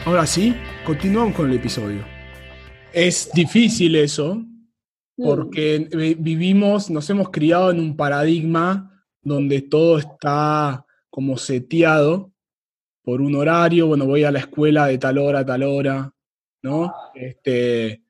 Ahora 0.05 0.27
sí, 0.27 0.57
continuamos 0.85 1.37
con 1.37 1.49
el 1.49 1.57
episodio. 1.57 2.05
Es 2.93 3.31
difícil 3.33 3.95
eso, 3.95 4.35
mm. 5.17 5.25
porque 5.25 6.17
vivimos, 6.19 6.91
nos 6.91 7.09
hemos 7.11 7.31
criado 7.31 7.71
en 7.71 7.79
un 7.79 7.97
paradigma 7.97 9.05
donde 9.23 9.63
todo 9.63 9.99
está 9.99 10.85
como 11.11 11.37
seteado 11.37 12.33
por 13.03 13.21
un 13.21 13.37
horario, 13.37 13.87
bueno, 13.87 14.05
voy 14.05 14.25
a 14.25 14.33
la 14.33 14.41
escuela 14.41 14.87
de 14.87 14.99
tal 14.99 15.19
hora 15.19 15.41
a 15.41 15.47
tal 15.47 15.63
hora, 15.63 16.13
¿no? 16.63 16.93
Este, 17.15 18.03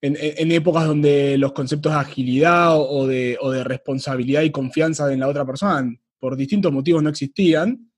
en, 0.00 0.52
épocas 0.52 0.86
donde 0.86 1.38
los 1.38 1.52
conceptos 1.52 1.92
de 1.92 1.98
agilidad 1.98 2.76
o 2.76 3.06
de, 3.06 3.38
o 3.40 3.50
de 3.50 3.64
responsabilidad 3.64 4.42
y 4.42 4.50
confianza 4.50 5.10
en 5.12 5.20
la 5.20 5.28
otra 5.28 5.46
persona 5.46 5.88
por 6.18 6.36
distintos 6.36 6.72
motivos 6.72 7.02
no 7.02 7.10
existían, 7.10 7.90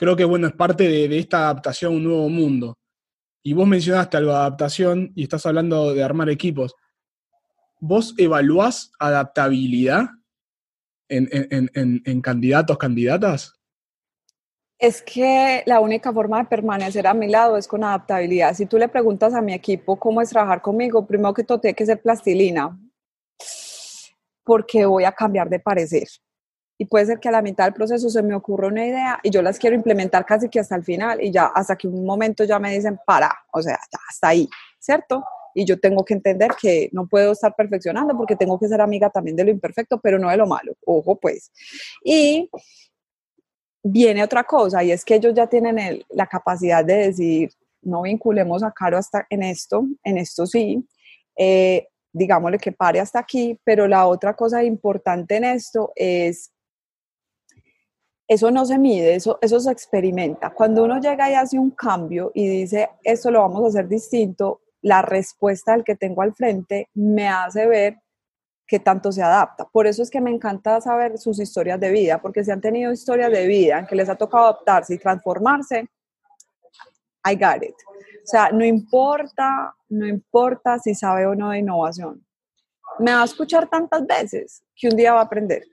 creo 0.00 0.16
que 0.16 0.24
bueno, 0.24 0.46
es 0.46 0.54
parte 0.54 0.88
de, 0.88 1.18
esta 1.18 1.40
adaptación 1.40 1.92
a 1.92 1.96
un 1.96 2.04
nuevo 2.04 2.28
mundo. 2.30 2.78
Y 3.42 3.52
vos 3.52 3.66
mencionaste 3.66 4.16
algo 4.16 4.30
de 4.30 4.38
adaptación 4.38 5.12
y 5.14 5.24
estás 5.24 5.44
hablando 5.44 5.92
de 5.92 6.02
armar 6.02 6.30
equipos. 6.30 6.74
¿Vos 7.80 8.14
evaluás 8.16 8.92
adaptabilidad 8.98 10.06
en, 11.06 11.28
en, 11.30 12.00
en, 12.02 12.22
candidatos, 12.22 12.78
candidatas? 12.78 13.52
Es 14.78 15.02
que 15.02 15.62
la 15.66 15.80
única 15.80 16.10
forma 16.14 16.38
de 16.38 16.48
permanecer 16.48 17.06
a 17.06 17.12
mi 17.12 17.28
lado 17.28 17.58
es 17.58 17.68
con 17.68 17.84
adaptabilidad. 17.84 18.54
Si 18.54 18.64
tú 18.64 18.78
le 18.78 18.88
preguntas 18.88 19.34
a 19.34 19.42
mi 19.42 19.52
equipo 19.52 19.98
cómo 19.98 20.22
es 20.22 20.30
trabajar 20.30 20.62
conmigo, 20.62 21.06
primero 21.06 21.34
que 21.34 21.44
todo 21.44 21.60
tiene 21.60 21.74
que 21.74 21.84
ser 21.84 22.00
plastilina, 22.00 22.74
porque 24.44 24.86
voy 24.86 25.04
a 25.04 25.12
cambiar 25.12 25.50
de 25.50 25.60
parecer 25.60 26.08
y 26.80 26.86
puede 26.86 27.04
ser 27.04 27.20
que 27.20 27.28
a 27.28 27.32
la 27.32 27.42
mitad 27.42 27.64
del 27.64 27.74
proceso 27.74 28.08
se 28.08 28.22
me 28.22 28.34
ocurra 28.34 28.68
una 28.68 28.86
idea 28.86 29.20
y 29.22 29.28
yo 29.28 29.42
las 29.42 29.58
quiero 29.58 29.76
implementar 29.76 30.24
casi 30.24 30.48
que 30.48 30.60
hasta 30.60 30.76
el 30.76 30.82
final 30.82 31.22
y 31.22 31.30
ya 31.30 31.44
hasta 31.54 31.76
que 31.76 31.86
un 31.86 32.06
momento 32.06 32.42
ya 32.44 32.58
me 32.58 32.72
dicen 32.72 32.98
para, 33.04 33.30
o 33.52 33.60
sea, 33.60 33.78
ya 33.92 33.98
hasta 34.08 34.28
ahí, 34.28 34.48
¿cierto? 34.78 35.22
Y 35.54 35.66
yo 35.66 35.78
tengo 35.78 36.02
que 36.06 36.14
entender 36.14 36.52
que 36.58 36.88
no 36.92 37.06
puedo 37.06 37.32
estar 37.32 37.54
perfeccionando 37.54 38.16
porque 38.16 38.34
tengo 38.34 38.58
que 38.58 38.66
ser 38.66 38.80
amiga 38.80 39.10
también 39.10 39.36
de 39.36 39.44
lo 39.44 39.50
imperfecto, 39.50 40.00
pero 40.00 40.18
no 40.18 40.30
de 40.30 40.38
lo 40.38 40.46
malo, 40.46 40.72
ojo 40.86 41.20
pues. 41.20 41.52
Y 42.02 42.48
viene 43.82 44.24
otra 44.24 44.44
cosa 44.44 44.82
y 44.82 44.90
es 44.90 45.04
que 45.04 45.16
ellos 45.16 45.34
ya 45.34 45.48
tienen 45.48 46.02
la 46.08 46.26
capacidad 46.28 46.82
de 46.82 46.94
decir, 47.08 47.50
no 47.82 48.00
vinculemos 48.02 48.62
a 48.62 48.72
Caro 48.72 48.96
hasta 48.96 49.26
en 49.28 49.42
esto, 49.42 49.84
en 50.02 50.16
esto 50.16 50.46
sí, 50.46 50.82
eh, 51.36 51.88
digámosle 52.10 52.56
que 52.56 52.72
pare 52.72 53.00
hasta 53.00 53.18
aquí, 53.18 53.60
pero 53.64 53.86
la 53.86 54.06
otra 54.06 54.32
cosa 54.32 54.64
importante 54.64 55.36
en 55.36 55.44
esto 55.44 55.92
es 55.94 56.50
eso 58.30 58.52
no 58.52 58.64
se 58.64 58.78
mide, 58.78 59.16
eso, 59.16 59.40
eso 59.42 59.58
se 59.58 59.72
experimenta. 59.72 60.50
Cuando 60.50 60.84
uno 60.84 61.00
llega 61.00 61.28
y 61.28 61.34
hace 61.34 61.58
un 61.58 61.72
cambio 61.72 62.30
y 62.32 62.46
dice, 62.46 62.88
esto 63.02 63.28
lo 63.28 63.40
vamos 63.40 63.64
a 63.64 63.68
hacer 63.70 63.88
distinto, 63.88 64.60
la 64.82 65.02
respuesta 65.02 65.72
del 65.72 65.82
que 65.82 65.96
tengo 65.96 66.22
al 66.22 66.32
frente 66.32 66.88
me 66.94 67.26
hace 67.28 67.66
ver 67.66 67.96
que 68.68 68.78
tanto 68.78 69.10
se 69.10 69.20
adapta. 69.20 69.64
Por 69.64 69.88
eso 69.88 70.04
es 70.04 70.10
que 70.12 70.20
me 70.20 70.30
encanta 70.30 70.80
saber 70.80 71.18
sus 71.18 71.40
historias 71.40 71.80
de 71.80 71.90
vida, 71.90 72.22
porque 72.22 72.44
si 72.44 72.52
han 72.52 72.60
tenido 72.60 72.92
historias 72.92 73.32
de 73.32 73.48
vida 73.48 73.80
en 73.80 73.86
que 73.86 73.96
les 73.96 74.08
ha 74.08 74.14
tocado 74.14 74.44
adaptarse 74.44 74.94
y 74.94 74.98
transformarse, 74.98 75.88
I 77.28 77.34
got 77.34 77.64
it. 77.64 77.74
O 78.22 78.26
sea, 78.26 78.50
no 78.52 78.64
importa, 78.64 79.74
no 79.88 80.06
importa 80.06 80.78
si 80.78 80.94
sabe 80.94 81.26
o 81.26 81.34
no 81.34 81.50
de 81.50 81.58
innovación. 81.58 82.24
Me 83.00 83.12
va 83.12 83.22
a 83.22 83.24
escuchar 83.24 83.68
tantas 83.68 84.06
veces 84.06 84.62
que 84.76 84.86
un 84.86 84.94
día 84.94 85.14
va 85.14 85.18
a 85.18 85.24
aprender. 85.24 85.64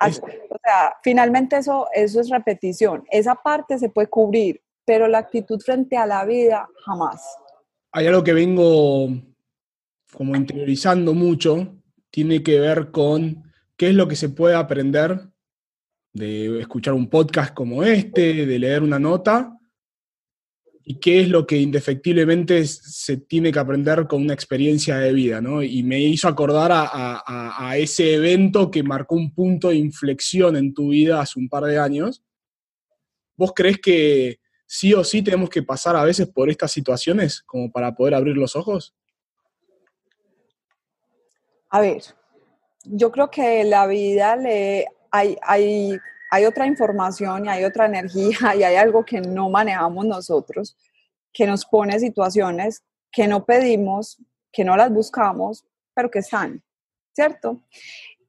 O 0.00 0.58
sea, 0.62 0.96
finalmente 1.02 1.56
eso, 1.56 1.86
eso 1.94 2.20
es 2.20 2.28
repetición. 2.28 3.04
Esa 3.10 3.34
parte 3.34 3.78
se 3.78 3.88
puede 3.88 4.08
cubrir, 4.08 4.60
pero 4.84 5.08
la 5.08 5.18
actitud 5.18 5.60
frente 5.60 5.96
a 5.96 6.06
la 6.06 6.24
vida 6.24 6.68
jamás. 6.84 7.22
Hay 7.92 8.06
algo 8.06 8.22
que 8.22 8.34
vengo 8.34 9.08
como 10.12 10.36
interiorizando 10.36 11.14
mucho, 11.14 11.76
tiene 12.10 12.42
que 12.42 12.60
ver 12.60 12.90
con 12.90 13.44
qué 13.76 13.88
es 13.88 13.94
lo 13.94 14.08
que 14.08 14.16
se 14.16 14.28
puede 14.28 14.54
aprender 14.54 15.28
de 16.12 16.60
escuchar 16.60 16.94
un 16.94 17.08
podcast 17.10 17.52
como 17.52 17.82
este, 17.82 18.46
de 18.46 18.58
leer 18.58 18.82
una 18.82 18.98
nota, 18.98 19.55
y 20.88 21.00
qué 21.00 21.20
es 21.20 21.28
lo 21.28 21.44
que 21.44 21.56
indefectiblemente 21.56 22.64
se 22.64 23.16
tiene 23.16 23.50
que 23.50 23.58
aprender 23.58 24.06
con 24.06 24.22
una 24.22 24.34
experiencia 24.34 24.96
de 24.98 25.12
vida, 25.12 25.40
¿no? 25.40 25.60
Y 25.60 25.82
me 25.82 25.98
hizo 25.98 26.28
acordar 26.28 26.70
a, 26.72 27.74
ese 27.76 28.14
evento 28.14 28.70
que 28.70 28.84
marcó 28.84 29.16
un 29.16 29.34
punto 29.34 29.70
de 29.70 29.74
inflexión 29.74 30.56
en 30.56 30.72
tu 30.72 30.90
vida 30.90 31.20
hace 31.20 31.40
un 31.40 31.48
par 31.48 31.64
de 31.64 31.76
años. 31.76 32.22
¿Vos 33.36 33.50
crees 33.52 33.78
que 33.80 34.38
sí 34.64 34.94
o 34.94 35.02
sí 35.02 35.22
tenemos 35.22 35.50
que 35.50 35.64
pasar 35.64 35.96
a 35.96 36.04
veces 36.04 36.28
por 36.28 36.50
estas 36.50 36.70
situaciones 36.70 37.42
como 37.42 37.68
para 37.68 37.92
poder 37.92 38.14
abrir 38.14 38.36
los 38.36 38.54
ojos? 38.54 38.94
A 41.68 41.80
ver, 41.80 42.00
yo 42.84 43.10
creo 43.10 43.28
que 43.28 43.64
la 43.64 43.88
vida 43.88 44.36
le 44.36 44.86
hay, 45.10 45.36
hay 45.42 45.98
hay 46.30 46.44
otra 46.44 46.66
información 46.66 47.46
y 47.46 47.48
hay 47.48 47.64
otra 47.64 47.86
energía 47.86 48.36
y 48.56 48.62
hay 48.62 48.76
algo 48.76 49.04
que 49.04 49.20
no 49.20 49.48
manejamos 49.50 50.06
nosotros, 50.06 50.76
que 51.32 51.46
nos 51.46 51.64
pone 51.64 51.98
situaciones 51.98 52.82
que 53.12 53.26
no 53.26 53.44
pedimos, 53.44 54.18
que 54.52 54.64
no 54.64 54.76
las 54.76 54.92
buscamos, 54.92 55.64
pero 55.94 56.10
que 56.10 56.18
están, 56.18 56.62
¿cierto? 57.14 57.62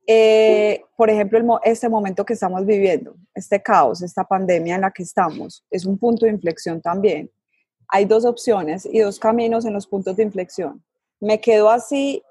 Eh, 0.08 0.82
por 0.96 1.10
ejemplo, 1.10 1.60
este 1.64 1.90
momento 1.90 2.24
que 2.24 2.34
estamos 2.34 2.66
viviendo, 2.66 3.16
este 3.36 3.62
caos, 3.62 4.02
esta 4.02 4.24
pandemia 4.24 4.76
en 4.76 4.82
la 4.82 4.92
que 4.92 5.04
estamos, 5.04 5.66
es 5.70 5.86
un 5.86 5.98
punto 5.98 6.26
de 6.26 6.32
inflexión 6.32 6.82
también. 6.82 7.30
Hay 7.90 8.06
dos 8.06 8.24
opciones 8.24 8.86
y 8.86 9.00
dos 9.00 9.20
caminos 9.20 9.66
en 9.66 9.74
los 9.74 9.88
puntos 9.88 10.16
de 10.16 10.24
inflexión. 10.24 10.82
Me 11.20 11.42
quedo 11.42 11.70
así 11.70 12.24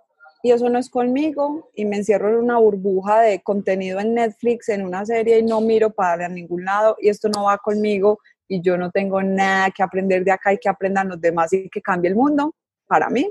y 0.47 0.53
eso 0.53 0.69
no 0.69 0.79
es 0.79 0.89
conmigo 0.89 1.71
y 1.75 1.85
me 1.87 1.97
encierro 1.97 2.29
en 2.29 2.37
una 2.37 2.59
burbuja 2.59 3.21
de 3.21 3.43
contenido 3.43 3.99
en 3.99 4.15
Netflix, 4.15 4.69
en 4.69 4.87
una 4.87 5.05
serie 5.05 5.41
y 5.41 5.43
no 5.43 5.61
miro 5.61 5.91
para 5.91 6.29
ningún 6.29 6.65
lado 6.65 6.97
y 7.01 7.09
esto 7.09 7.29
no 7.29 7.47
va 7.47 7.59
conmigo 7.59 8.21
y 8.47 8.61
yo 8.61 8.79
no 8.79 8.93
tengo 8.93 9.21
nada 9.25 9.73
que 9.73 9.83
aprender 9.83 10.23
de 10.23 10.31
acá 10.31 10.53
y 10.53 10.59
que 10.59 10.69
aprendan 10.69 11.09
los 11.09 11.21
demás 11.21 11.53
y 11.53 11.69
que 11.69 11.83
cambie 11.83 12.11
el 12.11 12.15
mundo, 12.15 12.55
para 12.87 13.11
mí, 13.11 13.29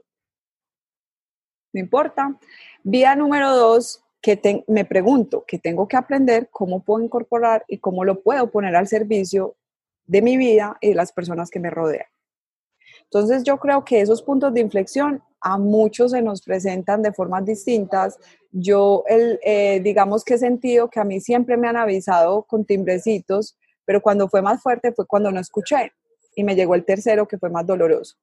no 1.72 1.80
importa. 1.80 2.38
Vía 2.84 3.16
número 3.16 3.56
dos, 3.56 4.04
que 4.22 4.66
me 4.68 4.84
pregunto, 4.84 5.46
¿qué 5.48 5.58
tengo 5.58 5.88
que 5.88 5.96
aprender? 5.96 6.50
¿Cómo 6.52 6.84
puedo 6.84 7.02
incorporar 7.02 7.64
y 7.70 7.78
cómo 7.78 8.04
lo 8.04 8.24
puedo 8.24 8.52
poner 8.52 8.76
al 8.76 8.90
servicio 8.90 9.56
de 10.06 10.22
mi 10.22 10.36
vida 10.36 10.78
y 10.82 10.90
de 10.90 10.96
las 10.96 11.14
personas 11.14 11.50
que 11.50 11.62
me 11.62 11.70
rodean? 11.70 12.08
Entonces 13.12 13.44
yo 13.44 13.58
creo 13.58 13.86
que 13.86 14.02
esos 14.02 14.22
puntos 14.22 14.54
de 14.54 14.62
inflexión 14.62 15.22
a 15.42 15.58
muchos 15.58 16.12
se 16.12 16.22
nos 16.22 16.42
presentan 16.42 17.02
de 17.02 17.14
formas 17.14 17.46
distintas. 17.46 18.18
Yo, 18.52 19.04
el, 19.08 19.40
eh, 19.44 19.80
digamos 19.84 20.24
que 20.24 20.34
he 20.34 20.38
sentido 20.38 20.90
que 20.90 21.00
a 21.00 21.04
mí 21.04 21.22
siempre 21.22 21.56
me 21.56 21.68
han 21.68 21.78
avisado 21.78 22.44
con 22.44 22.66
timbrecitos, 22.66 23.56
pero 23.86 24.02
cuando 24.02 24.28
fue 24.28 24.42
más 24.42 24.62
fuerte 24.62 24.92
fue 24.92 25.06
cuando 25.06 25.32
no 25.32 25.40
escuché 25.40 25.94
y 26.36 26.44
me 26.44 26.56
llegó 26.56 26.76
el 26.76 26.84
tercero 26.84 27.28
que 27.28 27.38
fue 27.38 27.50
más 27.50 27.66
doloroso. 27.66 28.16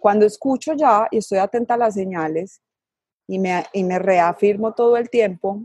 Cuando 0.00 0.24
escucho 0.24 0.72
ya 0.72 1.06
y 1.10 1.18
estoy 1.18 1.38
atenta 1.38 1.74
a 1.74 1.76
las 1.76 1.94
señales 1.94 2.62
y 3.28 3.38
me, 3.38 3.62
y 3.72 3.84
me 3.84 3.98
reafirmo 3.98 4.72
todo 4.72 4.96
el 4.96 5.10
tiempo 5.10 5.62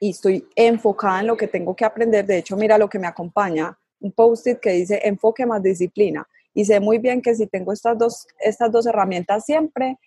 y 0.00 0.10
estoy 0.10 0.46
enfocada 0.54 1.20
en 1.20 1.28
lo 1.28 1.36
que 1.36 1.48
tengo 1.48 1.74
que 1.74 1.86
aprender, 1.86 2.26
de 2.26 2.38
hecho 2.38 2.56
mira 2.56 2.76
lo 2.76 2.88
que 2.88 2.98
me 2.98 3.06
acompaña, 3.06 3.76
un 4.00 4.12
post-it 4.12 4.60
que 4.60 4.70
dice 4.72 5.00
enfoque 5.02 5.46
más 5.46 5.62
disciplina 5.62 6.28
y 6.56 6.64
sé 6.64 6.80
muy 6.80 6.96
bien 6.96 7.20
que 7.20 7.34
si 7.34 7.46
tengo 7.46 7.70
estas 7.70 7.98
dos, 7.98 8.26
estas 8.40 8.72
dos 8.72 8.86
herramientas 8.86 9.44
siempre, 9.44 9.98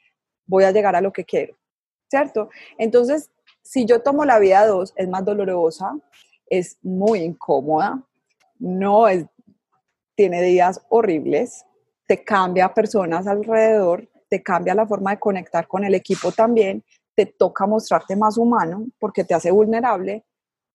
voy 0.47 0.64
a 0.64 0.72
llegar 0.72 0.95
a 0.95 1.02
lo 1.02 1.14
que 1.14 1.24
quiero, 1.24 1.56
¿cierto? 2.10 2.50
Entonces, 2.80 3.30
si 3.62 3.86
yo 3.86 4.02
tomo 4.02 4.26
la 4.26 4.39
vía 4.39 4.66
2, 4.66 4.93
es 4.95 5.08
más 5.08 5.24
dolorosa, 5.24 5.95
es 6.47 6.80
muy 6.82 7.20
incómoda, 7.20 8.04
no 8.58 9.08
es, 9.08 9.28
tiene 10.16 10.41
días 10.41 10.82
horribles, 10.89 11.66
te 12.08 12.24
cambia 12.24 12.74
personas 12.74 13.28
alrededor, 13.28 14.10
te 14.28 14.41
cambia 14.41 14.74
la 14.74 14.88
forma 14.88 15.12
de 15.12 15.20
conectar 15.20 15.68
con 15.68 15.84
el 15.84 15.93
equipo 15.93 16.32
también, 16.32 16.84
te 17.14 17.28
toca 17.28 17.68
mostrarte 17.68 18.16
más 18.16 18.39
humano 18.39 18.88
porque 18.97 19.24
te 19.24 19.36
hace 19.36 19.52
vulnerable, 19.52 20.26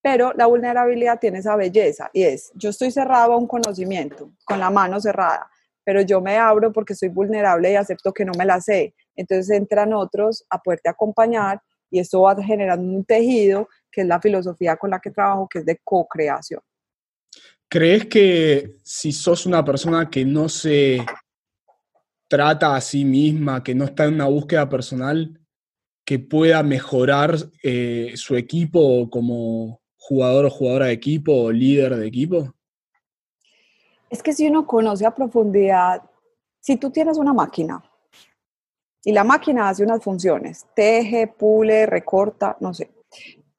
pero 0.01 0.31
la 0.37 0.45
vulnerabilidad 0.45 1.19
tiene 1.19 1.39
esa 1.39 1.57
belleza 1.57 2.09
y 2.13 2.23
es, 2.23 2.53
yo 2.55 2.69
estoy 2.69 2.91
cerrado 2.91 3.33
a 3.33 3.37
un 3.37 3.47
conocimiento, 3.47 4.31
con 4.45 4.57
la 4.57 4.69
mano 4.69 5.01
cerrada, 5.01 5.51
pero 5.85 6.01
yo 6.01 6.19
me 6.19 6.37
abro 6.37 6.73
porque 6.73 6.95
soy 6.95 7.09
vulnerable 7.09 7.71
y 7.71 7.75
acepto 7.75 8.11
que 8.11 8.25
no 8.25 8.33
me 8.37 8.43
la 8.43 8.59
sé. 8.59 8.93
Entonces 9.15 9.55
entran 9.55 9.93
otros 9.93 10.43
a 10.49 10.59
poderte 10.59 10.89
acompañar 10.89 11.61
y 11.89 11.99
esto 11.99 12.21
va 12.21 12.35
generando 12.43 12.91
un 12.91 13.05
tejido 13.05 13.69
que 13.91 14.01
es 14.01 14.07
la 14.07 14.19
filosofía 14.19 14.75
con 14.75 14.89
la 14.89 14.99
que 14.99 15.11
trabajo, 15.11 15.47
que 15.47 15.59
es 15.59 15.65
de 15.65 15.79
co-creación. 15.83 16.59
¿Crees 17.69 18.07
que 18.07 18.75
si 18.83 19.11
sos 19.11 19.45
una 19.45 19.63
persona 19.63 20.09
que 20.09 20.25
no 20.25 20.49
se 20.49 21.05
trata 22.27 22.75
a 22.75 22.81
sí 22.81 23.05
misma, 23.05 23.63
que 23.63 23.75
no 23.75 23.85
está 23.85 24.05
en 24.05 24.15
una 24.15 24.25
búsqueda 24.25 24.67
personal, 24.67 25.39
que 26.03 26.19
pueda 26.19 26.61
mejorar 26.63 27.35
eh, 27.63 28.13
su 28.15 28.35
equipo 28.35 29.09
como 29.09 29.81
jugador 29.97 30.45
o 30.45 30.49
jugadora 30.49 30.87
de 30.87 30.93
equipo 30.93 31.33
o 31.33 31.51
líder 31.51 31.95
de 31.95 32.07
equipo? 32.07 32.53
Es 34.15 34.23
que 34.23 34.31
si 34.31 34.47
uno 34.47 34.65
conoce 34.65 35.05
a 35.05 35.13
profundidad, 35.13 36.01
si 36.61 36.77
tú 36.77 36.89
tienes 36.89 37.17
una 37.17 37.33
máquina 37.33 37.83
y 39.03 39.11
la 39.11 39.25
máquina 39.25 39.67
hace 39.67 39.83
unas 39.83 40.01
funciones, 40.01 40.65
teje, 40.73 41.27
pule, 41.27 41.85
recorta, 41.85 42.55
no 42.61 42.73
sé, 42.73 42.89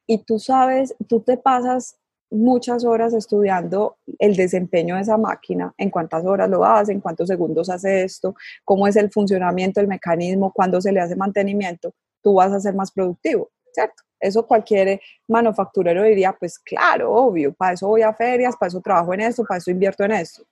y 0.06 0.16
tú 0.24 0.38
sabes, 0.38 0.96
tú 1.08 1.20
te 1.20 1.36
pasas 1.36 1.98
muchas 2.30 2.86
horas 2.86 3.12
estudiando 3.12 3.98
el 4.18 4.34
desempeño 4.34 4.94
de 4.94 5.02
esa 5.02 5.18
máquina, 5.18 5.74
en 5.76 5.90
cuántas 5.90 6.24
horas 6.24 6.48
lo 6.48 6.64
hace, 6.64 6.92
en 6.92 7.02
cuántos 7.02 7.28
segundos 7.28 7.68
hace 7.68 8.04
esto, 8.04 8.34
cómo 8.64 8.88
es 8.88 8.96
el 8.96 9.10
funcionamiento, 9.12 9.82
el 9.82 9.88
mecanismo, 9.88 10.54
cuándo 10.54 10.80
se 10.80 10.90
le 10.90 11.00
hace 11.00 11.16
mantenimiento, 11.16 11.92
tú 12.22 12.32
vas 12.32 12.50
a 12.50 12.60
ser 12.60 12.74
más 12.74 12.90
productivo, 12.92 13.50
¿cierto? 13.74 14.05
Eso 14.18 14.46
cualquier 14.46 15.00
manufacturero 15.28 16.02
diría, 16.02 16.32
pues 16.32 16.58
claro, 16.58 17.12
obvio, 17.12 17.52
para 17.52 17.74
eso 17.74 17.88
voy 17.88 18.02
a 18.02 18.12
ferias, 18.12 18.56
para 18.56 18.68
eso 18.68 18.80
trabajo 18.80 19.14
en 19.14 19.20
esto, 19.20 19.44
para 19.44 19.58
eso 19.58 19.70
invierto 19.70 20.04
en 20.04 20.12
esto. 20.12 20.44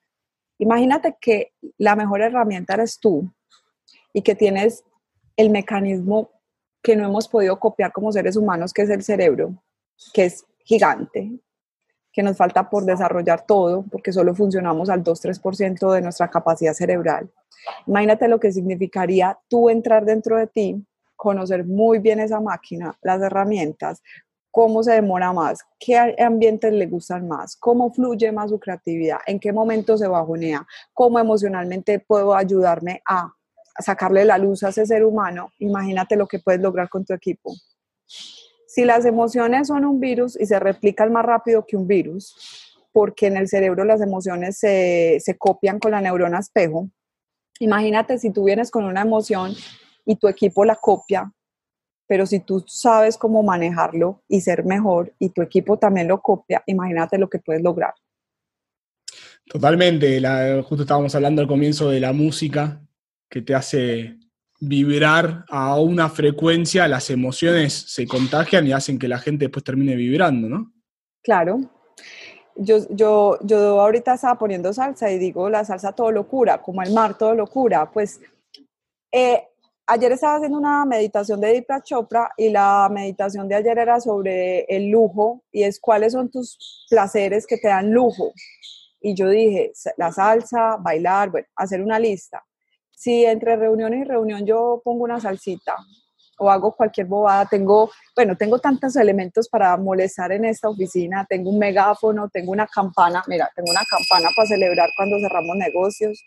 Imagínate 0.58 1.16
que 1.20 1.52
la 1.78 1.96
mejor 1.96 2.22
herramienta 2.22 2.74
eres 2.74 2.98
tú 2.98 3.30
y 4.12 4.22
que 4.22 4.34
tienes 4.34 4.84
el 5.36 5.50
mecanismo 5.50 6.30
que 6.82 6.94
no 6.94 7.06
hemos 7.06 7.28
podido 7.28 7.58
copiar 7.58 7.92
como 7.92 8.12
seres 8.12 8.36
humanos, 8.36 8.72
que 8.72 8.82
es 8.82 8.90
el 8.90 9.02
cerebro, 9.02 9.54
que 10.12 10.26
es 10.26 10.44
gigante, 10.64 11.32
que 12.12 12.22
nos 12.22 12.36
falta 12.36 12.70
por 12.70 12.84
desarrollar 12.84 13.44
todo, 13.44 13.84
porque 13.90 14.12
solo 14.12 14.34
funcionamos 14.34 14.88
al 14.90 15.02
2-3% 15.02 15.92
de 15.92 16.02
nuestra 16.02 16.28
capacidad 16.30 16.74
cerebral. 16.74 17.28
Imagínate 17.86 18.28
lo 18.28 18.38
que 18.38 18.52
significaría 18.52 19.38
tú 19.48 19.70
entrar 19.70 20.04
dentro 20.04 20.36
de 20.36 20.46
ti 20.46 20.86
conocer 21.24 21.64
muy 21.64 22.00
bien 22.00 22.20
esa 22.20 22.38
máquina, 22.38 22.94
las 23.00 23.22
herramientas, 23.22 24.02
cómo 24.50 24.82
se 24.82 24.92
demora 24.92 25.32
más, 25.32 25.60
qué 25.80 26.14
ambientes 26.18 26.70
le 26.70 26.86
gustan 26.86 27.26
más, 27.26 27.56
cómo 27.56 27.90
fluye 27.90 28.30
más 28.30 28.50
su 28.50 28.60
creatividad, 28.60 29.18
en 29.26 29.40
qué 29.40 29.50
momento 29.54 29.96
se 29.96 30.06
bajonea, 30.06 30.66
cómo 30.92 31.18
emocionalmente 31.18 31.98
puedo 31.98 32.34
ayudarme 32.34 33.00
a 33.08 33.32
sacarle 33.78 34.26
la 34.26 34.36
luz 34.36 34.62
a 34.62 34.68
ese 34.68 34.84
ser 34.84 35.02
humano, 35.02 35.50
imagínate 35.58 36.14
lo 36.14 36.26
que 36.26 36.40
puedes 36.40 36.60
lograr 36.60 36.90
con 36.90 37.06
tu 37.06 37.14
equipo. 37.14 37.54
Si 38.66 38.84
las 38.84 39.06
emociones 39.06 39.68
son 39.68 39.86
un 39.86 39.98
virus 39.98 40.38
y 40.38 40.44
se 40.44 40.60
replican 40.60 41.10
más 41.10 41.24
rápido 41.24 41.64
que 41.66 41.78
un 41.78 41.86
virus, 41.86 42.36
porque 42.92 43.28
en 43.28 43.38
el 43.38 43.48
cerebro 43.48 43.84
las 43.84 44.02
emociones 44.02 44.58
se, 44.58 45.16
se 45.20 45.38
copian 45.38 45.78
con 45.78 45.90
la 45.90 46.02
neurona 46.02 46.38
espejo, 46.38 46.90
imagínate 47.60 48.18
si 48.18 48.30
tú 48.30 48.44
vienes 48.44 48.70
con 48.70 48.84
una 48.84 49.00
emoción 49.00 49.54
y 50.04 50.16
tu 50.16 50.28
equipo 50.28 50.64
la 50.64 50.76
copia, 50.76 51.32
pero 52.06 52.26
si 52.26 52.40
tú 52.40 52.64
sabes 52.66 53.16
cómo 53.16 53.42
manejarlo 53.42 54.22
y 54.28 54.40
ser 54.40 54.64
mejor 54.64 55.12
y 55.18 55.30
tu 55.30 55.42
equipo 55.42 55.78
también 55.78 56.08
lo 56.08 56.20
copia, 56.20 56.62
imagínate 56.66 57.18
lo 57.18 57.28
que 57.28 57.38
puedes 57.38 57.62
lograr. 57.62 57.94
Totalmente, 59.46 60.20
justo 60.62 60.82
estábamos 60.82 61.14
hablando 61.14 61.42
al 61.42 61.48
comienzo 61.48 61.90
de 61.90 62.00
la 62.00 62.12
música 62.12 62.80
que 63.28 63.42
te 63.42 63.54
hace 63.54 64.18
vibrar 64.60 65.44
a 65.48 65.78
una 65.78 66.08
frecuencia, 66.08 66.88
las 66.88 67.10
emociones 67.10 67.72
se 67.72 68.06
contagian 68.06 68.66
y 68.66 68.72
hacen 68.72 68.98
que 68.98 69.08
la 69.08 69.18
gente 69.18 69.46
después 69.46 69.64
termine 69.64 69.96
vibrando, 69.96 70.48
¿no? 70.48 70.72
Claro. 71.22 71.60
Yo, 72.56 72.78
yo, 72.90 73.38
yo 73.42 73.80
ahorita 73.80 74.14
estaba 74.14 74.38
poniendo 74.38 74.72
salsa 74.72 75.10
y 75.10 75.18
digo 75.18 75.50
la 75.50 75.64
salsa 75.64 75.92
todo 75.92 76.12
locura, 76.12 76.62
como 76.62 76.82
el 76.82 76.92
mar 76.92 77.18
todo 77.18 77.34
locura, 77.34 77.90
pues 77.90 78.20
eh, 79.10 79.42
ayer 79.86 80.12
estaba 80.12 80.36
haciendo 80.36 80.58
una 80.58 80.84
meditación 80.84 81.40
de 81.40 81.48
Deepak 81.48 81.84
Chopra 81.84 82.30
y 82.36 82.50
la 82.50 82.88
meditación 82.90 83.48
de 83.48 83.56
ayer 83.56 83.78
era 83.78 84.00
sobre 84.00 84.64
el 84.64 84.88
lujo 84.88 85.42
y 85.52 85.64
es 85.64 85.80
cuáles 85.80 86.12
son 86.12 86.30
tus 86.30 86.86
placeres 86.88 87.46
que 87.46 87.58
te 87.58 87.68
dan 87.68 87.90
lujo. 87.90 88.32
Y 89.00 89.14
yo 89.14 89.28
dije, 89.28 89.72
la 89.98 90.10
salsa, 90.12 90.76
bailar, 90.78 91.30
bueno, 91.30 91.46
hacer 91.56 91.82
una 91.82 91.98
lista. 91.98 92.42
Si 92.90 93.24
entre 93.24 93.56
reunión 93.56 93.92
y 93.92 94.04
reunión 94.04 94.46
yo 94.46 94.80
pongo 94.82 95.04
una 95.04 95.20
salsita 95.20 95.76
o 96.38 96.50
hago 96.50 96.74
cualquier 96.74 97.06
bobada, 97.06 97.46
tengo, 97.46 97.90
bueno, 98.16 98.36
tengo 98.36 98.58
tantos 98.58 98.96
elementos 98.96 99.48
para 99.48 99.76
molestar 99.76 100.32
en 100.32 100.46
esta 100.46 100.68
oficina, 100.68 101.26
tengo 101.28 101.50
un 101.50 101.58
megáfono, 101.58 102.28
tengo 102.28 102.50
una 102.50 102.66
campana, 102.66 103.22
mira, 103.28 103.48
tengo 103.54 103.70
una 103.70 103.82
campana 103.88 104.30
para 104.34 104.48
celebrar 104.48 104.88
cuando 104.96 105.18
cerramos 105.20 105.56
negocios, 105.56 106.24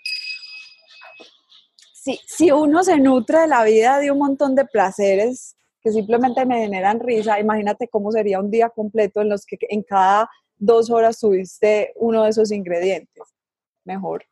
si, 2.26 2.52
uno 2.52 2.84
se 2.84 2.98
nutre 2.98 3.42
de 3.42 3.48
la 3.48 3.64
vida 3.64 4.00
de 4.00 4.12
un 4.12 4.20
montón 4.20 4.56
de 4.56 4.66
placeres 4.66 5.56
que 5.82 5.92
simplemente 5.92 6.46
me 6.46 6.60
generan 6.60 7.00
risa, 7.00 7.40
imagínate 7.40 7.88
cómo 7.88 8.12
sería 8.12 8.40
un 8.40 8.52
día 8.52 8.70
completo 8.70 9.22
en 9.22 9.30
los 9.30 9.46
que 9.46 9.58
en 9.70 9.84
cada 9.84 10.30
dos 10.58 10.90
horas 10.90 11.20
tuviste 11.20 11.94
uno 11.96 12.24
de 12.24 12.30
esos 12.30 12.52
ingredientes. 12.52 13.24
Mejor. 13.86 14.26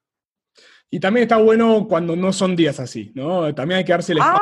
Y 0.89 0.99
también 0.99 1.23
está 1.23 1.37
bueno 1.37 1.87
cuando 1.87 2.15
no 2.15 2.33
son 2.33 2.55
días 2.55 2.79
así, 2.79 3.11
¿no? 3.15 3.53
También 3.53 3.79
hay 3.79 3.85
que 3.85 3.91
darse 3.91 4.13
el 4.13 4.19
ah, 4.21 4.39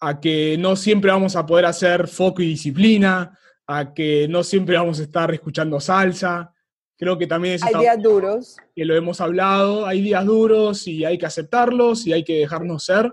a, 0.00 0.20
que 0.20 0.56
no 0.58 0.76
siempre 0.76 1.10
vamos 1.10 1.36
a 1.36 1.46
poder 1.46 1.66
hacer 1.66 2.08
foco 2.08 2.42
y 2.42 2.48
disciplina, 2.48 3.38
a 3.66 3.92
que 3.92 4.28
no 4.28 4.42
siempre 4.42 4.76
vamos 4.76 5.00
a 5.00 5.02
estar 5.02 5.32
escuchando 5.32 5.80
salsa, 5.80 6.52
Creo 6.98 7.18
que 7.18 7.26
también 7.26 7.54
es... 7.54 7.62
Hay 7.62 7.74
días 7.74 8.02
duros. 8.02 8.56
Que 8.74 8.84
lo 8.84 8.96
hemos 8.96 9.20
hablado, 9.20 9.86
hay 9.86 10.00
días 10.00 10.24
duros 10.24 10.86
y 10.88 11.04
hay 11.04 11.18
que 11.18 11.26
aceptarlos 11.26 12.06
y 12.06 12.12
hay 12.12 12.24
que 12.24 12.38
dejarnos 12.38 12.84
ser 12.84 13.12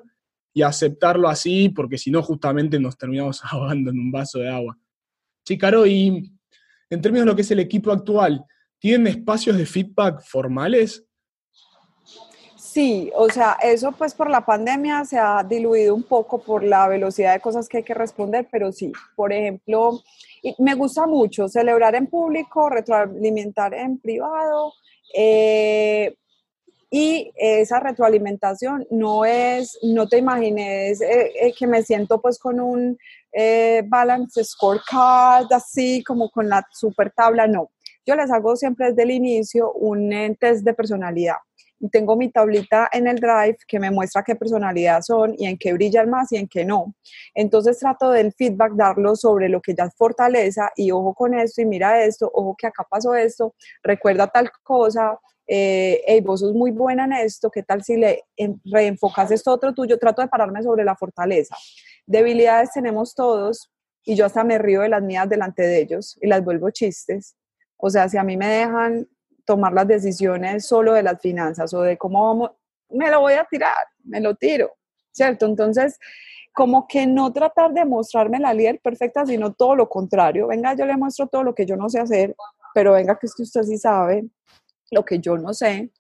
y 0.54 0.62
aceptarlo 0.62 1.28
así, 1.28 1.70
porque 1.70 1.98
si 1.98 2.12
no, 2.12 2.22
justamente 2.22 2.80
nos 2.80 2.98
terminamos 2.98 3.42
ahogando 3.52 3.92
en 3.92 4.00
un 4.00 4.12
vaso 4.12 4.40
de 4.40 4.50
agua. 4.50 4.78
Chicaro, 5.46 5.86
y 5.86 6.32
en 6.90 7.02
términos 7.02 7.26
de 7.26 7.32
lo 7.32 7.36
que 7.36 7.42
es 7.42 7.52
el 7.52 7.60
equipo 7.60 7.92
actual, 7.92 8.46
¿tienen 8.80 9.08
espacios 9.08 9.58
de 9.58 9.66
feedback 9.66 10.22
formales? 10.24 11.06
Sí, 12.66 13.12
o 13.16 13.30
sea, 13.30 13.58
eso 13.62 13.92
pues 13.92 14.14
por 14.16 14.30
la 14.30 14.46
pandemia 14.46 15.04
se 15.04 15.20
ha 15.20 15.44
diluido 15.44 15.94
un 15.94 16.04
poco 16.04 16.40
por 16.42 16.64
la 16.64 16.88
velocidad 16.88 17.34
de 17.34 17.42
cosas 17.42 17.68
que 17.68 17.78
hay 17.78 17.84
que 17.84 17.94
responder, 17.94 18.48
pero 18.50 18.72
sí, 18.72 18.92
por 19.18 19.34
ejemplo, 19.34 20.02
me 20.60 20.74
gusta 20.74 21.06
mucho 21.06 21.50
celebrar 21.50 21.94
en 21.96 22.08
público, 22.08 22.70
retroalimentar 22.70 23.74
en 23.74 24.00
privado 24.00 24.74
Eh, 25.16 26.16
y 26.92 27.32
esa 27.36 27.80
retroalimentación 27.80 28.88
no 28.92 29.26
es, 29.26 29.78
no 29.84 30.08
te 30.08 30.18
imagines 30.20 31.02
eh, 31.02 31.32
eh, 31.42 31.54
que 31.58 31.68
me 31.68 31.84
siento 31.84 32.22
pues 32.22 32.40
con 32.40 32.60
un 32.60 32.98
balance 33.90 34.44
scorecard 34.44 35.52
así 35.54 36.04
como 36.04 36.30
con 36.30 36.48
la 36.50 36.66
super 36.72 37.12
tabla, 37.12 37.48
no. 37.48 37.72
Yo 38.06 38.16
les 38.16 38.32
hago 38.32 38.56
siempre 38.56 38.88
desde 38.90 39.04
el 39.04 39.12
inicio 39.12 39.72
un 39.74 40.10
test 40.40 40.64
de 40.64 40.74
personalidad 40.74 41.38
tengo 41.92 42.16
mi 42.16 42.30
tablita 42.30 42.90
en 42.92 43.08
el 43.08 43.18
Drive 43.18 43.58
que 43.68 43.80
me 43.80 43.92
muestra 43.92 44.24
qué 44.24 44.36
personalidad 44.36 45.02
son 45.02 45.36
y 45.38 45.48
en 45.48 45.58
qué 45.58 45.74
brillan 45.74 46.10
más 46.10 46.32
y 46.32 46.38
en 46.38 46.48
qué 46.48 46.66
no. 46.66 46.96
Entonces 47.34 47.80
trato 47.80 48.12
del 48.12 48.34
feedback 48.34 48.74
darlo 48.74 49.16
sobre 49.16 49.50
lo 49.50 49.62
que 49.62 49.76
ya 49.76 49.86
es 49.86 49.96
fortaleza 49.96 50.72
y 50.76 50.92
ojo 50.92 51.14
con 51.14 51.34
esto 51.34 51.62
y 51.62 51.66
mira 51.66 52.04
esto, 52.04 52.30
ojo 52.34 52.56
que 52.58 52.68
acá 52.68 52.86
pasó 52.90 53.16
esto, 53.16 53.56
recuerda 53.82 54.28
tal 54.28 54.50
cosa, 54.64 55.20
eh, 55.46 56.02
hey, 56.06 56.22
vos 56.22 56.40
sos 56.40 56.54
muy 56.54 56.72
buena 56.72 57.06
en 57.06 57.14
esto, 57.14 57.52
¿qué 57.52 57.64
tal 57.64 57.84
si 57.84 57.98
le 57.98 58.24
reenfocas 58.66 59.32
esto 59.32 59.52
otro 59.52 59.74
tuyo? 59.74 59.98
Trato 60.00 60.22
de 60.22 60.28
pararme 60.28 60.64
sobre 60.64 60.86
la 60.86 60.96
fortaleza. 60.96 61.56
Debilidades 62.06 62.72
tenemos 62.72 63.14
todos 63.14 63.72
y 64.06 64.16
yo 64.16 64.26
hasta 64.26 64.44
me 64.44 64.58
río 64.58 64.82
de 64.82 64.90
las 64.90 65.02
mías 65.02 65.30
delante 65.30 65.64
de 65.64 65.80
ellos 65.80 66.18
y 66.22 66.28
las 66.28 66.44
vuelvo 66.44 66.70
chistes. 66.70 67.36
O 67.78 67.90
sea, 67.90 68.08
si 68.08 68.18
a 68.18 68.24
mí 68.24 68.38
me 68.38 68.48
dejan 68.48 69.08
tomar 69.46 69.74
las 69.74 69.88
decisiones 69.88 70.66
solo 70.66 70.94
de 70.94 71.04
las 71.04 71.22
finanzas 71.22 71.74
o 71.74 71.82
de 71.82 71.98
cómo 71.98 72.26
vamos, 72.26 72.52
me 72.90 73.10
lo 73.10 73.22
voy 73.22 73.34
a 73.34 73.46
tirar, 73.46 73.86
me 74.04 74.22
lo 74.22 74.36
tiro, 74.36 74.74
¿cierto? 75.12 75.46
Entonces, 75.46 76.00
como 76.54 76.88
que 76.88 77.08
no 77.08 77.34
tratar 77.34 77.74
de 77.74 77.84
mostrarme 77.84 78.40
la 78.40 78.54
líder 78.54 78.80
perfecta, 78.80 79.26
sino 79.26 79.54
todo 79.54 79.76
lo 79.76 79.90
contrario. 79.90 80.48
Venga, 80.48 80.76
yo 80.76 80.86
le 80.86 80.96
muestro 80.96 81.28
todo 81.28 81.44
lo 81.44 81.56
que 81.56 81.66
yo 81.66 81.76
no 81.76 81.90
sé 81.90 82.00
hacer, 82.00 82.36
pero 82.74 82.94
venga, 82.94 83.18
que 83.18 83.26
es 83.26 83.34
que 83.34 83.44
usted 83.44 83.64
sí 83.64 83.78
sabe 83.78 84.26
lo 84.92 85.04
que 85.04 85.20
yo 85.20 85.38
no 85.38 85.54
sé. 85.54 85.92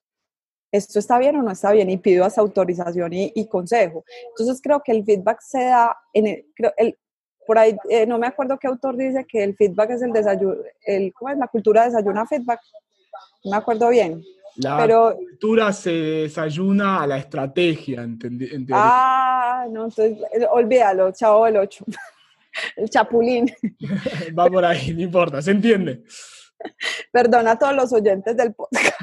¿Esto 0.71 0.99
está 0.99 1.19
bien 1.19 1.35
o 1.35 1.43
no 1.43 1.51
está 1.51 1.71
bien? 1.71 1.89
Y 1.89 1.97
pido 1.97 2.25
esa 2.25 2.41
autorización 2.41 3.11
y, 3.13 3.47
consejo. 3.47 4.03
Entonces, 4.29 4.59
creo 4.61 4.81
que 4.83 4.91
el 4.91 5.03
feedback 5.03 5.39
se 5.41 5.65
da 5.65 5.95
en 6.13 6.27
el, 6.27 6.97
por 7.45 7.57
ahí, 7.57 7.75
eh, 7.89 8.05
no 8.05 8.17
me 8.17 8.27
acuerdo 8.27 8.57
qué 8.57 8.67
autor 8.67 8.97
dice 8.97 9.25
que 9.25 9.43
el 9.43 9.55
feedback 9.55 9.91
es 9.91 10.01
el 10.01 10.11
desayuno, 10.11 10.55
el, 10.85 11.13
¿cómo 11.13 11.29
es? 11.29 11.37
La 11.37 11.47
cultura 11.47 11.85
desayuna 11.85 12.25
feedback 12.25 12.59
no 13.43 13.51
me 13.51 13.57
acuerdo 13.57 13.89
bien. 13.89 14.23
La 14.55 14.77
pero, 14.77 15.15
cultura 15.15 15.73
se 15.73 15.91
desayuna 15.91 17.01
a 17.01 17.07
la 17.07 17.17
estrategia, 17.17 18.03
entendí. 18.03 18.47
ah, 18.71 19.65
no, 19.69 19.85
entonces 19.85 20.19
eh, 20.31 20.45
olvídalo, 20.49 21.11
chavo 21.11 21.47
el 21.47 21.57
8. 21.57 21.85
el 22.77 22.89
chapulín. 22.89 23.51
Va 24.37 24.45
por 24.47 24.63
ahí, 24.63 24.93
no 24.93 25.01
importa, 25.01 25.41
se 25.41 25.51
entiende. 25.51 26.03
Perdona 27.11 27.51
a 27.51 27.59
todos 27.59 27.75
los 27.75 27.93
oyentes 27.93 28.37
del 28.37 28.53
podcast. 28.53 28.93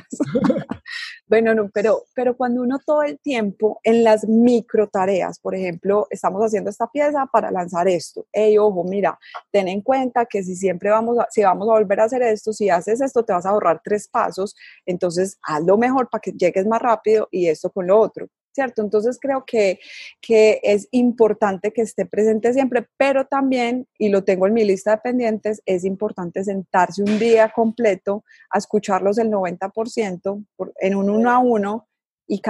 Bueno, 1.30 1.54
no, 1.54 1.70
pero, 1.72 2.02
pero 2.12 2.36
cuando 2.36 2.60
uno 2.60 2.80
todo 2.84 3.04
el 3.04 3.20
tiempo 3.20 3.78
en 3.84 4.02
las 4.02 4.26
micro 4.26 4.88
tareas, 4.88 5.38
por 5.38 5.54
ejemplo, 5.54 6.08
estamos 6.10 6.42
haciendo 6.42 6.70
esta 6.70 6.88
pieza 6.88 7.24
para 7.32 7.52
lanzar 7.52 7.86
esto. 7.86 8.26
Ey, 8.32 8.58
ojo, 8.58 8.82
mira, 8.82 9.16
ten 9.52 9.68
en 9.68 9.80
cuenta 9.80 10.26
que 10.26 10.42
si 10.42 10.56
siempre 10.56 10.90
vamos 10.90 11.20
a, 11.20 11.28
si 11.30 11.44
vamos 11.44 11.68
a 11.68 11.74
volver 11.74 12.00
a 12.00 12.04
hacer 12.04 12.22
esto, 12.22 12.52
si 12.52 12.68
haces 12.68 13.00
esto, 13.00 13.24
te 13.24 13.32
vas 13.32 13.46
a 13.46 13.50
ahorrar 13.50 13.80
tres 13.84 14.08
pasos. 14.08 14.56
Entonces, 14.84 15.38
haz 15.42 15.62
lo 15.64 15.78
mejor 15.78 16.10
para 16.10 16.20
que 16.20 16.32
llegues 16.32 16.66
más 16.66 16.82
rápido 16.82 17.28
y 17.30 17.46
esto 17.46 17.70
con 17.70 17.86
lo 17.86 18.00
otro. 18.00 18.26
¿Cierto? 18.52 18.82
Entonces 18.82 19.18
creo 19.20 19.44
que, 19.46 19.78
que 20.20 20.60
es 20.62 20.88
importante 20.90 21.72
que 21.72 21.82
esté 21.82 22.06
presente 22.06 22.52
siempre, 22.52 22.86
pero 22.96 23.26
también, 23.26 23.86
y 23.98 24.08
lo 24.08 24.24
tengo 24.24 24.46
en 24.46 24.54
mi 24.54 24.64
lista 24.64 24.92
de 24.92 24.98
pendientes, 24.98 25.62
es 25.66 25.84
importante 25.84 26.44
sentarse 26.44 27.02
un 27.02 27.18
día 27.18 27.50
completo 27.54 28.24
a 28.50 28.58
escucharlos 28.58 29.18
el 29.18 29.30
90% 29.30 30.44
en 30.80 30.94
un 30.94 31.10
uno 31.10 31.30
a 31.30 31.38
uno 31.38 31.86
y, 32.26 32.40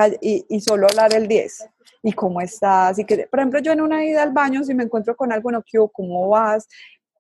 y, 0.49 0.61
solo 0.61 0.87
hablar 0.89 1.15
el 1.15 1.27
10. 1.27 1.69
¿Y 2.03 2.13
cómo 2.13 2.41
estás? 2.41 2.99
Y 2.99 3.05
que, 3.05 3.27
por 3.27 3.41
ejemplo, 3.41 3.61
yo 3.61 3.73
en 3.73 3.81
una 3.81 4.05
ida 4.05 4.23
al 4.23 4.33
baño, 4.33 4.63
si 4.63 4.75
me 4.75 4.85
encuentro 4.85 5.17
con 5.17 5.33
algo, 5.33 5.51
no, 5.51 5.65
¿cómo 5.93 6.29
vas? 6.29 6.69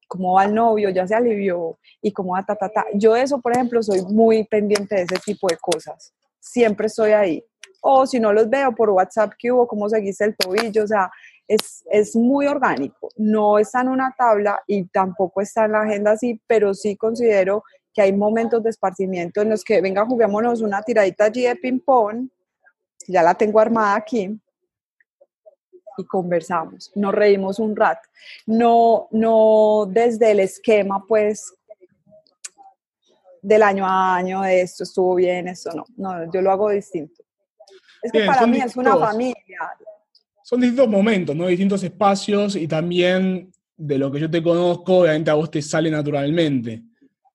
¿Cómo 0.06 0.34
va 0.34 0.44
el 0.44 0.54
novio? 0.54 0.90
¿Ya 0.90 1.06
se 1.06 1.14
alivió? 1.14 1.78
¿Y 2.02 2.12
cómo 2.12 2.32
va 2.32 2.44
ta, 2.44 2.56
ta, 2.56 2.68
ta? 2.68 2.84
Yo 2.94 3.16
eso, 3.16 3.40
por 3.40 3.52
ejemplo, 3.52 3.82
soy 3.82 4.02
muy 4.02 4.44
pendiente 4.44 4.96
de 4.96 5.02
ese 5.02 5.16
tipo 5.24 5.48
de 5.48 5.56
cosas. 5.56 6.12
Siempre 6.38 6.88
estoy 6.88 7.12
ahí 7.12 7.44
o 7.80 8.06
si 8.06 8.20
no 8.20 8.32
los 8.32 8.48
veo 8.48 8.74
por 8.74 8.90
WhatsApp 8.90 9.32
que 9.38 9.50
hubo, 9.50 9.66
cómo 9.66 9.88
seguiste 9.88 10.24
el 10.24 10.36
tobillo, 10.36 10.84
o 10.84 10.86
sea, 10.86 11.10
es, 11.48 11.82
es, 11.90 12.14
muy 12.14 12.46
orgánico, 12.46 13.08
no 13.16 13.58
está 13.58 13.80
en 13.80 13.88
una 13.88 14.14
tabla 14.16 14.60
y 14.66 14.84
tampoco 14.84 15.40
está 15.40 15.64
en 15.64 15.72
la 15.72 15.82
agenda 15.82 16.12
así, 16.12 16.40
pero 16.46 16.74
sí 16.74 16.96
considero 16.96 17.64
que 17.92 18.02
hay 18.02 18.12
momentos 18.12 18.62
de 18.62 18.70
esparcimiento 18.70 19.40
en 19.40 19.50
los 19.50 19.64
que, 19.64 19.80
venga, 19.80 20.06
juguémonos 20.06 20.60
una 20.60 20.82
tiradita 20.82 21.24
allí 21.24 21.42
de 21.42 21.56
ping-pong, 21.56 22.28
ya 23.08 23.22
la 23.22 23.34
tengo 23.34 23.58
armada 23.58 23.96
aquí, 23.96 24.38
y 25.98 26.04
conversamos, 26.04 26.92
nos 26.94 27.12
reímos 27.12 27.58
un 27.58 27.74
rato, 27.74 28.08
no, 28.46 29.08
no 29.10 29.86
desde 29.88 30.30
el 30.30 30.40
esquema, 30.40 31.04
pues, 31.06 31.52
del 33.42 33.62
año 33.62 33.86
a 33.86 34.16
año, 34.16 34.42
de 34.42 34.60
esto 34.60 34.84
estuvo 34.84 35.14
bien, 35.14 35.48
esto 35.48 35.70
no, 35.74 35.84
no, 35.96 36.30
yo 36.30 36.42
lo 36.42 36.50
hago 36.50 36.70
distinto. 36.70 37.19
Es 38.02 38.12
que 38.12 38.24
para 38.24 38.46
mí 38.46 38.58
es 38.58 38.76
una 38.76 38.96
familia. 38.96 39.70
Son 40.42 40.60
distintos 40.60 40.88
momentos, 40.88 41.36
¿no? 41.36 41.46
Distintos 41.46 41.82
espacios 41.82 42.56
y 42.56 42.66
también 42.66 43.52
de 43.76 43.98
lo 43.98 44.10
que 44.10 44.20
yo 44.20 44.30
te 44.30 44.42
conozco, 44.42 44.98
obviamente 44.98 45.30
a 45.30 45.34
vos 45.34 45.50
te 45.50 45.62
sale 45.62 45.90
naturalmente. 45.90 46.82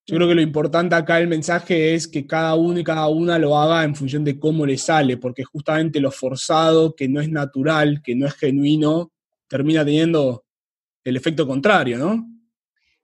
Yo 0.08 0.18
creo 0.18 0.28
que 0.28 0.36
lo 0.36 0.42
importante 0.42 0.94
acá 0.94 1.18
el 1.20 1.28
mensaje 1.28 1.96
es 1.96 2.08
que 2.08 2.28
cada 2.28 2.54
uno 2.54 2.80
y 2.80 2.84
cada 2.84 3.08
una 3.08 3.40
lo 3.40 3.58
haga 3.58 3.84
en 3.84 3.96
función 3.96 4.24
de 4.24 4.40
cómo 4.40 4.64
le 4.66 4.78
sale, 4.78 5.18
porque 5.18 5.44
justamente 5.44 6.00
lo 6.00 6.12
forzado, 6.12 6.96
que 6.96 7.08
no 7.08 7.20
es 7.20 7.30
natural, 7.30 8.02
que 8.04 8.16
no 8.16 8.28
es 8.28 8.36
genuino, 8.36 9.12
termina 9.48 9.84
teniendo 9.84 10.44
el 11.04 11.18
efecto 11.18 11.48
contrario, 11.48 11.98
¿no? 11.98 12.28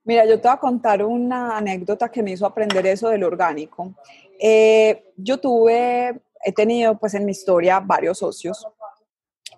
Mira, 0.04 0.26
yo 0.26 0.40
te 0.40 0.48
voy 0.48 0.56
a 0.56 0.60
contar 0.60 1.04
una 1.04 1.58
anécdota 1.58 2.10
que 2.10 2.22
me 2.22 2.32
hizo 2.32 2.46
aprender 2.46 2.86
eso 2.86 3.10
del 3.10 3.24
orgánico. 3.24 3.96
Eh, 4.40 5.06
yo 5.16 5.40
tuve 5.40 6.22
he 6.44 6.52
tenido 6.52 6.98
pues 6.98 7.14
en 7.14 7.26
mi 7.26 7.32
historia 7.32 7.80
varios 7.80 8.20
socios 8.20 8.66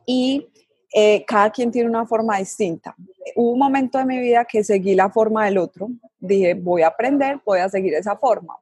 y 0.05 0.47
eh, 0.93 1.25
cada 1.25 1.49
quien 1.49 1.71
tiene 1.71 1.89
una 1.89 2.05
forma 2.05 2.37
distinta. 2.37 2.95
Hubo 3.35 3.51
un 3.51 3.59
momento 3.59 3.97
de 3.97 4.05
mi 4.05 4.19
vida 4.19 4.45
que 4.45 4.63
seguí 4.63 4.93
la 4.93 5.09
forma 5.09 5.45
del 5.45 5.57
otro, 5.57 5.89
dije 6.19 6.53
voy 6.53 6.83
a 6.83 6.87
aprender, 6.87 7.41
voy 7.45 7.59
a 7.59 7.69
seguir 7.69 7.93
esa 7.95 8.15
forma. 8.15 8.57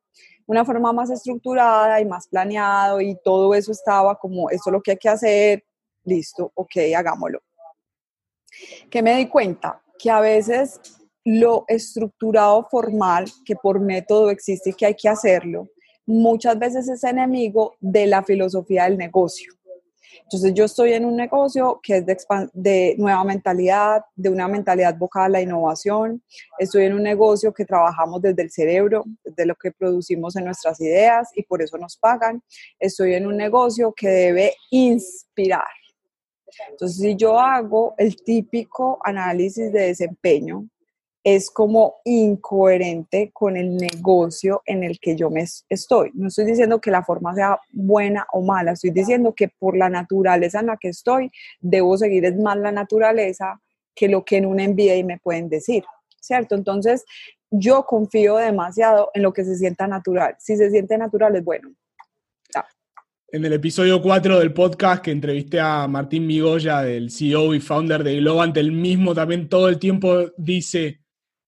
Una 0.46 0.66
forma 0.66 0.94
más 0.94 1.10
estructurada 1.10 2.00
y 2.00 2.06
más 2.06 2.28
planeado 2.28 3.02
y 3.02 3.18
todo 3.24 3.54
eso 3.54 3.72
estaba 3.72 4.18
como, 4.18 4.50
esto 4.50 4.70
es 4.70 4.74
lo 4.74 4.82
que 4.82 4.92
hay 4.92 4.98
que 4.98 5.10
hacer, 5.10 5.64
listo, 6.04 6.52
ok, 6.56 6.72
hagámoslo. 6.96 7.42
Que 8.90 9.02
me 9.02 9.16
di 9.16 9.28
cuenta 9.28 9.82
que 9.98 10.10
a 10.10 10.20
veces 10.20 10.80
lo 11.24 11.66
estructurado 11.68 12.68
formal, 12.70 13.26
que 13.46 13.56
por 13.56 13.80
método 13.80 14.30
existe 14.30 14.72
y 14.72 14.74
que 14.74 14.86
hay 14.86 14.96
que 14.96 15.10
hacerlo, 15.10 15.68
muchas 16.06 16.58
veces 16.58 16.88
es 16.90 17.04
enemigo 17.04 17.76
de 17.80 18.08
la 18.08 18.24
filosofía 18.24 18.86
del 18.86 18.98
negocio. 18.98 19.54
Entonces 20.24 20.54
yo 20.54 20.64
estoy 20.64 20.94
en 20.94 21.04
un 21.04 21.18
negocio 21.18 21.82
que 21.84 21.98
es 21.98 22.06
de, 22.06 22.18
de, 22.54 22.96
nueva 22.98 23.22
mentalidad, 23.26 24.06
de 24.16 24.30
una 24.30 24.48
mentalidad 24.48 24.98
vocada 24.98 25.26
a 25.26 25.30
la 25.30 25.42
innovación. 25.42 26.24
Estoy 26.58 26.86
en 26.86 26.94
un 26.94 27.04
negocio 27.04 27.54
que 27.54 27.66
trabajamos 27.66 28.22
desde 28.22 28.44
el 28.44 28.50
cerebro, 28.50 29.04
desde 29.26 29.46
lo 29.46 29.56
que 29.56 29.74
producimos 29.74 30.38
en 30.38 30.46
nuestras 30.46 30.80
ideas 30.80 31.30
y 31.36 31.44
por 31.44 31.62
eso 31.62 31.78
nos 31.78 31.98
pagan. 31.98 32.42
Estoy 32.80 33.16
en 33.16 33.28
un 33.28 33.36
negocio 33.36 33.94
que 33.94 34.08
debe 34.08 34.56
inspirar. 34.70 35.68
Entonces 36.70 36.98
si 36.98 37.16
yo 37.18 37.38
hago 37.38 37.94
el 37.98 38.16
típico 38.16 39.00
análisis 39.04 39.72
de 39.72 39.88
desempeño, 39.88 40.66
es 41.24 41.52
como 41.52 41.98
incoherente 42.04 43.30
con 43.32 43.56
el 43.56 43.78
negocio 43.78 44.64
en 44.66 44.84
el 44.84 45.00
que 45.00 45.16
yo 45.16 45.30
me 45.30 45.46
estoy. 45.70 46.12
No 46.14 46.28
estoy 46.28 46.46
diciendo 46.46 46.82
que 46.82 46.92
la 46.92 47.04
forma 47.04 47.36
sea 47.36 47.60
buena 47.72 48.26
o 48.34 48.42
mala, 48.42 48.72
estoy 48.72 48.90
diciendo 48.90 49.34
que 49.36 49.48
por 49.48 49.78
la 49.78 49.90
naturaleza 49.90 50.60
en 50.60 50.68
la 50.68 50.78
que 50.78 50.90
estoy, 50.90 51.32
debo 51.60 51.98
seguir 51.98 52.26
es 52.26 52.36
más 52.38 52.58
la 52.58 52.72
naturaleza 52.72 53.62
que 53.94 54.08
lo 54.08 54.24
que 54.26 54.38
en 54.38 54.46
un 54.46 54.60
y 54.60 55.04
me 55.04 55.20
pueden 55.20 55.50
decir, 55.50 55.84
¿cierto? 56.20 56.56
Entonces, 56.56 57.04
yo 57.52 57.86
confío 57.86 58.38
demasiado 58.38 59.12
en 59.14 59.24
lo 59.24 59.34
que 59.34 59.44
se 59.44 59.56
sienta 59.58 59.86
natural. 59.88 60.36
Si 60.40 60.56
se 60.56 60.72
siente 60.72 60.98
natural, 60.98 61.36
es 61.36 61.44
bueno. 61.44 61.72
En 63.34 63.46
el 63.46 63.54
episodio 63.54 64.02
4 64.02 64.40
del 64.40 64.54
podcast 64.54 65.02
que 65.02 65.12
entrevisté 65.12 65.58
a 65.60 65.88
Martín 65.88 66.28
Migoya, 66.28 66.82
del 66.82 67.10
CEO 67.10 67.54
y 67.54 67.62
founder 67.62 68.04
de 68.04 68.18
Globant, 68.18 68.58
el 68.58 68.74
mismo 68.74 69.16
también 69.16 69.48
todo 69.48 69.70
el 69.70 69.80
tiempo 69.80 70.32
dice, 70.36 71.01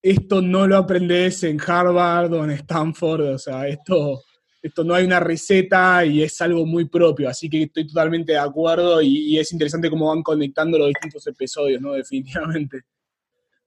esto 0.04 0.42
no 0.42 0.68
lo 0.68 0.76
aprendes 0.76 1.44
en 1.44 1.58
Harvard 1.66 2.34
o 2.34 2.44
en 2.44 2.52
Stanford, 2.52 3.22
o 3.22 3.38
sea, 3.38 3.66
esto, 3.70 4.22
esto 4.62 4.84
no 4.84 4.94
hay 4.94 5.06
una 5.06 5.22
receta 5.22 6.06
y 6.06 6.22
es 6.22 6.42
algo 6.42 6.66
muy 6.66 6.90
propio, 6.90 7.30
así 7.30 7.50
que 7.50 7.64
estoy 7.64 7.88
totalmente 7.88 8.34
de 8.34 8.38
acuerdo 8.38 9.02
y, 9.02 9.40
es 9.40 9.54
interesante 9.54 9.90
cómo 9.90 10.10
van 10.10 10.22
conectando 10.22 10.78
los 10.78 10.90
distintos 10.90 11.26
episodios, 11.26 11.82
¿no? 11.82 11.94
Definitivamente. 11.94 12.82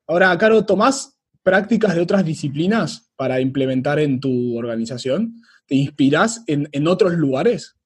Ahora, 0.07 0.37
Caro, 0.37 0.64
¿tomás 0.66 1.18
prácticas 1.43 1.95
de 1.95 2.03
otras 2.03 2.22
disciplinas 2.22 3.11
para 3.16 3.41
implementar 3.41 3.99
en 3.99 4.20
tu 4.20 4.59
organización? 4.59 5.41
¿Te 5.66 5.74
inspiras 5.74 6.45
en, 6.47 6.68
en 6.70 6.87
otros 6.87 7.14
lugares? 7.14 7.76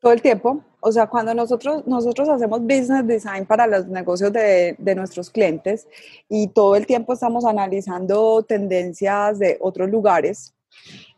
Todo 0.00 0.12
el 0.12 0.22
tiempo. 0.22 0.64
O 0.86 0.92
sea, 0.92 1.08
cuando 1.08 1.34
nosotros, 1.34 1.84
nosotros 1.84 2.28
hacemos 2.28 2.60
business 2.60 3.04
design 3.04 3.44
para 3.44 3.66
los 3.66 3.88
negocios 3.88 4.32
de, 4.32 4.76
de, 4.78 4.94
nuestros 4.94 5.30
clientes 5.30 5.88
y 6.28 6.46
todo 6.46 6.76
el 6.76 6.86
tiempo 6.86 7.12
estamos 7.12 7.44
analizando 7.44 8.44
tendencias 8.44 9.40
de 9.40 9.58
otros 9.60 9.90
lugares. 9.90 10.54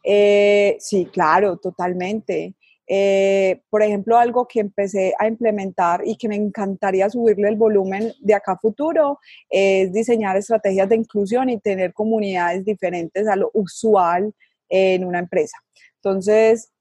Eh, 0.02 0.78
sí, 0.80 1.04
claro, 1.12 1.58
totalmente. 1.58 2.54
Eh, 2.86 3.60
por 3.68 3.82
ejemplo, 3.82 4.16
algo 4.16 4.48
que 4.48 4.60
empecé 4.60 5.12
a 5.18 5.28
implementar 5.28 6.00
y 6.02 6.16
que 6.16 6.28
me 6.28 6.36
encantaría 6.36 7.10
subirle 7.10 7.50
el 7.50 7.56
volumen 7.56 8.14
de 8.20 8.32
acá 8.32 8.52
a 8.52 8.58
futuro 8.58 9.18
es 9.50 9.92
diseñar 9.92 10.38
estrategias 10.38 10.88
de 10.88 10.96
inclusión 10.96 11.50
y 11.50 11.60
tener 11.60 11.92
comunidades 11.92 12.64
diferentes 12.64 13.28
a 13.28 13.36
lo 13.36 13.50
usual 13.52 14.32
en 14.70 15.04
una 15.04 15.18
empresa. 15.18 15.58
Entonces, 15.96 16.72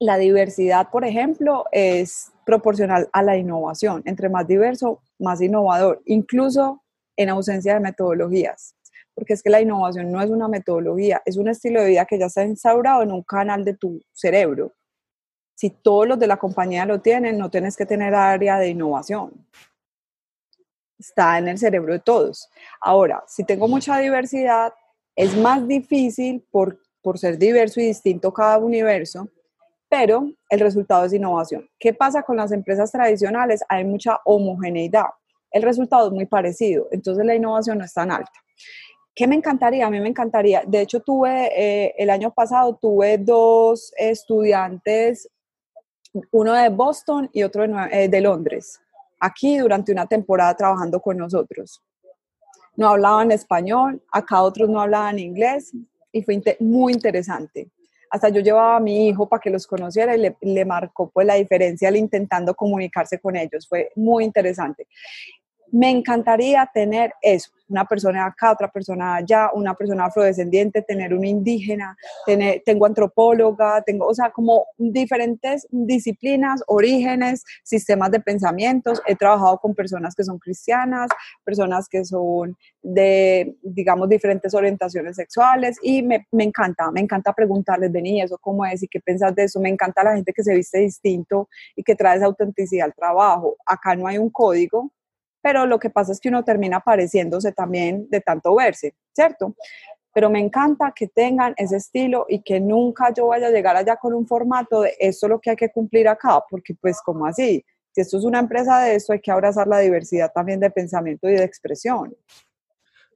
la 0.00 0.16
diversidad, 0.16 0.90
por 0.90 1.04
ejemplo, 1.04 1.64
es 1.72 2.30
proporcional 2.44 3.08
a 3.12 3.22
la 3.22 3.36
innovación. 3.36 4.02
Entre 4.04 4.28
más 4.28 4.46
diverso, 4.46 5.02
más 5.18 5.40
innovador, 5.40 6.00
incluso 6.06 6.82
en 7.16 7.28
ausencia 7.30 7.74
de 7.74 7.80
metodologías. 7.80 8.74
Porque 9.14 9.32
es 9.32 9.42
que 9.42 9.50
la 9.50 9.60
innovación 9.60 10.12
no 10.12 10.22
es 10.22 10.30
una 10.30 10.46
metodología, 10.46 11.20
es 11.24 11.36
un 11.36 11.48
estilo 11.48 11.82
de 11.82 11.88
vida 11.88 12.06
que 12.06 12.18
ya 12.18 12.26
está 12.26 12.44
instaurado 12.44 13.02
en 13.02 13.10
un 13.10 13.22
canal 13.22 13.64
de 13.64 13.74
tu 13.74 14.00
cerebro. 14.12 14.72
Si 15.56 15.70
todos 15.70 16.06
los 16.06 16.18
de 16.20 16.28
la 16.28 16.36
compañía 16.36 16.86
lo 16.86 17.00
tienen, 17.00 17.36
no 17.36 17.50
tienes 17.50 17.76
que 17.76 17.84
tener 17.84 18.14
área 18.14 18.58
de 18.58 18.68
innovación. 18.68 19.32
Está 20.96 21.38
en 21.38 21.48
el 21.48 21.58
cerebro 21.58 21.92
de 21.92 21.98
todos. 21.98 22.48
Ahora, 22.80 23.24
si 23.26 23.42
tengo 23.42 23.66
mucha 23.66 23.98
diversidad, 23.98 24.72
es 25.16 25.36
más 25.36 25.66
difícil 25.66 26.46
por, 26.52 26.78
por 27.02 27.18
ser 27.18 27.38
diverso 27.38 27.80
y 27.80 27.86
distinto 27.86 28.32
cada 28.32 28.58
universo, 28.58 29.28
pero 29.88 30.30
el 30.50 30.60
resultado 30.60 31.04
es 31.04 31.12
innovación. 31.12 31.68
¿Qué 31.78 31.94
pasa 31.94 32.22
con 32.22 32.36
las 32.36 32.52
empresas 32.52 32.92
tradicionales? 32.92 33.62
Hay 33.68 33.84
mucha 33.84 34.18
homogeneidad. 34.24 35.06
El 35.50 35.62
resultado 35.62 36.08
es 36.08 36.12
muy 36.12 36.26
parecido, 36.26 36.88
entonces 36.90 37.24
la 37.24 37.34
innovación 37.34 37.78
no 37.78 37.84
es 37.84 37.94
tan 37.94 38.10
alta. 38.10 38.32
¿Qué 39.14 39.26
me 39.26 39.34
encantaría? 39.34 39.86
A 39.86 39.90
mí 39.90 39.98
me 39.98 40.08
encantaría. 40.08 40.62
De 40.66 40.82
hecho, 40.82 41.00
tuve 41.00 41.50
eh, 41.56 41.94
el 41.98 42.10
año 42.10 42.32
pasado, 42.32 42.76
tuve 42.80 43.18
dos 43.18 43.92
estudiantes, 43.96 45.28
uno 46.30 46.52
de 46.52 46.68
Boston 46.68 47.28
y 47.32 47.42
otro 47.42 47.66
de, 47.66 47.88
eh, 47.90 48.08
de 48.08 48.20
Londres, 48.20 48.80
aquí 49.18 49.58
durante 49.58 49.90
una 49.90 50.06
temporada 50.06 50.54
trabajando 50.54 51.00
con 51.00 51.16
nosotros. 51.16 51.82
No 52.76 52.88
hablaban 52.90 53.32
español, 53.32 54.00
acá 54.12 54.42
otros 54.42 54.68
no 54.68 54.80
hablaban 54.80 55.18
inglés 55.18 55.72
y 56.12 56.22
fue 56.22 56.40
muy 56.60 56.92
interesante 56.92 57.70
hasta 58.10 58.28
yo 58.28 58.40
llevaba 58.40 58.76
a 58.76 58.80
mi 58.80 59.08
hijo 59.08 59.28
para 59.28 59.40
que 59.40 59.50
los 59.50 59.66
conociera 59.66 60.16
y 60.16 60.34
le, 60.40 60.64
marcó 60.64 61.10
pues 61.10 61.26
la 61.26 61.34
diferencia 61.34 61.88
al 61.88 61.96
intentando 61.96 62.54
comunicarse 62.54 63.18
con 63.18 63.36
ellos. 63.36 63.66
Fue 63.68 63.90
muy 63.96 64.24
interesante. 64.24 64.86
Me 65.70 65.90
encantaría 65.90 66.68
tener 66.72 67.12
eso, 67.20 67.50
una 67.68 67.84
persona 67.84 68.26
acá, 68.26 68.52
otra 68.52 68.70
persona 68.70 69.16
allá, 69.16 69.50
una 69.52 69.74
persona 69.74 70.06
afrodescendiente, 70.06 70.82
tener 70.82 71.12
un 71.12 71.24
indígena, 71.24 71.96
tener, 72.24 72.62
tengo 72.64 72.86
antropóloga, 72.86 73.82
tengo, 73.82 74.06
o 74.06 74.14
sea, 74.14 74.30
como 74.30 74.66
diferentes 74.78 75.66
disciplinas, 75.70 76.62
orígenes, 76.66 77.44
sistemas 77.62 78.10
de 78.10 78.20
pensamientos. 78.20 79.02
He 79.06 79.14
trabajado 79.14 79.58
con 79.58 79.74
personas 79.74 80.14
que 80.14 80.24
son 80.24 80.38
cristianas, 80.38 81.10
personas 81.44 81.88
que 81.88 82.04
son 82.04 82.56
de, 82.82 83.56
digamos, 83.62 84.08
diferentes 84.08 84.54
orientaciones 84.54 85.16
sexuales 85.16 85.76
y 85.82 86.02
me, 86.02 86.26
me 86.32 86.44
encanta, 86.44 86.90
me 86.90 87.00
encanta 87.00 87.32
preguntarles, 87.34 87.92
vení, 87.92 88.22
¿eso 88.22 88.38
cómo 88.40 88.64
es? 88.64 88.82
¿Y 88.82 88.88
qué 88.88 89.00
piensas 89.00 89.34
de 89.34 89.44
eso? 89.44 89.60
Me 89.60 89.68
encanta 89.68 90.02
la 90.02 90.14
gente 90.14 90.32
que 90.32 90.42
se 90.42 90.54
viste 90.54 90.78
distinto 90.78 91.48
y 91.76 91.82
que 91.82 91.94
trae 91.94 92.16
esa 92.16 92.26
autenticidad 92.26 92.86
al 92.86 92.94
trabajo. 92.94 93.56
Acá 93.66 93.94
no 93.94 94.06
hay 94.06 94.16
un 94.16 94.30
código, 94.30 94.90
pero 95.40 95.66
lo 95.66 95.78
que 95.78 95.90
pasa 95.90 96.12
es 96.12 96.20
que 96.20 96.28
uno 96.28 96.44
termina 96.44 96.80
pareciéndose 96.80 97.52
también 97.52 98.08
de 98.10 98.20
tanto 98.20 98.54
verse, 98.54 98.94
¿cierto? 99.12 99.54
Pero 100.12 100.30
me 100.30 100.40
encanta 100.40 100.92
que 100.94 101.08
tengan 101.08 101.54
ese 101.56 101.76
estilo 101.76 102.26
y 102.28 102.42
que 102.42 102.60
nunca 102.60 103.12
yo 103.12 103.28
vaya 103.28 103.48
a 103.48 103.50
llegar 103.50 103.76
allá 103.76 103.96
con 103.96 104.14
un 104.14 104.26
formato 104.26 104.82
de 104.82 104.94
esto 104.98 105.26
es 105.26 105.30
lo 105.30 105.40
que 105.40 105.50
hay 105.50 105.56
que 105.56 105.70
cumplir 105.70 106.08
acá, 106.08 106.42
porque 106.50 106.74
pues 106.74 107.00
como 107.02 107.26
así, 107.26 107.64
si 107.92 108.00
esto 108.00 108.18
es 108.18 108.24
una 108.24 108.38
empresa 108.38 108.80
de 108.80 108.96
esto, 108.96 109.12
hay 109.12 109.20
que 109.20 109.30
abrazar 109.30 109.66
la 109.66 109.78
diversidad 109.78 110.32
también 110.34 110.60
de 110.60 110.70
pensamiento 110.70 111.28
y 111.28 111.32
de 111.32 111.44
expresión. 111.44 112.14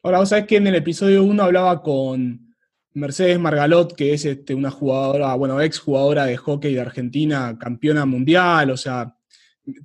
Ahora, 0.03 0.19
vos 0.19 0.29
sabés 0.29 0.47
que 0.47 0.57
en 0.57 0.67
el 0.67 0.75
episodio 0.75 1.23
1 1.23 1.43
hablaba 1.43 1.83
con 1.83 2.53
Mercedes 2.95 3.39
Margalot, 3.39 3.95
que 3.95 4.13
es 4.13 4.25
este, 4.25 4.55
una 4.55 4.71
jugadora, 4.71 5.35
bueno, 5.35 5.61
ex 5.61 5.79
jugadora 5.79 6.27
de 6.27 6.37
hockey 6.37 6.75
de 6.75 6.81
Argentina, 6.81 7.57
campeona 7.59 8.05
mundial, 8.05 8.71
o 8.71 8.77
sea, 8.77 9.17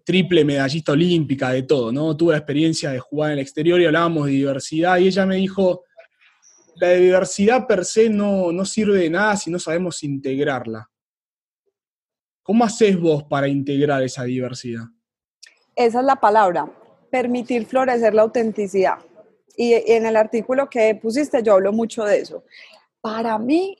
triple 0.03 0.43
medallista 0.43 0.91
olímpica, 0.91 1.51
de 1.51 1.63
todo, 1.63 1.91
¿no? 1.91 2.15
Tuve 2.15 2.36
experiencia 2.36 2.91
de 2.91 2.99
jugar 2.99 3.32
en 3.32 3.38
el 3.38 3.43
exterior 3.43 3.80
y 3.80 3.86
hablábamos 3.86 4.25
de 4.25 4.32
diversidad 4.32 4.97
y 4.97 5.07
ella 5.07 5.25
me 5.25 5.36
dijo, 5.36 5.84
la 6.75 6.91
diversidad 6.91 7.67
per 7.67 7.86
se 7.86 8.09
no, 8.09 8.51
no 8.51 8.65
sirve 8.65 8.99
de 8.99 9.09
nada 9.09 9.36
si 9.36 9.51
no 9.51 9.59
sabemos 9.59 10.03
integrarla. 10.03 10.89
¿Cómo 12.43 12.63
haces 12.63 12.99
vos 12.99 13.23
para 13.23 13.47
integrar 13.47 14.01
esa 14.03 14.23
diversidad? 14.23 14.86
Esa 15.75 15.99
es 15.99 16.05
la 16.05 16.15
palabra, 16.15 16.71
permitir 17.11 17.65
florecer 17.65 18.13
la 18.13 18.21
autenticidad. 18.21 18.99
Y, 19.55 19.73
en 19.73 20.05
el 20.05 20.15
artículo 20.15 20.69
que 20.69 20.95
pusiste 20.95 21.41
yo 21.43 21.53
hablo 21.53 21.73
mucho 21.73 22.03
de 22.03 22.19
eso. 22.19 22.43
Para 23.01 23.38
mí, 23.38 23.78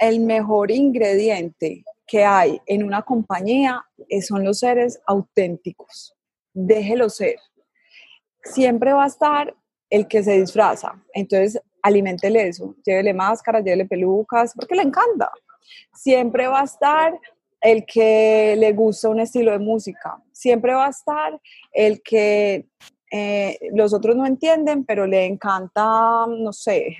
el 0.00 0.20
mejor 0.20 0.70
ingrediente 0.70 1.84
que 2.10 2.24
hay 2.24 2.60
en 2.66 2.82
una 2.82 3.02
compañía 3.02 3.86
eh, 4.08 4.20
son 4.20 4.44
los 4.44 4.58
seres 4.58 5.00
auténticos. 5.06 6.16
Déjelo 6.52 7.08
ser. 7.08 7.36
Siempre 8.42 8.92
va 8.92 9.04
a 9.04 9.06
estar 9.06 9.54
el 9.88 10.08
que 10.08 10.24
se 10.24 10.40
disfraza. 10.40 11.00
Entonces, 11.14 11.62
aliméntele 11.80 12.48
eso. 12.48 12.74
Llévele 12.84 13.14
máscaras, 13.14 13.62
llévele 13.62 13.84
pelucas, 13.84 14.54
porque 14.56 14.74
le 14.74 14.82
encanta. 14.82 15.30
Siempre 15.94 16.48
va 16.48 16.62
a 16.62 16.64
estar 16.64 17.16
el 17.60 17.86
que 17.86 18.56
le 18.58 18.72
gusta 18.72 19.08
un 19.08 19.20
estilo 19.20 19.52
de 19.52 19.60
música. 19.60 20.20
Siempre 20.32 20.74
va 20.74 20.86
a 20.86 20.90
estar 20.90 21.40
el 21.70 22.02
que 22.02 22.66
eh, 23.12 23.56
los 23.72 23.94
otros 23.94 24.16
no 24.16 24.26
entienden, 24.26 24.84
pero 24.84 25.06
le 25.06 25.26
encanta, 25.26 26.26
no 26.26 26.52
sé, 26.52 26.96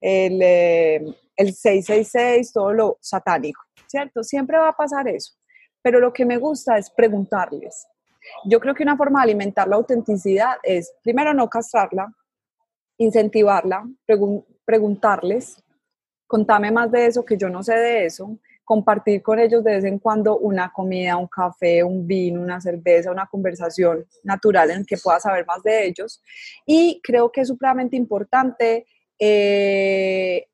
el, 0.00 0.40
eh, 0.40 1.04
el 1.36 1.52
666, 1.52 2.50
todo 2.54 2.72
lo 2.72 2.98
satánico. 3.02 3.60
¿Cierto? 3.94 4.24
Siempre 4.24 4.58
va 4.58 4.70
a 4.70 4.76
pasar 4.76 5.06
eso. 5.06 5.34
Pero 5.80 6.00
lo 6.00 6.12
que 6.12 6.24
me 6.24 6.36
gusta 6.36 6.76
es 6.76 6.90
preguntarles. 6.90 7.86
Yo 8.44 8.58
creo 8.58 8.74
que 8.74 8.82
una 8.82 8.96
forma 8.96 9.20
de 9.20 9.24
alimentar 9.24 9.68
la 9.68 9.76
autenticidad 9.76 10.56
es, 10.64 10.92
primero, 11.04 11.32
no 11.32 11.48
castrarla, 11.48 12.12
incentivarla, 12.98 13.84
preguntarles, 14.64 15.62
contame 16.26 16.72
más 16.72 16.90
de 16.90 17.06
eso, 17.06 17.24
que 17.24 17.36
yo 17.36 17.48
no 17.48 17.62
sé 17.62 17.74
de 17.74 18.06
eso, 18.06 18.36
compartir 18.64 19.22
con 19.22 19.38
ellos 19.38 19.62
de 19.62 19.74
vez 19.74 19.84
en 19.84 20.00
cuando 20.00 20.38
una 20.38 20.72
comida, 20.72 21.16
un 21.16 21.28
café, 21.28 21.84
un 21.84 22.04
vino, 22.04 22.40
una 22.40 22.60
cerveza, 22.60 23.12
una 23.12 23.26
conversación 23.26 24.04
natural 24.24 24.72
en 24.72 24.84
que 24.84 24.96
pueda 24.96 25.20
saber 25.20 25.46
más 25.46 25.62
de 25.62 25.86
ellos. 25.86 26.20
Y 26.66 27.00
creo 27.04 27.30
que 27.30 27.42
es 27.42 27.48
supremamente 27.48 27.94
importante 27.94 28.86
eh, 29.20 30.48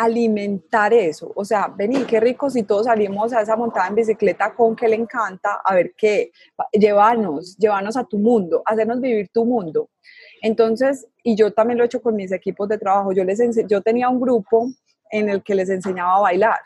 alimentar 0.00 0.94
eso. 0.94 1.30
O 1.36 1.44
sea, 1.44 1.68
vení, 1.68 2.04
qué 2.04 2.20
rico 2.20 2.48
si 2.48 2.62
todos 2.62 2.86
salimos 2.86 3.34
a 3.34 3.42
esa 3.42 3.54
montada 3.54 3.86
en 3.88 3.96
bicicleta 3.96 4.54
con 4.54 4.74
que 4.74 4.88
le 4.88 4.96
encanta, 4.96 5.60
a 5.62 5.74
ver 5.74 5.92
qué, 5.94 6.32
llévanos, 6.72 7.54
llévanos 7.58 7.98
a 7.98 8.04
tu 8.04 8.18
mundo, 8.18 8.62
hacernos 8.64 8.98
vivir 8.98 9.28
tu 9.28 9.44
mundo. 9.44 9.90
Entonces, 10.40 11.06
y 11.22 11.36
yo 11.36 11.52
también 11.52 11.76
lo 11.76 11.84
he 11.84 11.86
hecho 11.86 12.00
con 12.00 12.16
mis 12.16 12.32
equipos 12.32 12.66
de 12.70 12.78
trabajo, 12.78 13.12
yo, 13.12 13.24
les 13.24 13.40
yo 13.68 13.82
tenía 13.82 14.08
un 14.08 14.18
grupo 14.18 14.70
en 15.10 15.28
el 15.28 15.42
que 15.42 15.54
les 15.54 15.68
enseñaba 15.68 16.16
a 16.16 16.20
bailar 16.20 16.60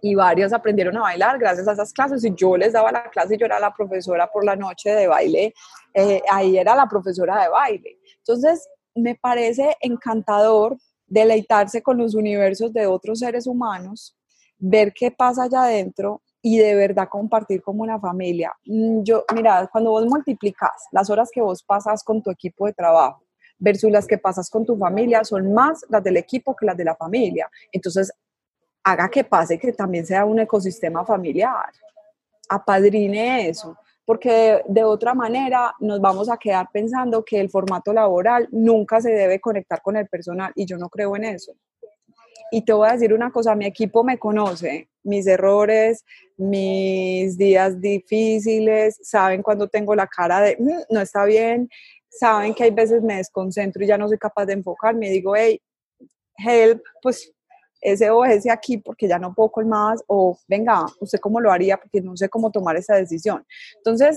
y 0.00 0.14
varios 0.14 0.52
aprendieron 0.52 0.96
a 0.98 1.00
bailar 1.00 1.36
gracias 1.36 1.66
a 1.66 1.72
esas 1.72 1.92
clases 1.92 2.24
y 2.24 2.32
yo 2.32 2.56
les 2.56 2.74
daba 2.74 2.92
la 2.92 3.10
clase 3.10 3.34
y 3.34 3.38
yo 3.38 3.46
era 3.46 3.58
la 3.58 3.74
profesora 3.74 4.30
por 4.30 4.44
la 4.44 4.54
noche 4.54 4.90
de 4.90 5.08
baile, 5.08 5.52
eh, 5.94 6.22
ahí 6.30 6.58
era 6.58 6.76
la 6.76 6.86
profesora 6.86 7.42
de 7.42 7.48
baile. 7.48 7.98
Entonces, 8.18 8.68
me 8.94 9.16
parece 9.16 9.76
encantador 9.80 10.76
deleitarse 11.08 11.82
con 11.82 11.98
los 11.98 12.14
universos 12.14 12.72
de 12.72 12.86
otros 12.86 13.20
seres 13.20 13.46
humanos, 13.46 14.16
ver 14.58 14.92
qué 14.92 15.10
pasa 15.10 15.44
allá 15.44 15.64
adentro 15.64 16.22
y 16.40 16.58
de 16.58 16.74
verdad 16.74 17.08
compartir 17.08 17.62
como 17.62 17.82
una 17.82 17.98
familia. 17.98 18.52
Mm, 18.64 19.02
yo, 19.02 19.24
mira, 19.34 19.68
cuando 19.72 19.90
vos 19.90 20.06
multiplicas 20.06 20.86
las 20.92 21.10
horas 21.10 21.30
que 21.32 21.40
vos 21.40 21.62
pasas 21.62 22.02
con 22.04 22.22
tu 22.22 22.30
equipo 22.30 22.66
de 22.66 22.72
trabajo 22.72 23.22
versus 23.58 23.90
las 23.90 24.06
que 24.06 24.18
pasas 24.18 24.48
con 24.48 24.64
tu 24.64 24.76
familia, 24.76 25.24
son 25.24 25.52
más 25.52 25.84
las 25.88 26.02
del 26.02 26.16
equipo 26.16 26.54
que 26.54 26.66
las 26.66 26.76
de 26.76 26.84
la 26.84 26.94
familia. 26.94 27.50
Entonces, 27.72 28.12
haga 28.84 29.08
que 29.08 29.24
pase 29.24 29.58
que 29.58 29.72
también 29.72 30.06
sea 30.06 30.24
un 30.24 30.38
ecosistema 30.38 31.04
familiar. 31.04 31.72
Apadrine 32.48 33.48
eso 33.48 33.76
porque 34.08 34.62
de 34.66 34.84
otra 34.84 35.12
manera 35.12 35.74
nos 35.80 36.00
vamos 36.00 36.30
a 36.30 36.38
quedar 36.38 36.70
pensando 36.72 37.22
que 37.22 37.38
el 37.38 37.50
formato 37.50 37.92
laboral 37.92 38.48
nunca 38.52 39.02
se 39.02 39.10
debe 39.10 39.38
conectar 39.38 39.82
con 39.82 39.98
el 39.98 40.08
personal 40.08 40.50
y 40.54 40.64
yo 40.64 40.78
no 40.78 40.88
creo 40.88 41.14
en 41.14 41.24
eso. 41.24 41.52
Y 42.50 42.64
te 42.64 42.72
voy 42.72 42.88
a 42.88 42.92
decir 42.92 43.12
una 43.12 43.30
cosa, 43.30 43.54
mi 43.54 43.66
equipo 43.66 44.02
me 44.02 44.18
conoce, 44.18 44.88
mis 45.02 45.26
errores, 45.26 46.06
mis 46.38 47.36
días 47.36 47.78
difíciles, 47.82 48.98
saben 49.02 49.42
cuando 49.42 49.68
tengo 49.68 49.94
la 49.94 50.06
cara 50.06 50.40
de 50.40 50.56
mm, 50.58 50.84
no 50.94 51.02
está 51.02 51.26
bien, 51.26 51.68
saben 52.08 52.54
que 52.54 52.64
hay 52.64 52.70
veces 52.70 53.02
me 53.02 53.16
desconcentro 53.16 53.84
y 53.84 53.88
ya 53.88 53.98
no 53.98 54.08
soy 54.08 54.16
capaz 54.16 54.46
de 54.46 54.54
enfocarme 54.54 55.10
digo, 55.10 55.36
hey, 55.36 55.60
help, 56.38 56.82
pues 57.02 57.30
ese 57.80 58.10
o 58.10 58.24
ese 58.24 58.50
aquí 58.50 58.78
porque 58.78 59.08
ya 59.08 59.18
no 59.18 59.34
puedo 59.34 59.50
con 59.50 59.68
más 59.68 60.02
o 60.06 60.38
venga, 60.48 60.86
usted 61.00 61.18
cómo 61.20 61.40
lo 61.40 61.50
haría 61.50 61.76
porque 61.76 62.00
no 62.00 62.16
sé 62.16 62.28
cómo 62.28 62.50
tomar 62.50 62.76
esa 62.76 62.94
decisión. 62.96 63.44
Entonces, 63.76 64.16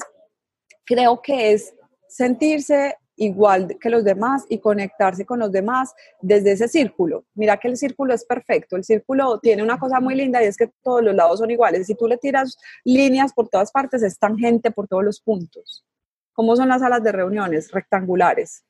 creo 0.86 1.22
que 1.22 1.54
es 1.54 1.74
sentirse 2.08 2.96
igual 3.16 3.78
que 3.80 3.90
los 3.90 4.04
demás 4.04 4.46
y 4.50 4.60
conectarse 4.60 5.26
con 5.26 5.40
los 5.40 5.52
demás 5.52 5.94
desde 6.22 6.54
ese 6.54 6.68
círculo. 6.68 7.26
Mira 7.36 7.58
que 7.58 7.68
el 7.68 7.78
círculo 7.78 8.14
es 8.14 8.26
perfecto, 8.26 8.76
el 8.76 8.84
círculo 8.84 9.40
tiene 9.40 9.62
una 9.62 9.78
cosa 9.78 10.00
muy 10.00 10.16
linda 10.16 10.44
y 10.44 10.48
es 10.48 10.58
que 10.58 10.72
todos 10.82 11.04
los 11.04 11.14
lados 11.14 11.40
son 11.40 11.52
iguales. 11.52 11.88
Si 11.88 11.96
tú 11.96 12.08
le 12.08 12.18
tiras 12.18 12.58
líneas 12.84 13.34
por 13.34 13.48
todas 13.48 13.72
partes, 13.72 14.02
es 14.02 14.18
tangente 14.18 14.72
por 14.72 14.88
todos 14.88 15.04
los 15.04 15.22
puntos. 15.22 15.86
¿Cómo 16.34 16.56
son 16.56 16.70
las 16.70 16.82
salas 16.82 17.04
de 17.04 17.12
reuniones? 17.12 17.72
Rectangulares. 17.72 18.64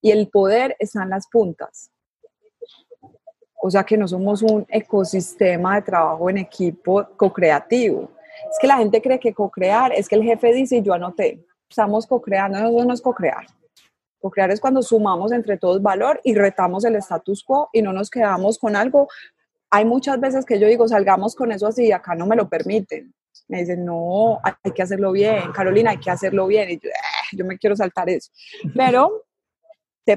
Y 0.00 0.10
el 0.10 0.28
poder 0.28 0.76
está 0.78 1.02
en 1.02 1.10
las 1.10 1.28
puntas. 1.28 1.91
O 3.64 3.70
sea 3.70 3.84
que 3.84 3.96
no 3.96 4.08
somos 4.08 4.42
un 4.42 4.66
ecosistema 4.68 5.76
de 5.76 5.82
trabajo 5.82 6.28
en 6.28 6.38
equipo 6.38 7.06
co-creativo. 7.16 8.10
Es 8.50 8.58
que 8.60 8.66
la 8.66 8.78
gente 8.78 9.00
cree 9.00 9.20
que 9.20 9.32
co-crear 9.32 9.92
es 9.92 10.08
que 10.08 10.16
el 10.16 10.24
jefe 10.24 10.52
dice 10.52 10.78
y 10.78 10.82
yo 10.82 10.92
anoté. 10.92 11.46
Estamos 11.70 12.04
co-creando, 12.04 12.58
eso 12.58 12.84
no 12.84 12.92
es 12.92 13.00
co-crear. 13.00 13.46
Co-crear 14.20 14.50
es 14.50 14.60
cuando 14.60 14.82
sumamos 14.82 15.30
entre 15.30 15.58
todos 15.58 15.80
valor 15.80 16.20
y 16.24 16.34
retamos 16.34 16.84
el 16.84 16.96
status 16.96 17.44
quo 17.44 17.68
y 17.72 17.82
no 17.82 17.92
nos 17.92 18.10
quedamos 18.10 18.58
con 18.58 18.74
algo. 18.74 19.06
Hay 19.70 19.84
muchas 19.84 20.18
veces 20.18 20.44
que 20.44 20.58
yo 20.58 20.66
digo, 20.66 20.88
salgamos 20.88 21.36
con 21.36 21.52
eso 21.52 21.68
así, 21.68 21.92
acá 21.92 22.16
no 22.16 22.26
me 22.26 22.34
lo 22.34 22.48
permiten. 22.48 23.14
Me 23.46 23.60
dicen, 23.60 23.84
no, 23.84 24.40
hay 24.42 24.72
que 24.72 24.82
hacerlo 24.82 25.12
bien, 25.12 25.52
Carolina, 25.52 25.92
hay 25.92 25.98
que 25.98 26.10
hacerlo 26.10 26.48
bien. 26.48 26.68
Y 26.68 26.80
yo, 26.80 26.88
eh, 26.88 27.36
yo 27.36 27.44
me 27.44 27.56
quiero 27.58 27.76
saltar 27.76 28.10
eso. 28.10 28.32
Pero 28.74 29.22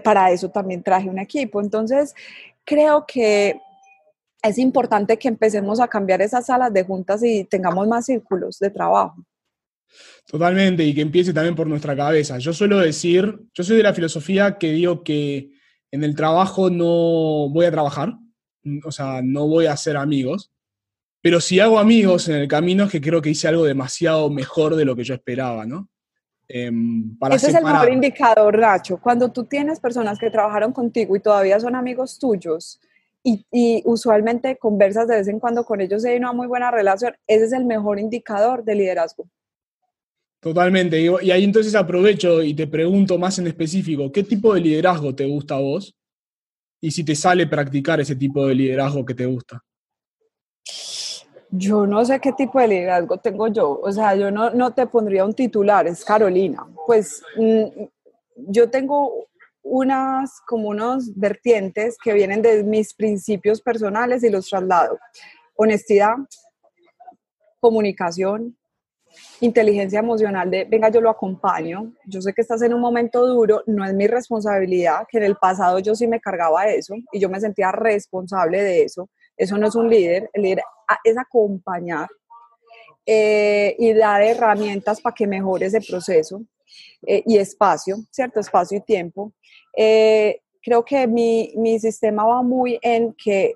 para 0.03 0.31
eso 0.31 0.49
también 0.49 0.81
traje 0.81 1.09
un 1.09 1.19
equipo. 1.19 1.61
Entonces, 1.61 2.15
creo 2.65 3.05
que 3.07 3.59
es 4.41 4.57
importante 4.57 5.17
que 5.17 5.27
empecemos 5.27 5.79
a 5.79 5.87
cambiar 5.87 6.21
esas 6.21 6.45
salas 6.45 6.73
de 6.73 6.83
juntas 6.83 7.23
y 7.23 7.45
tengamos 7.45 7.87
más 7.87 8.05
círculos 8.05 8.59
de 8.59 8.69
trabajo. 8.69 9.25
Totalmente, 10.27 10.83
y 10.83 10.93
que 10.93 11.01
empiece 11.01 11.33
también 11.33 11.55
por 11.55 11.67
nuestra 11.67 11.95
cabeza. 11.95 12.37
Yo 12.39 12.53
suelo 12.53 12.79
decir, 12.79 13.39
yo 13.53 13.63
soy 13.63 13.77
de 13.77 13.83
la 13.83 13.93
filosofía 13.93 14.57
que 14.57 14.71
digo 14.71 15.03
que 15.03 15.51
en 15.91 16.03
el 16.03 16.15
trabajo 16.15 16.69
no 16.69 17.49
voy 17.49 17.65
a 17.65 17.71
trabajar, 17.71 18.15
o 18.83 18.91
sea, 18.91 19.21
no 19.23 19.47
voy 19.47 19.67
a 19.67 19.73
hacer 19.73 19.95
amigos, 19.97 20.51
pero 21.21 21.41
si 21.41 21.59
hago 21.59 21.79
amigos 21.79 22.27
en 22.27 22.35
el 22.35 22.47
camino 22.47 22.83
es 22.83 22.91
que 22.91 23.01
creo 23.01 23.21
que 23.21 23.29
hice 23.29 23.47
algo 23.47 23.65
demasiado 23.65 24.29
mejor 24.29 24.75
de 24.75 24.85
lo 24.85 24.95
que 24.95 25.03
yo 25.03 25.13
esperaba, 25.13 25.65
¿no? 25.65 25.89
Em, 26.47 27.17
Ese 27.31 27.47
es 27.49 27.55
el 27.55 27.63
mejor 27.63 27.91
indicador, 27.91 28.57
Nacho. 28.59 28.99
Cuando 29.01 29.31
tú 29.31 29.45
tienes 29.45 29.79
personas 29.79 30.19
que 30.19 30.29
trabajaron 30.29 30.71
contigo 30.71 31.15
y 31.15 31.19
todavía 31.19 31.59
son 31.59 31.75
amigos 31.75 32.19
tuyos 32.19 32.79
y, 33.23 33.81
usualmente 33.85 34.57
conversas 34.57 35.07
de 35.07 35.15
vez 35.15 35.27
en 35.27 35.39
cuando 35.39 35.65
con 35.65 35.81
ellos 35.81 36.05
y 36.05 36.09
hay 36.09 36.17
una 36.17 36.33
muy 36.33 36.45
buena 36.45 36.69
relación, 36.69 37.15
ese 37.25 37.45
es 37.45 37.53
el 37.53 37.65
mejor 37.65 37.99
indicador 37.99 38.63
de 38.63 38.75
liderazgo. 38.75 39.27
Totalmente. 40.39 41.01
Y, 41.01 41.09
y 41.23 41.31
ahí 41.31 41.43
entonces 41.43 41.73
aprovecho 41.73 42.43
y 42.43 42.53
te 42.53 42.67
pregunto 42.67 43.17
más 43.17 43.39
en 43.39 43.47
específico, 43.47 44.11
¿qué 44.11 44.23
tipo 44.23 44.53
de 44.53 44.61
liderazgo 44.61 45.15
te 45.15 45.25
gusta 45.25 45.55
a 45.55 45.59
vos? 45.59 45.95
Y 46.79 46.91
si 46.91 47.03
te 47.03 47.15
sale 47.15 47.47
practicar 47.47 47.99
ese 47.99 48.15
tipo 48.15 48.45
de 48.45 48.53
liderazgo 48.53 49.03
que 49.03 49.15
te 49.15 49.25
gusta. 49.25 49.63
Yo 51.57 51.85
no 51.85 52.03
sé 52.03 52.19
qué 52.19 52.31
tipo 52.33 52.59
de 52.59 52.67
liderazgo 52.67 53.17
tengo 53.17 53.47
yo, 53.47 53.79
o 53.81 53.91
sea, 53.91 54.15
yo 54.15 54.31
no, 54.31 54.49
no 54.49 54.73
te 54.73 54.87
pondría 54.87 55.25
un 55.25 55.33
titular, 55.33 55.87
es 55.87 56.03
Carolina. 56.03 56.65
Pues 56.85 57.21
mm, 57.37 57.83
yo 58.35 58.69
tengo 58.69 59.27
unas 59.63 60.41
como 60.47 60.69
unos 60.69 61.15
vertientes 61.15 61.97
que 62.03 62.13
vienen 62.13 62.41
de 62.41 62.63
mis 62.63 62.93
principios 62.93 63.61
personales 63.61 64.23
y 64.23 64.29
los 64.29 64.49
traslado. 64.49 64.99
Honestidad, 65.55 66.15
comunicación, 67.59 68.55
inteligencia 69.39 69.99
emocional 69.99 70.51
de, 70.51 70.65
venga, 70.65 70.89
yo 70.89 71.01
lo 71.01 71.09
acompaño, 71.09 71.93
yo 72.05 72.21
sé 72.21 72.33
que 72.33 72.41
estás 72.41 72.61
en 72.61 72.73
un 72.73 72.81
momento 72.81 73.25
duro, 73.25 73.63
no 73.65 73.85
es 73.85 73.93
mi 73.93 74.07
responsabilidad, 74.07 75.05
que 75.09 75.17
en 75.17 75.23
el 75.23 75.35
pasado 75.35 75.79
yo 75.79 75.95
sí 75.95 76.07
me 76.07 76.19
cargaba 76.19 76.67
eso 76.67 76.95
y 77.11 77.19
yo 77.19 77.29
me 77.29 77.39
sentía 77.39 77.71
responsable 77.71 78.61
de 78.61 78.83
eso, 78.83 79.09
eso 79.37 79.57
no 79.57 79.67
es 79.67 79.75
un 79.75 79.89
líder, 79.89 80.29
el 80.33 80.43
líder 80.43 80.63
es 81.03 81.17
acompañar 81.17 82.07
eh, 83.05 83.75
y 83.77 83.93
dar 83.93 84.21
herramientas 84.21 84.99
para 84.99 85.13
que 85.13 85.27
mejore 85.27 85.67
ese 85.67 85.81
proceso 85.81 86.41
eh, 87.05 87.23
y 87.25 87.37
espacio, 87.37 87.97
¿cierto? 88.11 88.39
Espacio 88.39 88.79
y 88.79 88.81
tiempo. 88.81 89.33
Eh, 89.75 90.41
creo 90.61 90.83
que 90.83 91.05
mi, 91.07 91.53
mi 91.55 91.79
sistema 91.79 92.25
va 92.25 92.41
muy 92.41 92.79
en 92.81 93.13
que 93.13 93.53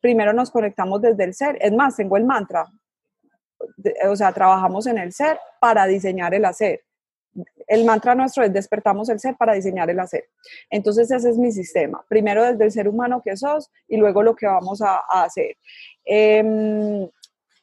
primero 0.00 0.32
nos 0.32 0.50
conectamos 0.50 1.02
desde 1.02 1.24
el 1.24 1.34
ser. 1.34 1.58
Es 1.60 1.72
más, 1.72 1.96
tengo 1.96 2.16
el 2.16 2.24
mantra, 2.24 2.66
o 4.08 4.16
sea, 4.16 4.32
trabajamos 4.32 4.86
en 4.86 4.98
el 4.98 5.12
ser 5.12 5.38
para 5.60 5.86
diseñar 5.86 6.34
el 6.34 6.44
hacer. 6.44 6.82
El 7.66 7.84
mantra 7.84 8.14
nuestro 8.14 8.44
es 8.44 8.52
despertamos 8.52 9.08
el 9.08 9.20
ser 9.20 9.36
para 9.36 9.54
diseñar 9.54 9.90
el 9.90 9.98
hacer. 10.00 10.24
Entonces 10.70 11.10
ese 11.10 11.30
es 11.30 11.36
mi 11.36 11.52
sistema. 11.52 12.04
Primero 12.08 12.44
desde 12.44 12.64
el 12.64 12.72
ser 12.72 12.88
humano 12.88 13.22
que 13.24 13.36
sos 13.36 13.70
y 13.88 13.96
luego 13.96 14.22
lo 14.22 14.34
que 14.34 14.46
vamos 14.46 14.80
a, 14.82 15.00
hacer. 15.10 15.56
Em, 16.04 17.08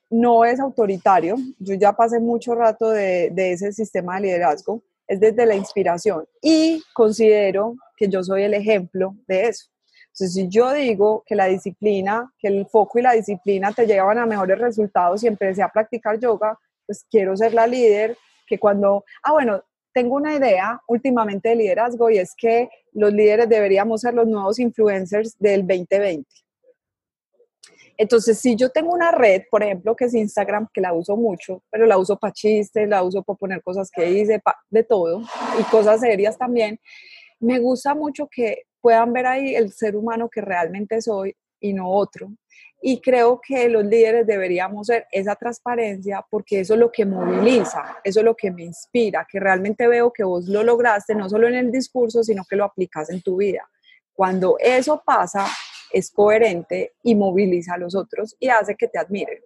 no 0.10 0.46
es 0.46 0.60
autoritario. 0.60 1.36
Yo 1.60 1.76
ya 1.76 1.94
pasé 1.94 2.20
mucho 2.20 2.56
rato 2.56 2.90
de, 2.90 3.30
de 3.32 3.54
ese 3.54 3.72
sistema 3.72 4.16
de 4.16 4.22
liderazgo. 4.22 4.84
Es 5.08 5.20
desde 5.20 5.46
la 5.46 5.56
inspiración 5.56 6.26
y 6.42 6.82
considero 6.94 7.76
que 7.98 8.08
yo 8.08 8.24
soy 8.24 8.44
el 8.44 8.54
ejemplo 8.54 9.16
de 9.28 9.48
eso. 9.48 9.66
Entonces, 10.14 10.34
si 10.34 10.48
yo 10.48 10.72
digo 10.72 11.24
que 11.26 11.36
la 11.36 11.48
disciplina, 11.48 12.32
que 12.38 12.48
el 12.48 12.68
foco 12.68 13.00
y 13.00 13.02
la 13.02 13.14
disciplina 13.14 13.72
te 13.72 13.88
llevan 13.88 14.20
a 14.20 14.28
mejores 14.28 14.60
resultados 14.60 15.24
y 15.24 15.28
empecé 15.28 15.64
a 15.64 15.70
practicar 15.70 16.20
yoga, 16.20 16.58
pues 16.86 17.04
quiero 17.10 17.36
ser 17.36 17.56
la 17.56 17.66
líder 17.66 18.16
que 18.48 18.60
cuando, 18.60 19.06
ah, 19.24 19.34
bueno, 19.34 19.64
tengo 19.94 20.16
una 20.16 20.36
idea 20.36 20.82
últimamente 20.88 21.50
de 21.50 21.56
liderazgo 21.56 22.10
y 22.10 22.18
es 22.18 22.34
que 22.36 22.70
los 22.94 23.14
líderes 23.14 23.48
deberíamos 23.48 24.02
ser 24.02 24.14
los 24.14 24.28
nuevos 24.28 24.60
influencers 24.60 25.38
del 25.40 25.68
2020. 25.68 26.26
Entonces, 27.96 28.40
si 28.40 28.56
yo 28.56 28.70
tengo 28.70 28.92
una 28.92 29.12
red, 29.12 29.44
por 29.52 29.62
ejemplo, 29.62 29.96
que 29.96 30.06
es 30.06 30.16
Instagram, 30.16 30.68
que 30.74 30.82
la 30.82 30.94
uso 30.94 31.16
mucho, 31.16 31.64
pero 31.70 31.86
la 31.86 31.98
uso 31.98 32.18
para 32.18 32.34
chistes, 32.34 32.90
la 32.90 33.04
uso 33.04 33.22
para 33.22 33.38
poner 33.38 33.62
cosas 33.62 33.90
que 33.92 34.10
hice, 34.10 34.42
de 34.70 34.84
todo, 34.84 35.22
y 35.60 35.64
cosas 35.66 36.02
serias 36.02 36.38
también, 36.38 36.80
me 37.40 37.60
gusta 37.60 37.94
mucho 37.94 38.28
que 38.30 38.64
puedan 38.82 39.14
ver 39.14 39.28
ahí 39.28 39.56
el 39.56 39.72
ser 39.72 39.96
humano 39.96 40.28
que 40.30 40.42
realmente 40.42 41.02
soy 41.02 41.36
y 41.64 41.74
no 41.74 41.90
otro. 41.90 42.32
Y 42.82 43.00
creo 43.00 43.40
que 43.42 43.70
los 43.70 43.86
líderes 43.86 44.28
deberíamos 44.28 44.88
ser 44.88 45.08
esa 45.10 45.36
transparencia 45.36 46.24
porque 46.30 46.60
eso 46.60 46.74
es 46.74 46.80
lo 46.82 46.92
que 46.92 47.06
moviliza, 47.06 47.98
eso 48.04 48.20
es 48.20 48.26
lo 48.26 48.36
que 48.36 48.52
me 48.52 48.64
inspira, 48.64 49.26
que 49.32 49.40
realmente 49.40 49.88
veo 49.88 50.12
que 50.12 50.26
vos 50.26 50.48
lo 50.50 50.64
lograste 50.64 51.16
no 51.16 51.30
solo 51.30 51.48
en 51.48 51.56
el 51.56 51.72
discurso, 51.72 52.22
sino 52.24 52.44
que 52.44 52.58
lo 52.58 52.66
aplicas 52.66 53.10
en 53.10 53.22
tu 53.22 53.38
vida. 53.38 53.62
Cuando 54.12 54.58
eso 54.60 55.02
pasa, 55.06 55.48
es 55.94 56.12
coherente 56.12 56.96
y 57.02 57.16
moviliza 57.16 57.76
a 57.76 57.78
los 57.78 57.96
otros 57.96 58.36
y 58.38 58.50
hace 58.50 58.76
que 58.76 58.90
te 58.90 59.00
admiren. 59.00 59.40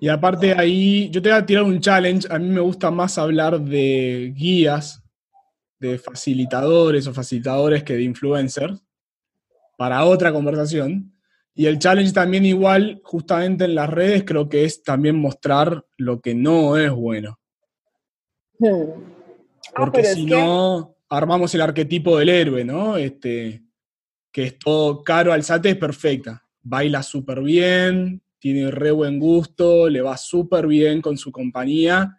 Y 0.00 0.08
aparte 0.08 0.54
ahí, 0.54 1.10
yo 1.10 1.20
te 1.20 1.28
voy 1.28 1.38
a 1.38 1.46
tirar 1.46 1.64
un 1.64 1.78
challenge, 1.78 2.26
a 2.30 2.38
mí 2.38 2.48
me 2.48 2.60
gusta 2.60 2.90
más 2.90 3.18
hablar 3.18 3.60
de 3.60 4.32
guías 4.34 5.02
de 5.78 5.98
facilitadores 5.98 7.06
o 7.06 7.12
facilitadores 7.12 7.82
que 7.82 7.94
de 7.94 8.02
influencers 8.02 8.83
para 9.76 10.04
otra 10.04 10.32
conversación. 10.32 11.12
Y 11.54 11.66
el 11.66 11.78
challenge 11.78 12.12
también 12.12 12.44
igual, 12.44 13.00
justamente 13.04 13.64
en 13.64 13.74
las 13.74 13.88
redes, 13.88 14.24
creo 14.24 14.48
que 14.48 14.64
es 14.64 14.82
también 14.82 15.16
mostrar 15.16 15.84
lo 15.96 16.20
que 16.20 16.34
no 16.34 16.76
es 16.76 16.90
bueno. 16.90 17.38
Hmm. 18.58 18.90
Ah, 19.68 19.72
Porque 19.76 20.04
si 20.04 20.26
no, 20.26 20.96
armamos 21.08 21.54
el 21.54 21.60
arquetipo 21.60 22.18
del 22.18 22.28
héroe, 22.28 22.64
¿no? 22.64 22.96
Este, 22.96 23.62
que 24.32 24.44
es 24.44 24.58
todo 24.58 25.02
caro, 25.04 25.32
alzate 25.32 25.70
es 25.70 25.76
perfecta. 25.76 26.44
Baila 26.62 27.02
súper 27.02 27.40
bien, 27.40 28.22
tiene 28.38 28.70
re 28.70 28.90
buen 28.90 29.18
gusto, 29.18 29.88
le 29.88 30.00
va 30.00 30.16
súper 30.16 30.66
bien 30.66 31.00
con 31.00 31.16
su 31.16 31.30
compañía 31.30 32.18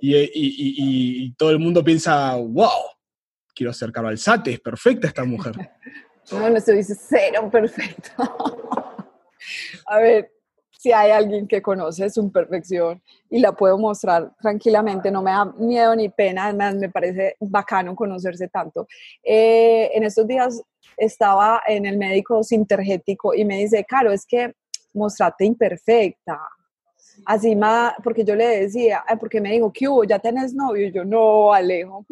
y, 0.00 1.32
todo 1.34 1.50
el 1.50 1.58
mundo 1.58 1.84
piensa, 1.84 2.34
wow, 2.36 2.68
quiero 3.54 3.72
ser 3.72 3.92
Caro 3.92 4.08
Alzate, 4.08 4.52
es 4.52 4.60
perfecta 4.60 5.06
esta 5.06 5.24
mujer. 5.24 5.54
Bueno, 6.30 6.60
se 6.60 6.72
dice 6.72 6.94
cero 6.94 7.48
perfecto. 7.52 8.12
A 9.86 9.98
ver, 9.98 10.30
si 10.80 10.92
hay 10.92 11.10
alguien 11.10 11.46
que 11.46 11.60
conoce 11.60 12.08
su 12.08 12.30
perfección 12.32 13.02
y 13.28 13.40
la 13.40 13.52
puedo 13.52 13.76
mostrar 13.76 14.32
tranquilamente, 14.40 15.10
no 15.10 15.22
me 15.22 15.30
da 15.30 15.44
miedo 15.44 15.94
ni 15.94 16.08
pena, 16.08 16.46
además 16.46 16.76
me 16.76 16.88
parece 16.88 17.36
bacano 17.40 17.94
conocerse 17.94 18.48
tanto. 18.48 18.86
Eh, 19.22 19.90
en 19.94 20.04
estos 20.04 20.26
días 20.26 20.62
estaba 20.96 21.62
en 21.66 21.84
el 21.84 21.98
médico 21.98 22.42
sintergético 22.42 23.34
y 23.34 23.44
me 23.44 23.58
dice, 23.58 23.84
Caro, 23.84 24.10
es 24.12 24.24
que 24.24 24.54
mostrate 24.94 25.44
imperfecta. 25.44 26.40
Así 27.26 27.54
más, 27.54 27.94
porque 28.02 28.24
yo 28.24 28.34
le 28.34 28.46
decía, 28.62 29.04
porque 29.18 29.40
me 29.40 29.52
dijo, 29.52 29.70
¿qué 29.72 29.86
hubo? 29.88 30.04
¿Ya 30.04 30.18
tenés 30.18 30.54
novio? 30.54 30.86
Y 30.86 30.92
yo, 30.92 31.04
no, 31.04 31.52
Alejo. 31.52 32.06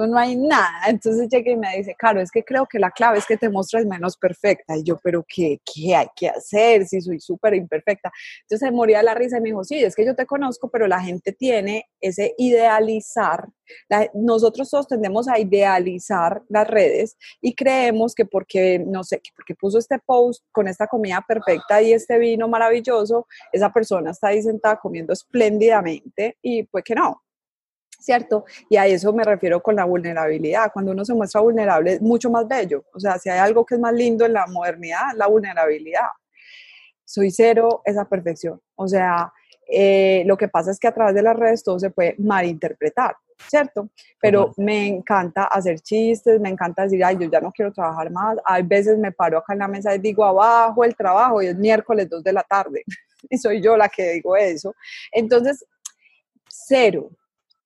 Eso 0.00 0.06
no 0.06 0.18
hay 0.18 0.34
nada. 0.34 0.88
Entonces 0.88 1.28
llega 1.28 1.52
y 1.52 1.56
me 1.58 1.76
dice, 1.76 1.94
claro, 1.94 2.22
es 2.22 2.30
que 2.30 2.42
creo 2.42 2.64
que 2.64 2.78
la 2.78 2.90
clave 2.90 3.18
es 3.18 3.26
que 3.26 3.36
te 3.36 3.50
muestres 3.50 3.84
menos 3.84 4.16
perfecta. 4.16 4.74
Y 4.74 4.82
yo, 4.82 4.98
pero 5.02 5.22
¿qué, 5.28 5.60
qué 5.62 5.94
hay 5.94 6.06
que 6.16 6.30
hacer 6.30 6.86
si 6.86 7.02
soy 7.02 7.20
súper 7.20 7.52
imperfecta? 7.54 8.10
Entonces 8.42 8.66
se 8.66 8.74
moría 8.74 9.02
la 9.02 9.14
risa 9.14 9.36
y 9.36 9.40
me 9.42 9.50
dijo, 9.50 9.62
sí, 9.62 9.84
es 9.84 9.94
que 9.94 10.06
yo 10.06 10.16
te 10.16 10.24
conozco, 10.24 10.70
pero 10.70 10.86
la 10.86 11.02
gente 11.02 11.32
tiene 11.32 11.84
ese 12.00 12.34
idealizar. 12.38 13.48
nosotros 14.14 14.70
todos 14.70 14.88
tendemos 14.88 15.28
a 15.28 15.38
idealizar 15.38 16.40
las 16.48 16.66
redes 16.66 17.18
y 17.42 17.54
creemos 17.54 18.14
que 18.14 18.24
porque, 18.24 18.78
no 18.78 19.04
sé, 19.04 19.18
que 19.18 19.32
porque 19.36 19.54
puso 19.54 19.78
este 19.78 19.98
post 19.98 20.42
con 20.50 20.66
esta 20.66 20.86
comida 20.86 21.22
perfecta 21.28 21.82
y 21.82 21.92
este 21.92 22.18
vino 22.18 22.48
maravilloso, 22.48 23.26
esa 23.52 23.70
persona 23.70 24.12
está 24.12 24.28
ahí 24.28 24.40
sentada 24.40 24.78
comiendo 24.78 25.12
espléndidamente 25.12 26.38
y 26.40 26.62
pues 26.62 26.84
que 26.84 26.94
no 26.94 27.20
¿cierto? 28.00 28.44
Y 28.68 28.76
a 28.76 28.86
eso 28.86 29.12
me 29.12 29.22
refiero 29.22 29.62
con 29.62 29.76
la 29.76 29.84
vulnerabilidad. 29.84 30.72
Cuando 30.72 30.92
uno 30.92 31.04
se 31.04 31.14
muestra 31.14 31.40
vulnerable 31.40 31.94
es 31.94 32.02
mucho 32.02 32.30
más 32.30 32.48
bello. 32.48 32.84
O 32.94 32.98
sea, 32.98 33.18
si 33.18 33.28
hay 33.28 33.38
algo 33.38 33.64
que 33.64 33.76
es 33.76 33.80
más 33.80 33.92
lindo 33.92 34.24
en 34.24 34.32
la 34.32 34.46
modernidad, 34.46 35.12
la 35.14 35.26
vulnerabilidad. 35.26 36.08
Soy 37.04 37.30
cero 37.30 37.82
esa 37.84 38.04
perfección. 38.08 38.60
O 38.76 38.88
sea, 38.88 39.32
eh, 39.72 40.24
lo 40.26 40.36
que 40.36 40.48
pasa 40.48 40.70
es 40.70 40.80
que 40.80 40.88
a 40.88 40.94
través 40.94 41.14
de 41.14 41.22
las 41.22 41.36
redes 41.36 41.62
todo 41.62 41.78
se 41.78 41.90
puede 41.90 42.16
malinterpretar, 42.18 43.16
¿cierto? 43.48 43.88
Pero 44.20 44.52
me 44.56 44.88
encanta 44.88 45.44
hacer 45.44 45.80
chistes, 45.80 46.40
me 46.40 46.48
encanta 46.48 46.82
decir, 46.82 47.04
ay, 47.04 47.16
yo 47.20 47.30
ya 47.30 47.40
no 47.40 47.52
quiero 47.52 47.72
trabajar 47.72 48.10
más. 48.10 48.36
Hay 48.44 48.62
veces 48.62 48.98
me 48.98 49.12
paro 49.12 49.38
acá 49.38 49.52
en 49.52 49.60
la 49.60 49.68
mesa 49.68 49.94
y 49.94 49.98
digo, 49.98 50.24
abajo 50.24 50.84
el 50.84 50.96
trabajo 50.96 51.40
y 51.40 51.46
es 51.46 51.56
miércoles 51.56 52.08
2 52.08 52.24
de 52.24 52.32
la 52.32 52.42
tarde. 52.42 52.82
y 53.30 53.38
soy 53.38 53.62
yo 53.62 53.76
la 53.76 53.88
que 53.88 54.12
digo 54.12 54.36
eso. 54.36 54.74
Entonces, 55.12 55.64
cero, 56.48 57.10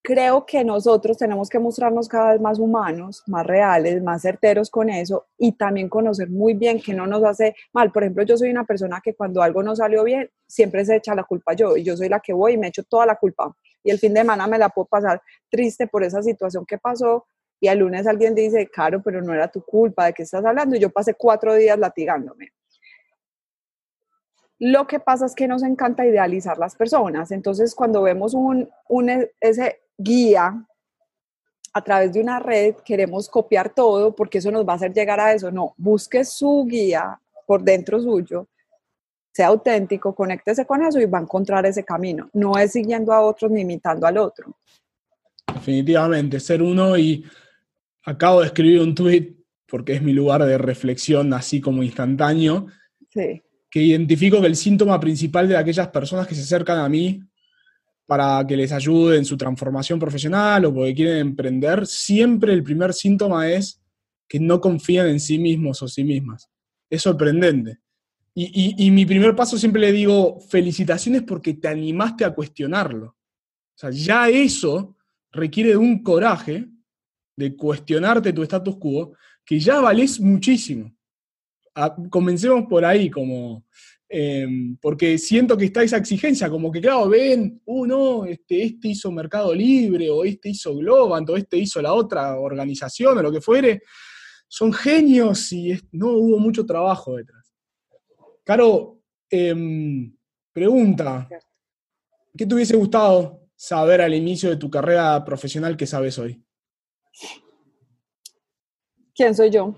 creo 0.05 0.45
que 0.45 0.63
nosotros 0.65 1.17
tenemos 1.17 1.49
que 1.49 1.59
mostrarnos 1.59 2.09
cada 2.09 2.33
vez 2.33 2.41
más 2.41 2.59
humanos, 2.59 3.23
más 3.27 3.47
reales, 3.47 4.03
más 4.03 4.21
certeros 4.21 4.69
con 4.69 4.91
eso 4.91 5.29
y 5.39 5.53
también 5.53 5.89
conocer 5.89 6.29
muy 6.29 6.53
bien 6.53 6.79
que 6.79 6.93
no 6.93 7.07
nos 7.07 7.25
hace 7.25 7.57
mal. 7.73 7.91
Por 7.91 8.03
ejemplo, 8.03 8.23
yo 8.23 8.37
soy 8.37 8.51
una 8.51 8.65
persona 8.65 9.01
que 9.03 9.15
cuando 9.15 9.43
algo 9.43 9.63
no 9.63 9.75
salió 9.75 10.05
bien, 10.05 10.31
siempre 10.47 10.85
se 10.85 10.97
echa 10.97 11.15
la 11.15 11.25
culpa 11.25 11.55
yo 11.55 11.75
y 11.75 11.83
yo 11.83 11.97
soy 11.97 12.11
la 12.11 12.21
que 12.21 12.35
voy 12.35 12.53
y 12.53 12.59
me 12.59 12.69
echo 12.69 12.83
toda 12.85 13.07
la 13.07 13.17
culpa. 13.17 13.57
Y 13.83 13.91
el 13.91 13.99
fin 13.99 14.13
de 14.13 14.21
semana 14.21 14.47
me 14.47 14.59
la 14.59 14.69
puedo 14.69 14.85
pasar 14.87 15.23
triste 15.49 15.87
por 15.87 16.05
esa 16.05 16.23
situación 16.23 16.67
que 16.67 16.77
pasó 16.77 17.27
y 17.59 17.69
el 17.69 17.79
lunes 17.79 18.07
alguien 18.07 18.35
dice, 18.35 18.69
Caro, 18.71 19.03
pero 19.03 19.23
no 19.23 19.33
era 19.33 19.49
tu 19.49 19.63
culpa, 19.65 20.05
¿de 20.05 20.13
qué 20.13 20.25
estás 20.25 20.45
hablando? 20.45 20.77
Y 20.77 20.81
yo 20.81 20.91
pasé 20.91 21.15
cuatro 21.15 21.55
días 21.55 21.79
latigándome. 21.79 22.51
Lo 24.59 24.87
que 24.87 25.01
pasa 25.01 25.27
es 25.27 25.35
que 25.35 25.49
nos 25.49 25.63
encanta 25.63 26.07
idealizar 26.07 26.59
las 26.59 26.77
personas. 26.77 27.31
Entonces, 27.31 27.75
cuando 27.75 28.03
vemos 28.03 28.35
un, 28.35 28.69
un 28.89 29.29
ese 29.41 29.81
guía 29.99 30.65
a 31.73 31.83
través 31.83 32.13
de 32.13 32.21
una 32.21 32.39
red, 32.39 32.77
queremos 32.85 33.29
copiar 33.29 33.75
todo 33.75 34.15
porque 34.15 34.39
eso 34.39 34.51
nos 34.51 34.67
va 34.67 34.75
a 34.75 34.77
hacer 34.77 34.93
llegar 34.93 35.19
a 35.19 35.33
eso. 35.33 35.51
No, 35.51 35.75
busque 35.77 36.25
su 36.25 36.65
guía 36.69 37.21
por 37.47 37.63
dentro 37.63 38.01
suyo, 38.01 38.49
sea 39.33 39.49
auténtico, 39.49 40.15
conéctese 40.15 40.65
con 40.65 40.83
eso 40.83 41.01
y 41.01 41.07
va 41.07 41.19
a 41.19 41.23
encontrar 41.23 41.67
ese 41.67 41.85
camino. 41.85 42.31
No 42.33 42.57
es 42.57 42.73
siguiendo 42.73 43.13
a 43.13 43.21
otros 43.21 43.51
ni 43.51 43.63
imitando 43.63 44.07
al 44.07 44.19
otro. 44.19 44.57
Definitivamente, 45.53 46.39
ser 46.39 46.63
uno 46.63 46.97
y 46.97 47.25
acabo 48.05 48.41
de 48.41 48.47
escribir 48.47 48.81
un 48.81 48.95
tweet 48.95 49.35
porque 49.67 49.95
es 49.95 50.03
mi 50.03 50.13
lugar 50.13 50.45
de 50.45 50.59
reflexión 50.59 51.33
así 51.33 51.61
como 51.61 51.83
instantáneo, 51.83 52.69
que 53.75 53.83
identifico 53.83 54.41
que 54.41 54.47
el 54.47 54.55
síntoma 54.55 55.01
principal 55.01 55.49
de 55.49 55.57
aquellas 55.57 55.89
personas 55.89 56.29
que 56.29 56.37
se 56.37 56.43
acercan 56.43 56.79
a 56.79 56.89
mí 56.89 57.21
para 58.07 58.47
que 58.47 58.57
les 58.57 58.71
ayude 58.71 59.19
en 59.19 59.25
su 59.25 59.37
transformación 59.37 59.99
profesional 59.99 60.65
o 60.67 60.73
porque 60.73 60.95
quieren 60.95 61.17
emprender, 61.17 61.85
siempre 61.85 62.53
el 62.53 62.63
primer 62.63 62.95
síntoma 62.95 63.51
es 63.51 63.83
que 64.29 64.39
no 64.39 64.61
confían 64.61 65.09
en 65.09 65.19
sí 65.19 65.41
mismos 65.41 65.83
o 65.83 65.89
sí 65.89 66.05
mismas. 66.05 66.49
Es 66.89 67.03
sorprendente. 67.03 67.81
Y, 68.33 68.93
mi 68.93 69.05
primer 69.07 69.35
paso 69.35 69.59
siempre 69.59 69.81
le 69.81 69.91
digo, 69.91 70.39
felicitaciones 70.39 71.23
porque 71.23 71.55
te 71.55 71.67
animaste 71.67 72.25
a 72.25 72.33
cuestionarlo. 72.33 73.07
O 73.07 73.17
sea, 73.75 73.91
ya 73.91 74.29
eso 74.29 74.97
requiere 75.33 75.71
de 75.71 75.79
un 75.79 76.01
coraje 76.01 76.69
de 77.35 77.57
cuestionarte 77.57 78.33
tu 78.33 78.45
status 78.45 78.77
quo, 78.77 79.15
que 79.45 79.59
ya 79.59 79.81
valés 79.81 80.21
muchísimo. 80.21 80.95
Comencemos 82.11 82.67
por 82.69 82.85
ahí, 82.85 83.11
como 83.11 83.65
Em, 84.17 84.77
porque 84.77 85.19
siento 85.19 85.57
que 85.57 85.65
está 85.65 85.83
esa 85.83 85.97
exigencia, 85.97 86.49
como 86.49 86.71
que, 86.71 86.81
claro, 86.81 87.09
ven, 87.09 87.61
uno, 87.65 88.19
uh, 88.19 88.25
este, 88.27 88.63
este 88.63 88.89
hizo 88.89 89.11
Mercado 89.11 89.53
Libre, 89.53 90.09
o 90.09 90.25
este 90.25 90.51
hizo 90.51 90.77
Globant, 90.77 91.29
o 91.31 91.37
este 91.37 91.57
hizo 91.57 91.83
la 91.83 91.93
otra 91.95 92.39
organización, 92.39 93.19
o 93.19 93.23
lo 93.23 93.33
que 93.33 93.41
fuere, 93.41 93.83
son 94.47 94.73
genios 94.73 95.51
y 95.53 95.77
no 95.91 96.11
hubo 96.11 96.39
mucho 96.39 96.65
trabajo 96.65 97.17
detrás. 97.17 97.53
Caro, 98.45 99.01
em, 99.29 100.15
pregunta, 100.53 101.29
¿qué 102.37 102.47
te 102.47 102.55
hubiese 102.55 102.77
gustado 102.77 103.49
saber 103.57 104.01
al 104.01 104.15
inicio 104.15 104.49
de 104.49 104.59
tu 104.59 104.71
carrera 104.71 105.25
profesional 105.25 105.77
que 105.77 105.89
sabes 105.89 106.17
hoy? 106.21 106.41
¿Quién 109.13 109.35
soy 109.35 109.51
yo? 109.51 109.75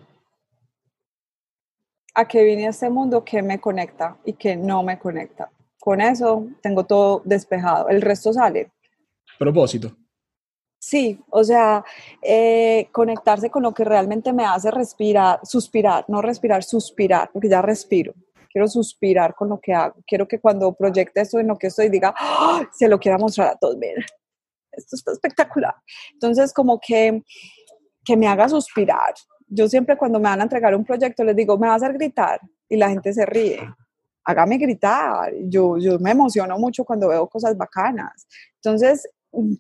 A 2.16 2.26
qué 2.26 2.42
vine 2.42 2.66
a 2.66 2.70
este 2.70 2.88
mundo, 2.88 3.22
qué 3.22 3.42
me 3.42 3.60
conecta 3.60 4.16
y 4.24 4.32
qué 4.32 4.56
no 4.56 4.82
me 4.82 4.98
conecta. 4.98 5.50
Con 5.78 6.00
eso 6.00 6.46
tengo 6.62 6.84
todo 6.84 7.20
despejado. 7.24 7.88
El 7.90 8.00
resto 8.00 8.32
sale. 8.32 8.72
Propósito. 9.38 9.94
Sí, 10.78 11.20
o 11.30 11.44
sea, 11.44 11.84
eh, 12.22 12.88
conectarse 12.90 13.50
con 13.50 13.62
lo 13.62 13.74
que 13.74 13.84
realmente 13.84 14.32
me 14.32 14.46
hace 14.46 14.70
respirar, 14.70 15.40
suspirar, 15.42 16.06
no 16.08 16.22
respirar, 16.22 16.64
suspirar, 16.64 17.30
porque 17.32 17.50
ya 17.50 17.60
respiro. 17.60 18.14
Quiero 18.50 18.66
suspirar 18.66 19.34
con 19.34 19.50
lo 19.50 19.60
que 19.60 19.74
hago. 19.74 19.96
Quiero 20.06 20.26
que 20.26 20.40
cuando 20.40 20.72
proyecte 20.72 21.20
esto 21.20 21.38
en 21.38 21.48
lo 21.48 21.58
que 21.58 21.66
estoy 21.66 21.90
diga, 21.90 22.14
se 22.72 22.88
lo 22.88 22.98
quiera 22.98 23.18
mostrar 23.18 23.48
a 23.48 23.56
todos. 23.56 23.76
Miren, 23.76 24.04
esto 24.72 24.96
está 24.96 25.12
espectacular. 25.12 25.74
Entonces, 26.12 26.54
como 26.54 26.80
que, 26.80 27.22
que 28.02 28.16
me 28.16 28.26
haga 28.26 28.48
suspirar, 28.48 29.12
yo 29.46 29.68
siempre 29.68 29.96
cuando 29.96 30.18
me 30.18 30.28
van 30.28 30.40
a 30.40 30.44
entregar 30.44 30.74
un 30.74 30.84
proyecto 30.84 31.24
les 31.24 31.36
digo, 31.36 31.58
me 31.58 31.68
vas 31.68 31.82
a 31.82 31.86
hacer 31.86 31.96
gritar 31.96 32.40
y 32.68 32.76
la 32.76 32.88
gente 32.88 33.12
se 33.12 33.24
ríe. 33.26 33.60
Hágame 34.24 34.58
gritar. 34.58 35.32
Yo, 35.44 35.78
yo 35.78 35.98
me 36.00 36.10
emociono 36.10 36.58
mucho 36.58 36.84
cuando 36.84 37.08
veo 37.08 37.28
cosas 37.28 37.56
bacanas. 37.56 38.26
Entonces, 38.56 39.08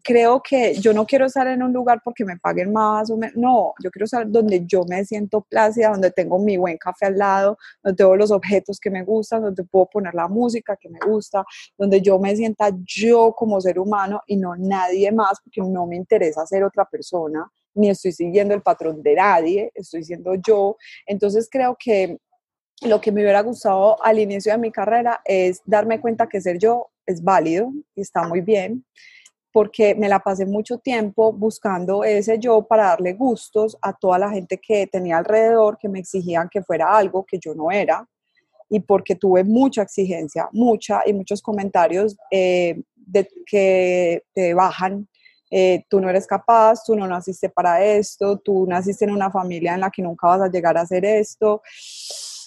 creo 0.02 0.42
que 0.42 0.74
yo 0.74 0.92
no 0.92 1.06
quiero 1.06 1.26
estar 1.26 1.46
en 1.46 1.62
un 1.62 1.72
lugar 1.72 2.00
porque 2.04 2.24
me 2.24 2.36
paguen 2.38 2.72
más 2.72 3.10
o 3.10 3.16
menos. 3.16 3.36
No, 3.36 3.74
yo 3.82 3.90
quiero 3.90 4.04
estar 4.04 4.28
donde 4.28 4.64
yo 4.66 4.84
me 4.84 5.04
siento 5.04 5.42
plácida, 5.42 5.90
donde 5.90 6.10
tengo 6.10 6.38
mi 6.38 6.56
buen 6.56 6.78
café 6.78 7.06
al 7.06 7.18
lado, 7.18 7.58
donde 7.82 7.96
tengo 7.96 8.16
los 8.16 8.30
objetos 8.30 8.80
que 8.80 8.90
me 8.90 9.04
gustan, 9.04 9.42
donde 9.42 9.64
puedo 9.64 9.86
poner 9.86 10.14
la 10.14 10.28
música 10.28 10.76
que 10.76 10.88
me 10.88 10.98
gusta, 11.06 11.44
donde 11.76 12.00
yo 12.00 12.18
me 12.18 12.34
sienta 12.34 12.70
yo 12.84 13.34
como 13.36 13.60
ser 13.60 13.78
humano 13.78 14.22
y 14.26 14.36
no 14.36 14.56
nadie 14.56 15.12
más, 15.12 15.40
porque 15.42 15.60
no 15.60 15.86
me 15.86 15.96
interesa 15.96 16.46
ser 16.46 16.64
otra 16.64 16.84
persona 16.84 17.50
ni 17.76 17.90
estoy 17.90 18.12
siguiendo 18.12 18.54
el 18.54 18.62
patrón 18.62 19.02
de 19.02 19.14
nadie, 19.14 19.70
estoy 19.74 20.02
siendo 20.02 20.34
yo. 20.34 20.76
Entonces 21.06 21.48
creo 21.50 21.76
que 21.78 22.18
lo 22.82 23.00
que 23.00 23.12
me 23.12 23.22
hubiera 23.22 23.42
gustado 23.42 24.02
al 24.04 24.18
inicio 24.18 24.52
de 24.52 24.58
mi 24.58 24.70
carrera 24.70 25.20
es 25.24 25.62
darme 25.64 26.00
cuenta 26.00 26.28
que 26.28 26.40
ser 26.40 26.58
yo 26.58 26.88
es 27.06 27.22
válido 27.22 27.72
y 27.94 28.00
está 28.00 28.26
muy 28.26 28.40
bien, 28.40 28.84
porque 29.52 29.94
me 29.94 30.08
la 30.08 30.18
pasé 30.18 30.44
mucho 30.44 30.78
tiempo 30.78 31.32
buscando 31.32 32.04
ese 32.04 32.38
yo 32.38 32.62
para 32.66 32.86
darle 32.86 33.14
gustos 33.14 33.78
a 33.80 33.94
toda 33.94 34.18
la 34.18 34.30
gente 34.30 34.58
que 34.58 34.86
tenía 34.86 35.18
alrededor, 35.18 35.78
que 35.78 35.88
me 35.88 36.00
exigían 36.00 36.48
que 36.50 36.62
fuera 36.62 36.94
algo 36.94 37.24
que 37.24 37.38
yo 37.38 37.54
no 37.54 37.70
era, 37.70 38.06
y 38.68 38.80
porque 38.80 39.14
tuve 39.14 39.44
mucha 39.44 39.82
exigencia, 39.82 40.48
mucha, 40.52 41.02
y 41.06 41.12
muchos 41.12 41.40
comentarios 41.40 42.16
eh, 42.30 42.82
de, 42.94 43.28
que 43.46 44.24
te 44.34 44.52
bajan 44.54 45.08
eh, 45.50 45.84
tú 45.88 46.00
no 46.00 46.10
eres 46.10 46.26
capaz, 46.26 46.84
tú 46.84 46.96
no 46.96 47.06
naciste 47.06 47.48
para 47.48 47.84
esto, 47.84 48.38
tú 48.38 48.66
naciste 48.66 49.04
en 49.04 49.12
una 49.12 49.30
familia 49.30 49.74
en 49.74 49.80
la 49.80 49.90
que 49.90 50.02
nunca 50.02 50.26
vas 50.26 50.42
a 50.42 50.50
llegar 50.50 50.76
a 50.76 50.82
hacer 50.82 51.04
esto. 51.04 51.62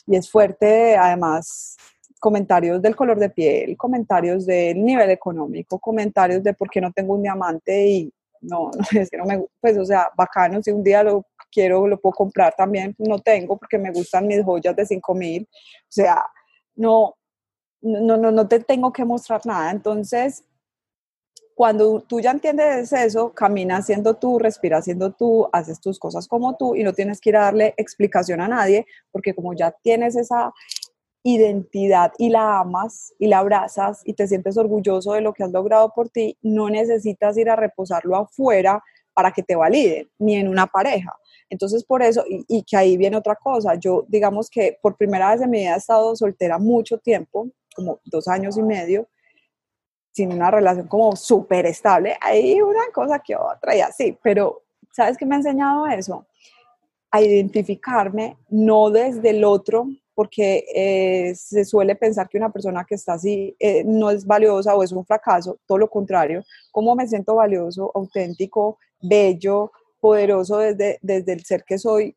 Y 0.07 0.15
es 0.15 0.29
fuerte, 0.29 0.97
además, 0.97 1.77
comentarios 2.19 2.81
del 2.81 2.95
color 2.95 3.19
de 3.19 3.29
piel, 3.29 3.77
comentarios 3.77 4.45
del 4.45 4.83
nivel 4.83 5.09
económico, 5.09 5.79
comentarios 5.79 6.43
de 6.43 6.53
por 6.53 6.69
qué 6.69 6.81
no 6.81 6.91
tengo 6.91 7.15
un 7.15 7.21
diamante 7.21 7.87
y 7.87 8.13
no, 8.41 8.71
no 8.93 8.99
es 8.99 9.09
que 9.09 9.17
no 9.17 9.25
me, 9.25 9.45
pues 9.61 9.77
o 9.77 9.85
sea, 9.85 10.09
bacano, 10.15 10.61
si 10.61 10.71
un 10.71 10.83
día 10.83 11.03
lo 11.03 11.25
quiero, 11.51 11.87
lo 11.87 11.99
puedo 11.99 12.13
comprar 12.13 12.53
también, 12.55 12.95
no 12.99 13.19
tengo 13.19 13.57
porque 13.57 13.77
me 13.77 13.91
gustan 13.91 14.27
mis 14.27 14.43
joyas 14.43 14.75
de 14.75 14.85
5 14.85 15.15
mil, 15.15 15.47
o 15.51 15.87
sea, 15.87 16.25
no, 16.75 17.15
no, 17.81 18.17
no, 18.17 18.31
no 18.31 18.47
te 18.47 18.59
tengo 18.59 18.91
que 18.91 19.05
mostrar 19.05 19.45
nada. 19.45 19.71
Entonces, 19.71 20.43
cuando 21.59 21.99
tú 21.99 22.21
ya 22.21 22.31
entiendes 22.31 22.93
eso, 22.93 23.33
caminas 23.33 23.85
siendo 23.85 24.13
tú, 24.13 24.39
respiras 24.39 24.85
siendo 24.85 25.11
tú, 25.11 25.49
haces 25.51 25.81
tus 25.81 25.99
cosas 25.99 26.25
como 26.25 26.55
tú 26.55 26.73
y 26.73 26.85
no 26.85 26.93
tienes 26.93 27.19
que 27.19 27.31
ir 27.31 27.35
a 27.35 27.41
darle 27.41 27.73
explicación 27.75 28.39
a 28.39 28.47
nadie, 28.47 28.85
porque 29.11 29.35
como 29.35 29.53
ya 29.53 29.75
tienes 29.83 30.15
esa 30.15 30.53
identidad 31.21 32.13
y 32.17 32.29
la 32.29 32.59
amas 32.59 33.13
y 33.19 33.27
la 33.27 33.39
abrazas 33.39 34.03
y 34.05 34.13
te 34.13 34.25
sientes 34.25 34.55
orgulloso 34.55 35.11
de 35.11 35.19
lo 35.19 35.33
que 35.33 35.43
has 35.43 35.51
logrado 35.51 35.91
por 35.93 36.07
ti, 36.07 36.37
no 36.41 36.69
necesitas 36.69 37.37
ir 37.37 37.49
a 37.49 37.57
reposarlo 37.57 38.15
afuera 38.15 38.81
para 39.13 39.33
que 39.33 39.43
te 39.43 39.57
validen, 39.57 40.09
ni 40.17 40.35
en 40.35 40.47
una 40.47 40.65
pareja. 40.65 41.13
Entonces, 41.49 41.83
por 41.83 42.01
eso, 42.01 42.23
y, 42.29 42.45
y, 42.47 42.63
que 42.63 42.77
ahí 42.77 42.95
viene 42.95 43.17
otra 43.17 43.35
cosa, 43.35 43.75
yo 43.75 44.05
digamos 44.07 44.49
que 44.49 44.77
por 44.81 44.95
primera 44.95 45.33
vez 45.33 45.41
en 45.41 45.49
mi 45.49 45.59
vida 45.59 45.73
he 45.73 45.77
estado 45.77 46.15
soltera 46.15 46.57
mucho 46.57 46.99
tiempo, 46.99 47.49
como 47.75 47.99
dos 48.05 48.29
años 48.29 48.57
y 48.57 48.63
medio, 48.63 49.09
sin 50.19 50.33
una 50.33 50.51
relación 50.51 50.85
como 50.87 51.15
súper 51.15 51.65
estable, 51.65 52.17
hay 52.19 52.59
una 52.61 52.91
cosa 52.93 53.19
que 53.19 53.37
otra 53.37 53.73
y 53.73 53.79
así, 53.79 54.17
pero 54.21 54.63
¿sabes 54.91 55.17
qué 55.17 55.25
me 55.25 55.35
ha 55.35 55.37
enseñado 55.37 55.87
eso? 55.87 56.25
A 57.09 57.21
identificarme 57.21 58.35
no 58.49 58.89
desde 58.89 59.29
el 59.29 59.45
otro, 59.45 59.87
porque 60.13 60.65
eh, 60.75 61.33
se 61.35 61.63
suele 61.63 61.95
pensar 61.95 62.27
que 62.27 62.37
una 62.37 62.51
persona 62.51 62.83
que 62.83 62.95
está 62.95 63.13
así 63.13 63.55
eh, 63.59 63.85
no 63.85 64.09
es 64.09 64.25
valiosa 64.25 64.75
o 64.75 64.83
es 64.83 64.91
un 64.91 65.05
fracaso, 65.05 65.57
todo 65.65 65.77
lo 65.77 65.89
contrario, 65.89 66.43
cómo 66.69 66.95
me 66.95 67.07
siento 67.07 67.35
valioso, 67.35 67.89
auténtico, 67.95 68.77
bello, 69.01 69.71
poderoso 70.01 70.57
desde, 70.57 70.99
desde 71.01 71.31
el 71.31 71.45
ser 71.45 71.63
que 71.63 71.77
soy, 71.77 72.13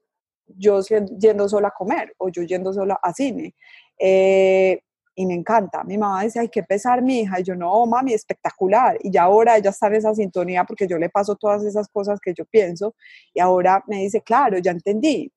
yo 0.48 0.80
yendo 0.80 1.48
sola 1.48 1.68
a 1.68 1.78
comer 1.78 2.12
o 2.18 2.30
yo 2.30 2.42
yendo 2.42 2.72
sola 2.72 2.98
a 3.00 3.12
cine. 3.14 3.54
Eh, 3.96 4.82
y 5.14 5.26
me 5.26 5.34
encanta. 5.34 5.84
Mi 5.84 5.98
mamá 5.98 6.22
dice, 6.22 6.40
ay, 6.40 6.48
qué 6.48 6.62
pesar 6.62 7.02
mi 7.02 7.20
hija. 7.20 7.40
Y 7.40 7.44
yo, 7.44 7.54
no, 7.54 7.84
mami, 7.86 8.12
espectacular. 8.14 8.98
Y 9.02 9.10
ya 9.10 9.24
ahora 9.24 9.56
ella 9.56 9.70
está 9.70 9.88
en 9.88 9.94
esa 9.96 10.14
sintonía 10.14 10.64
porque 10.64 10.86
yo 10.86 10.98
le 10.98 11.10
paso 11.10 11.36
todas 11.36 11.64
esas 11.64 11.88
cosas 11.88 12.18
que 12.20 12.32
yo 12.34 12.44
pienso. 12.46 12.94
Y 13.34 13.40
ahora 13.40 13.82
me 13.86 13.98
dice, 13.98 14.22
claro, 14.22 14.58
ya 14.58 14.70
entendí. 14.70 15.30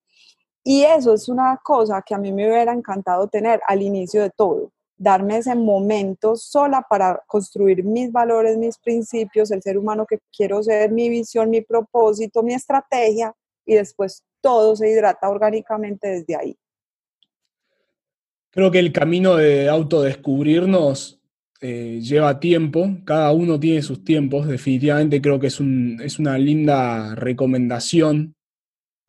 Y 0.63 0.84
eso 0.84 1.13
es 1.13 1.30
una 1.30 1.59
cosa 1.63 2.01
que 2.01 2.15
a 2.15 2.17
mí 2.17 2.32
me 2.32 2.47
hubiera 2.47 2.73
encantado 2.73 3.28
tener 3.28 3.61
al 3.67 3.82
inicio 3.82 4.21
de 4.23 4.32
todo. 4.32 4.71
Darme 4.97 5.38
ese 5.38 5.53
momento 5.55 6.36
sola 6.38 6.86
para 6.89 7.21
construir 7.28 7.84
mis 7.84 8.11
valores, 8.11 8.57
mis 8.57 8.78
principios, 8.78 9.51
el 9.51 9.61
ser 9.61 9.78
humano 9.78 10.05
que 10.07 10.19
quiero 10.36 10.63
ser, 10.63 10.91
mi 10.91 11.09
visión, 11.09 11.49
mi 11.49 11.61
propósito, 11.61 12.41
mi 12.41 12.53
estrategia. 12.53 13.34
Y 13.65 13.76
después 13.76 14.23
todo 14.41 14.76
se 14.76 14.89
hidrata 14.89 15.30
orgánicamente 15.30 16.07
desde 16.07 16.36
ahí. 16.36 16.57
Creo 18.56 18.72
que 18.72 18.80
el 18.80 18.93
camino 18.93 19.36
de 19.36 19.68
autodescubrirnos 19.68 21.20
eh, 21.60 21.99
lleva 22.01 22.39
tiempo, 22.39 22.99
cada 23.03 23.34
uno 23.34 23.60
tiene 23.60 23.82
sus 23.82 24.01
tiempos, 24.06 24.47
definitivamente 24.47 25.22
creo 25.22 25.38
que 25.41 25.47
es, 25.47 25.60
un, 25.60 25.99
es 26.01 26.20
una 26.20 26.38
linda 26.38 27.16
recomendación 27.16 28.34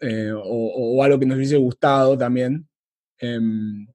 eh, 0.01 0.33
o, 0.35 1.01
algo 1.05 1.21
que 1.21 1.27
nos 1.27 1.37
hubiese 1.37 1.59
gustado 1.59 2.19
también. 2.19 2.67
Em, 3.21 3.87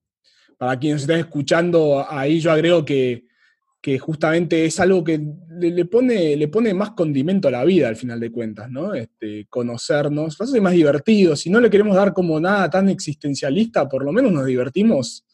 para 0.57 0.79
quienes 0.79 1.01
están 1.01 1.19
escuchando, 1.19 2.05
ahí 2.09 2.39
yo 2.39 2.53
agrego 2.53 2.85
que, 2.85 3.25
justamente 3.99 4.63
es 4.63 4.79
algo 4.79 5.03
que 5.03 5.19
le, 5.49 5.83
pone, 5.83 6.37
le 6.37 6.47
pone 6.47 6.73
más 6.73 6.91
condimento 6.91 7.49
a 7.49 7.51
la 7.51 7.65
vida 7.65 7.89
al 7.89 7.97
final 7.97 8.21
de 8.21 8.31
cuentas, 8.31 8.71
¿no? 8.71 8.93
Este, 8.93 9.47
conocernos, 9.49 10.39
lo 10.39 10.45
hace 10.45 10.61
más 10.61 10.73
divertido. 10.73 11.35
Si 11.35 11.49
no 11.49 11.59
le 11.59 11.69
queremos 11.69 11.97
dar 11.97 12.13
como 12.13 12.39
nada 12.39 12.69
tan 12.69 12.87
existencialista, 12.87 13.89
por 13.89 14.05
lo 14.05 14.13
menos 14.13 14.31
nos 14.31 14.45
divertimos 14.45 15.25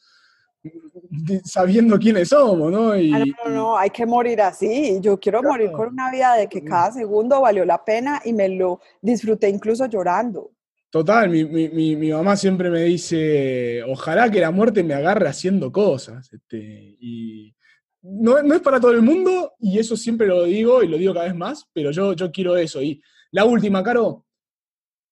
sabiendo 1.44 1.98
quiénes 1.98 2.30
somos, 2.30 2.72
¿no? 2.72 2.98
Y, 2.98 3.14
ah, 3.14 3.24
no, 3.46 3.52
no, 3.52 3.78
hay 3.78 3.90
que 3.90 4.06
morir 4.06 4.42
así. 4.42 5.00
Yo 5.02 5.20
quiero 5.20 5.42
morir 5.44 5.72
con 5.72 5.90
una 5.90 6.12
vida 6.12 6.36
de 6.36 6.48
que 6.48 6.64
cada 6.64 6.92
segundo 6.92 7.42
valió 7.42 7.66
la 7.66 7.84
pena 7.84 8.22
y 8.24 8.34
me 8.34 8.50
lo 8.50 8.80
disfruté 9.02 9.50
incluso 9.50 9.86
llorando. 9.86 10.52
Total, 10.90 11.30
mi, 11.30 11.44
mi, 11.44 11.96
mi, 11.96 12.12
mamá 12.12 12.38
siempre 12.38 12.70
me 12.70 12.84
dice, 12.84 13.84
ojalá 13.84 14.32
que 14.32 14.40
la 14.40 14.52
muerte 14.52 14.84
me 14.84 14.94
agarre 14.94 15.28
haciendo 15.28 15.72
cosas. 15.72 16.32
Este, 16.32 16.58
y 17.00 17.54
no, 18.02 18.42
no, 18.42 18.56
es 18.56 18.62
para 18.62 18.80
todo 18.80 18.92
el 18.92 19.02
mundo, 19.02 19.54
y 19.60 19.80
eso 19.80 19.98
siempre 19.98 20.28
lo 20.28 20.46
digo 20.46 20.82
y 20.82 20.88
lo 20.88 20.98
digo 20.98 21.14
cada 21.14 21.26
vez 21.26 21.36
más, 21.36 21.66
pero 21.74 21.92
yo, 21.92 22.14
yo 22.14 22.32
quiero 22.32 22.56
eso. 22.56 22.82
Y 22.82 23.02
la 23.32 23.44
última, 23.44 23.84
Caro, 23.84 24.26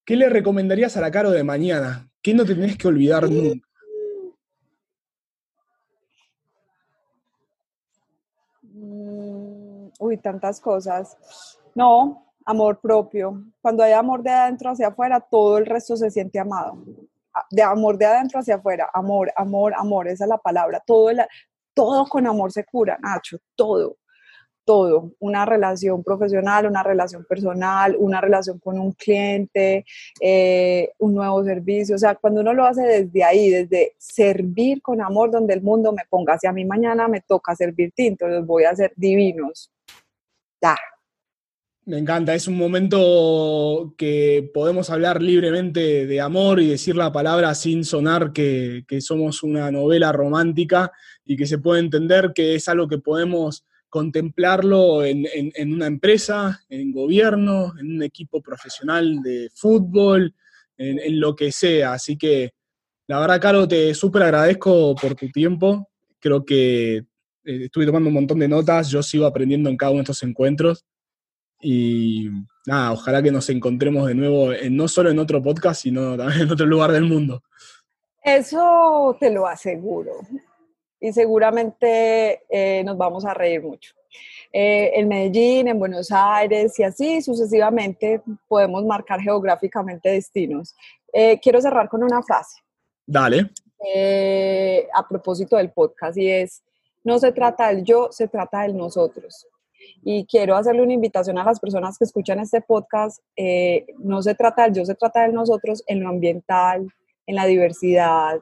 ¿qué 0.04 0.16
le 0.16 0.30
recomendarías 0.30 0.96
a 0.96 1.02
la 1.02 1.10
Caro 1.10 1.30
de 1.30 1.44
mañana? 1.44 2.10
¿Qué 2.22 2.32
no 2.32 2.44
te 2.44 2.54
tenés 2.54 2.78
que 2.78 2.88
olvidar 2.88 3.28
nunca? 3.30 3.68
Uy, 9.98 10.16
tantas 10.18 10.60
cosas. 10.60 11.16
No, 11.74 12.32
amor 12.44 12.80
propio. 12.80 13.42
Cuando 13.60 13.82
hay 13.82 13.92
amor 13.92 14.22
de 14.22 14.30
adentro 14.30 14.70
hacia 14.70 14.88
afuera, 14.88 15.20
todo 15.20 15.58
el 15.58 15.66
resto 15.66 15.96
se 15.96 16.10
siente 16.10 16.38
amado. 16.38 16.78
Ah, 17.34 17.44
de 17.50 17.62
amor 17.62 17.98
de 17.98 18.06
adentro 18.06 18.40
hacia 18.40 18.54
afuera, 18.54 18.88
amor, 18.94 19.30
amor, 19.36 19.74
amor, 19.76 20.08
esa 20.08 20.24
es 20.24 20.28
la 20.28 20.38
palabra. 20.38 20.82
Todo, 20.86 21.10
todo 21.74 22.06
con 22.06 22.26
amor 22.26 22.50
se 22.52 22.64
cura, 22.64 22.98
Nacho, 23.00 23.38
todo, 23.54 23.98
todo. 24.66 25.12
Una 25.20 25.46
relación 25.46 26.04
profesional, 26.04 26.66
una 26.66 26.82
relación 26.82 27.24
personal, 27.24 27.96
una 27.98 28.20
relación 28.20 28.58
con 28.58 28.78
un 28.78 28.92
cliente, 28.92 29.86
eh, 30.20 30.90
un 30.98 31.14
nuevo 31.14 31.42
servicio. 31.44 31.94
O 31.94 31.98
sea, 31.98 32.16
cuando 32.16 32.42
uno 32.42 32.52
lo 32.52 32.66
hace 32.66 32.82
desde 32.82 33.24
ahí, 33.24 33.48
desde 33.48 33.94
servir 33.96 34.82
con 34.82 35.00
amor 35.00 35.30
donde 35.30 35.54
el 35.54 35.62
mundo 35.62 35.92
me 35.92 36.02
ponga, 36.10 36.38
si 36.38 36.46
a 36.46 36.52
mí 36.52 36.66
mañana 36.66 37.08
me 37.08 37.22
toca 37.22 37.56
servir 37.56 37.92
tinto, 37.94 38.28
los 38.28 38.44
voy 38.44 38.64
a 38.64 38.70
hacer 38.70 38.92
divinos 38.96 39.70
me 41.84 41.98
encanta, 41.98 42.34
es 42.34 42.48
un 42.48 42.56
momento 42.56 43.94
que 43.96 44.50
podemos 44.52 44.90
hablar 44.90 45.22
libremente 45.22 46.06
de 46.06 46.20
amor 46.20 46.60
y 46.60 46.66
decir 46.66 46.96
la 46.96 47.12
palabra 47.12 47.54
sin 47.54 47.84
sonar 47.84 48.32
que, 48.32 48.84
somos 49.00 49.44
una 49.44 49.70
novela 49.70 50.10
romántica 50.10 50.90
y 51.24 51.36
que 51.36 51.46
se 51.46 51.58
puede 51.58 51.78
entender 51.80 52.32
que 52.34 52.56
es 52.56 52.68
algo 52.68 52.88
que 52.88 52.98
podemos 52.98 53.64
contemplarlo 53.96 55.02
en, 55.02 55.26
una 55.72 55.86
empresa, 55.86 56.60
en 56.68 56.92
gobierno, 56.92 57.72
en 57.80 57.96
un 57.96 58.02
equipo 58.02 58.42
profesional 58.42 59.22
de 59.22 59.48
fútbol, 59.54 60.34
en, 60.76 60.98
en 60.98 61.18
lo 61.18 61.34
que 61.34 61.50
sea. 61.50 61.94
Así 61.94 62.18
que 62.18 62.52
la 63.08 63.20
verdad, 63.20 63.40
Caro, 63.40 63.66
te 63.66 63.94
súper 63.94 64.24
agradezco 64.24 64.94
por 64.96 65.14
tu 65.14 65.30
tiempo. 65.30 65.88
Creo 66.18 66.44
que 66.44 66.96
eh, 66.96 67.04
estuve 67.44 67.86
tomando 67.86 68.08
un 68.08 68.14
montón 68.14 68.40
de 68.40 68.48
notas, 68.48 68.90
yo 68.90 69.02
sigo 69.02 69.24
aprendiendo 69.24 69.70
en 69.70 69.78
cada 69.78 69.92
uno 69.92 70.00
de 70.00 70.02
estos 70.02 70.22
encuentros. 70.24 70.84
Y 71.60 72.28
nada, 72.66 72.92
ojalá 72.92 73.22
que 73.22 73.30
nos 73.30 73.48
encontremos 73.48 74.08
de 74.08 74.14
nuevo, 74.14 74.50
no 74.70 74.88
solo 74.88 75.10
en 75.10 75.18
otro 75.18 75.42
podcast, 75.42 75.82
sino 75.82 76.16
también 76.18 76.42
en 76.42 76.50
otro 76.50 76.66
lugar 76.66 76.92
del 76.92 77.04
mundo. 77.04 77.42
Eso 78.22 79.16
te 79.18 79.30
lo 79.30 79.46
aseguro. 79.46 80.12
Y 81.00 81.12
seguramente 81.12 82.42
eh, 82.48 82.82
nos 82.84 82.96
vamos 82.96 83.24
a 83.24 83.34
reír 83.34 83.62
mucho. 83.62 83.94
Eh, 84.52 84.92
en 84.94 85.08
Medellín, 85.08 85.68
en 85.68 85.78
Buenos 85.78 86.10
Aires 86.10 86.78
y 86.78 86.82
así 86.82 87.20
sucesivamente 87.20 88.22
podemos 88.48 88.84
marcar 88.84 89.20
geográficamente 89.20 90.10
destinos. 90.10 90.74
quiero 91.42 91.60
cerrar 91.60 91.88
con 91.88 92.02
una 92.02 92.22
frase. 92.22 92.60
Dale. 93.06 93.50
a 94.94 95.08
propósito 95.08 95.56
del 95.56 95.70
podcast 95.70 96.16
y 96.18 96.30
es, 96.30 96.62
no 97.04 97.18
se 97.18 97.32
trata 97.32 97.68
del 97.68 97.84
yo, 97.84 98.08
se 98.10 98.26
trata 98.26 98.62
del 98.62 98.76
nosotros. 98.76 99.46
Y 100.02 100.24
quiero 100.26 100.56
hacerle 100.56 100.82
una 100.82 100.92
invitación 100.92 101.38
a 101.38 101.44
las 101.44 101.60
personas 101.60 101.98
que 101.98 102.04
escuchan 102.04 102.40
este 102.40 102.60
podcast. 102.60 103.22
Eh, 103.36 103.86
no 103.98 104.22
se 104.22 104.34
trata 104.34 104.64
del 104.64 104.74
yo, 104.74 104.84
se 104.84 104.94
trata 104.94 105.22
del 105.22 105.32
nosotros 105.32 105.82
en 105.86 106.02
lo 106.02 106.08
ambiental, 106.08 106.88
en 107.26 107.34
la 107.34 107.46
diversidad, 107.46 108.40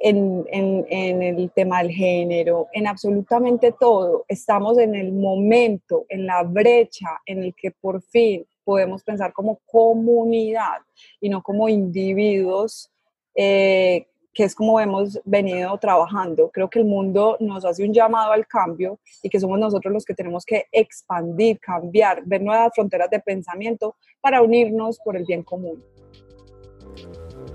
en, 0.00 0.46
en, 0.50 1.22
el 1.22 1.50
tema 1.50 1.82
del 1.82 1.92
género, 1.92 2.68
en 2.72 2.86
absolutamente 2.86 3.72
todo. 3.72 4.24
Estamos 4.28 4.78
en 4.78 4.94
el 4.94 5.12
momento, 5.12 6.06
en 6.08 6.26
la 6.26 6.42
brecha 6.42 7.20
en 7.26 7.44
el 7.44 7.54
que 7.54 7.70
por 7.70 8.00
fin 8.02 8.46
podemos 8.64 9.02
pensar 9.04 9.32
como 9.32 9.60
comunidad 9.66 10.78
y 11.20 11.28
no 11.28 11.42
como 11.42 11.68
individuos 11.68 12.90
eh, 13.34 14.06
que 14.32 14.44
es 14.44 14.54
como 14.54 14.80
hemos 14.80 15.20
venido 15.24 15.76
trabajando. 15.78 16.50
Creo 16.50 16.70
que 16.70 16.78
el 16.78 16.84
mundo 16.84 17.36
nos 17.40 17.64
hace 17.64 17.84
un 17.84 17.92
llamado 17.92 18.32
al 18.32 18.46
cambio 18.46 18.98
y 19.22 19.28
que 19.28 19.40
somos 19.40 19.58
nosotros 19.58 19.92
los 19.92 20.04
que 20.04 20.14
tenemos 20.14 20.44
que 20.44 20.66
expandir, 20.70 21.58
cambiar, 21.58 22.22
ver 22.24 22.40
nuevas 22.40 22.72
fronteras 22.74 23.10
de 23.10 23.20
pensamiento 23.20 23.96
para 24.20 24.40
unirnos 24.40 24.98
por 25.04 25.16
el 25.16 25.24
bien 25.24 25.42
común. 25.42 25.82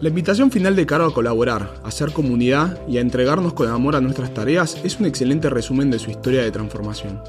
La 0.06 0.10
invitación 0.10 0.52
final 0.52 0.76
de 0.76 0.86
Caro 0.86 1.08
a 1.08 1.14
colaborar, 1.16 1.74
a 1.84 1.90
ser 1.90 2.12
comunidad 2.12 2.80
y 2.88 3.00
a 3.00 3.02
entregarnos 3.02 3.54
con 3.54 3.70
amor 3.70 3.96
a 3.96 4.02
nuestras 4.02 4.32
tareas 4.36 4.80
es 4.84 5.00
un 5.00 5.08
excelente 5.08 5.50
resumen 5.50 5.90
de 5.90 5.98
su 5.98 6.12
historia 6.12 6.44
de 6.44 6.52
transformación. 6.52 7.24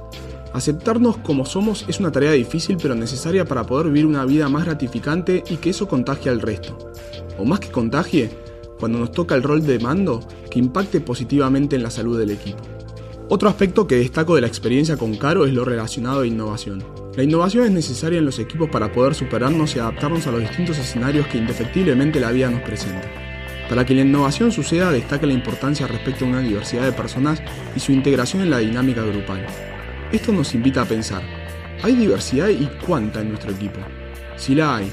Aceptarnos 0.52 1.16
como 1.16 1.46
somos 1.46 1.86
es 1.88 2.00
una 2.00 2.12
tarea 2.12 2.32
difícil 2.32 2.76
pero 2.76 2.94
necesaria 2.94 3.46
para 3.46 3.64
poder 3.64 3.86
vivir 3.86 4.04
una 4.04 4.26
vida 4.26 4.50
más 4.50 4.66
gratificante 4.66 5.42
y 5.48 5.56
que 5.56 5.70
eso 5.70 5.88
contagie 5.88 6.30
al 6.30 6.42
resto. 6.42 6.76
O 7.38 7.46
más 7.46 7.60
que 7.60 7.70
contagie, 7.70 8.28
cuando 8.78 8.98
nos 8.98 9.10
toca 9.10 9.34
el 9.34 9.42
rol 9.42 9.64
de 9.64 9.78
mando 9.78 10.20
que 10.50 10.58
impacte 10.58 11.00
positivamente 11.00 11.76
en 11.76 11.82
la 11.82 11.90
salud 11.90 12.18
del 12.18 12.32
equipo. 12.32 12.75
Otro 13.28 13.48
aspecto 13.48 13.88
que 13.88 13.96
destaco 13.96 14.36
de 14.36 14.40
la 14.40 14.46
experiencia 14.46 14.96
con 14.96 15.16
Caro 15.16 15.46
es 15.46 15.52
lo 15.52 15.64
relacionado 15.64 16.20
a 16.20 16.26
innovación. 16.28 16.84
La 17.16 17.24
innovación 17.24 17.64
es 17.64 17.72
necesaria 17.72 18.20
en 18.20 18.24
los 18.24 18.38
equipos 18.38 18.70
para 18.70 18.92
poder 18.92 19.16
superarnos 19.16 19.74
y 19.74 19.80
adaptarnos 19.80 20.28
a 20.28 20.30
los 20.30 20.42
distintos 20.42 20.78
escenarios 20.78 21.26
que 21.26 21.38
indefectiblemente 21.38 22.20
la 22.20 22.30
vida 22.30 22.48
nos 22.48 22.60
presenta. 22.60 23.10
Para 23.68 23.84
que 23.84 23.96
la 23.96 24.02
innovación 24.02 24.52
suceda, 24.52 24.92
destaca 24.92 25.26
la 25.26 25.32
importancia 25.32 25.88
respecto 25.88 26.24
a 26.24 26.28
una 26.28 26.40
diversidad 26.40 26.84
de 26.84 26.92
personas 26.92 27.42
y 27.74 27.80
su 27.80 27.90
integración 27.90 28.42
en 28.42 28.50
la 28.50 28.58
dinámica 28.58 29.02
grupal. 29.02 29.44
Esto 30.12 30.30
nos 30.30 30.54
invita 30.54 30.82
a 30.82 30.86
pensar, 30.86 31.22
¿hay 31.82 31.96
diversidad 31.96 32.48
y 32.48 32.70
cuánta 32.86 33.22
en 33.22 33.30
nuestro 33.30 33.50
equipo? 33.50 33.80
Si 34.36 34.54
la 34.54 34.76
hay, 34.76 34.88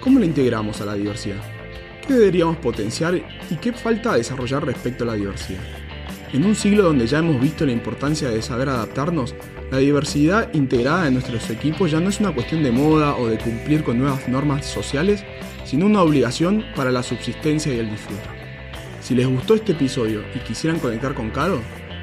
¿cómo 0.00 0.18
la 0.18 0.26
integramos 0.26 0.80
a 0.80 0.86
la 0.86 0.94
diversidad? 0.94 1.40
¿Qué 2.04 2.14
deberíamos 2.14 2.56
potenciar 2.56 3.14
y 3.14 3.54
qué 3.62 3.72
falta 3.72 4.16
desarrollar 4.16 4.66
respecto 4.66 5.04
a 5.04 5.06
la 5.06 5.14
diversidad? 5.14 5.85
En 6.32 6.44
un 6.44 6.56
siglo 6.56 6.82
donde 6.82 7.06
ya 7.06 7.18
hemos 7.18 7.40
visto 7.40 7.64
la 7.64 7.72
importancia 7.72 8.28
de 8.28 8.42
saber 8.42 8.68
adaptarnos, 8.68 9.34
la 9.70 9.78
diversidad 9.78 10.52
integrada 10.54 11.06
en 11.06 11.14
nuestros 11.14 11.48
equipos 11.50 11.90
ya 11.90 12.00
no 12.00 12.08
es 12.08 12.18
una 12.20 12.34
cuestión 12.34 12.62
de 12.62 12.72
moda 12.72 13.16
o 13.16 13.28
de 13.28 13.38
cumplir 13.38 13.84
con 13.84 13.98
nuevas 13.98 14.28
normas 14.28 14.66
sociales, 14.66 15.24
sino 15.64 15.86
una 15.86 16.02
obligación 16.02 16.64
para 16.74 16.90
la 16.90 17.02
subsistencia 17.02 17.72
y 17.72 17.78
el 17.78 17.90
disfrute. 17.90 18.22
Si 19.00 19.14
les 19.14 19.26
gustó 19.28 19.54
este 19.54 19.72
episodio 19.72 20.22
y 20.34 20.40
quisieran 20.40 20.80
conectar 20.80 21.14
con 21.14 21.30
Caro, 21.30 21.60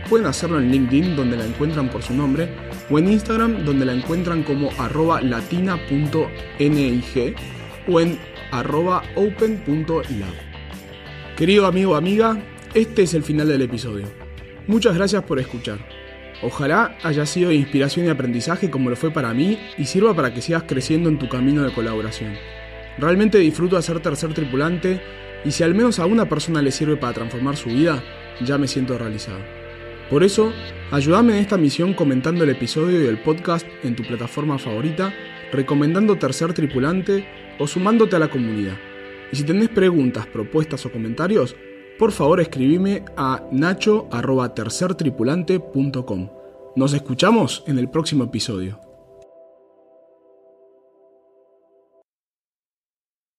pueden 0.10 0.26
hacerlo 0.26 0.60
en 0.60 0.72
LinkedIn 0.72 1.16
donde 1.18 1.36
la 1.36 1.46
encuentran 1.46 1.90
por 1.90 2.02
su 2.02 2.14
nombre 2.14 2.50
o 2.90 3.00
en 3.00 3.10
Instagram 3.10 3.66
donde 3.66 3.86
la 3.86 3.94
encuentran 3.94 4.44
como 4.44 4.70
arroba 4.78 5.20
o 7.88 8.00
en 8.00 8.20
arroba 8.52 9.04
open.lab. 9.16 10.54
Querido 11.36 11.66
amigo 11.66 11.96
amiga, 11.96 12.42
este 12.74 13.04
es 13.04 13.14
el 13.14 13.22
final 13.22 13.48
del 13.48 13.62
episodio. 13.62 14.08
Muchas 14.66 14.96
gracias 14.96 15.24
por 15.24 15.40
escuchar. 15.40 15.78
Ojalá 16.42 16.98
haya 17.04 17.26
sido 17.26 17.50
de 17.50 17.56
inspiración 17.56 18.08
y 18.08 18.10
aprendizaje 18.10 18.72
como 18.72 18.90
lo 18.90 18.96
fue 18.96 19.12
para 19.12 19.34
mí 19.34 19.60
y 19.78 19.86
sirva 19.86 20.16
para 20.16 20.34
que 20.34 20.42
sigas 20.42 20.64
creciendo 20.64 21.08
en 21.08 21.20
tu 21.20 21.30
camino 21.30 21.62
de 21.64 21.72
colaboración. 21.72 22.34
Realmente 22.98 23.38
disfruto 23.38 23.80
ser 23.82 24.00
tercer 24.00 24.34
tripulante 24.34 25.02
y 25.46 25.52
si 25.52 25.64
al 25.64 25.76
menos 25.76 26.00
a 26.00 26.08
una 26.08 26.28
persona 26.28 26.62
le 26.62 26.72
sirve 26.72 26.98
para 26.98 27.14
transformar 27.14 27.58
su 27.58 27.70
vida, 27.70 28.04
ya 28.42 28.58
me 28.58 28.68
siento 28.68 28.98
realizado. 28.98 29.40
Por 30.10 30.24
eso, 30.24 30.52
ayúdame 30.92 31.34
en 31.34 31.40
esta 31.40 31.58
misión 31.58 31.94
comentando 31.94 32.44
el 32.44 32.50
episodio 32.50 33.04
y 33.04 33.08
el 33.08 33.22
podcast 33.22 33.68
en 33.84 33.96
tu 33.96 34.04
plataforma 34.04 34.58
favorita, 34.58 35.14
recomendando 35.52 36.18
tercer 36.18 36.54
tripulante 36.54 37.26
o 37.60 37.68
sumándote 37.68 38.16
a 38.16 38.20
la 38.20 38.30
comunidad. 38.30 38.78
Y 39.32 39.36
si 39.36 39.44
tenés 39.44 39.70
preguntas, 39.70 40.26
propuestas 40.26 40.86
o 40.86 40.92
comentarios, 40.92 41.56
por 41.98 42.12
favor 42.12 42.40
escribime 42.40 43.04
a 43.18 43.42
nacho.tercertripulante.com. 43.52 46.30
Nos 46.76 46.94
escuchamos 46.94 47.64
en 47.68 47.80
el 47.80 47.90
próximo 47.90 48.24
episodio. 48.24 48.93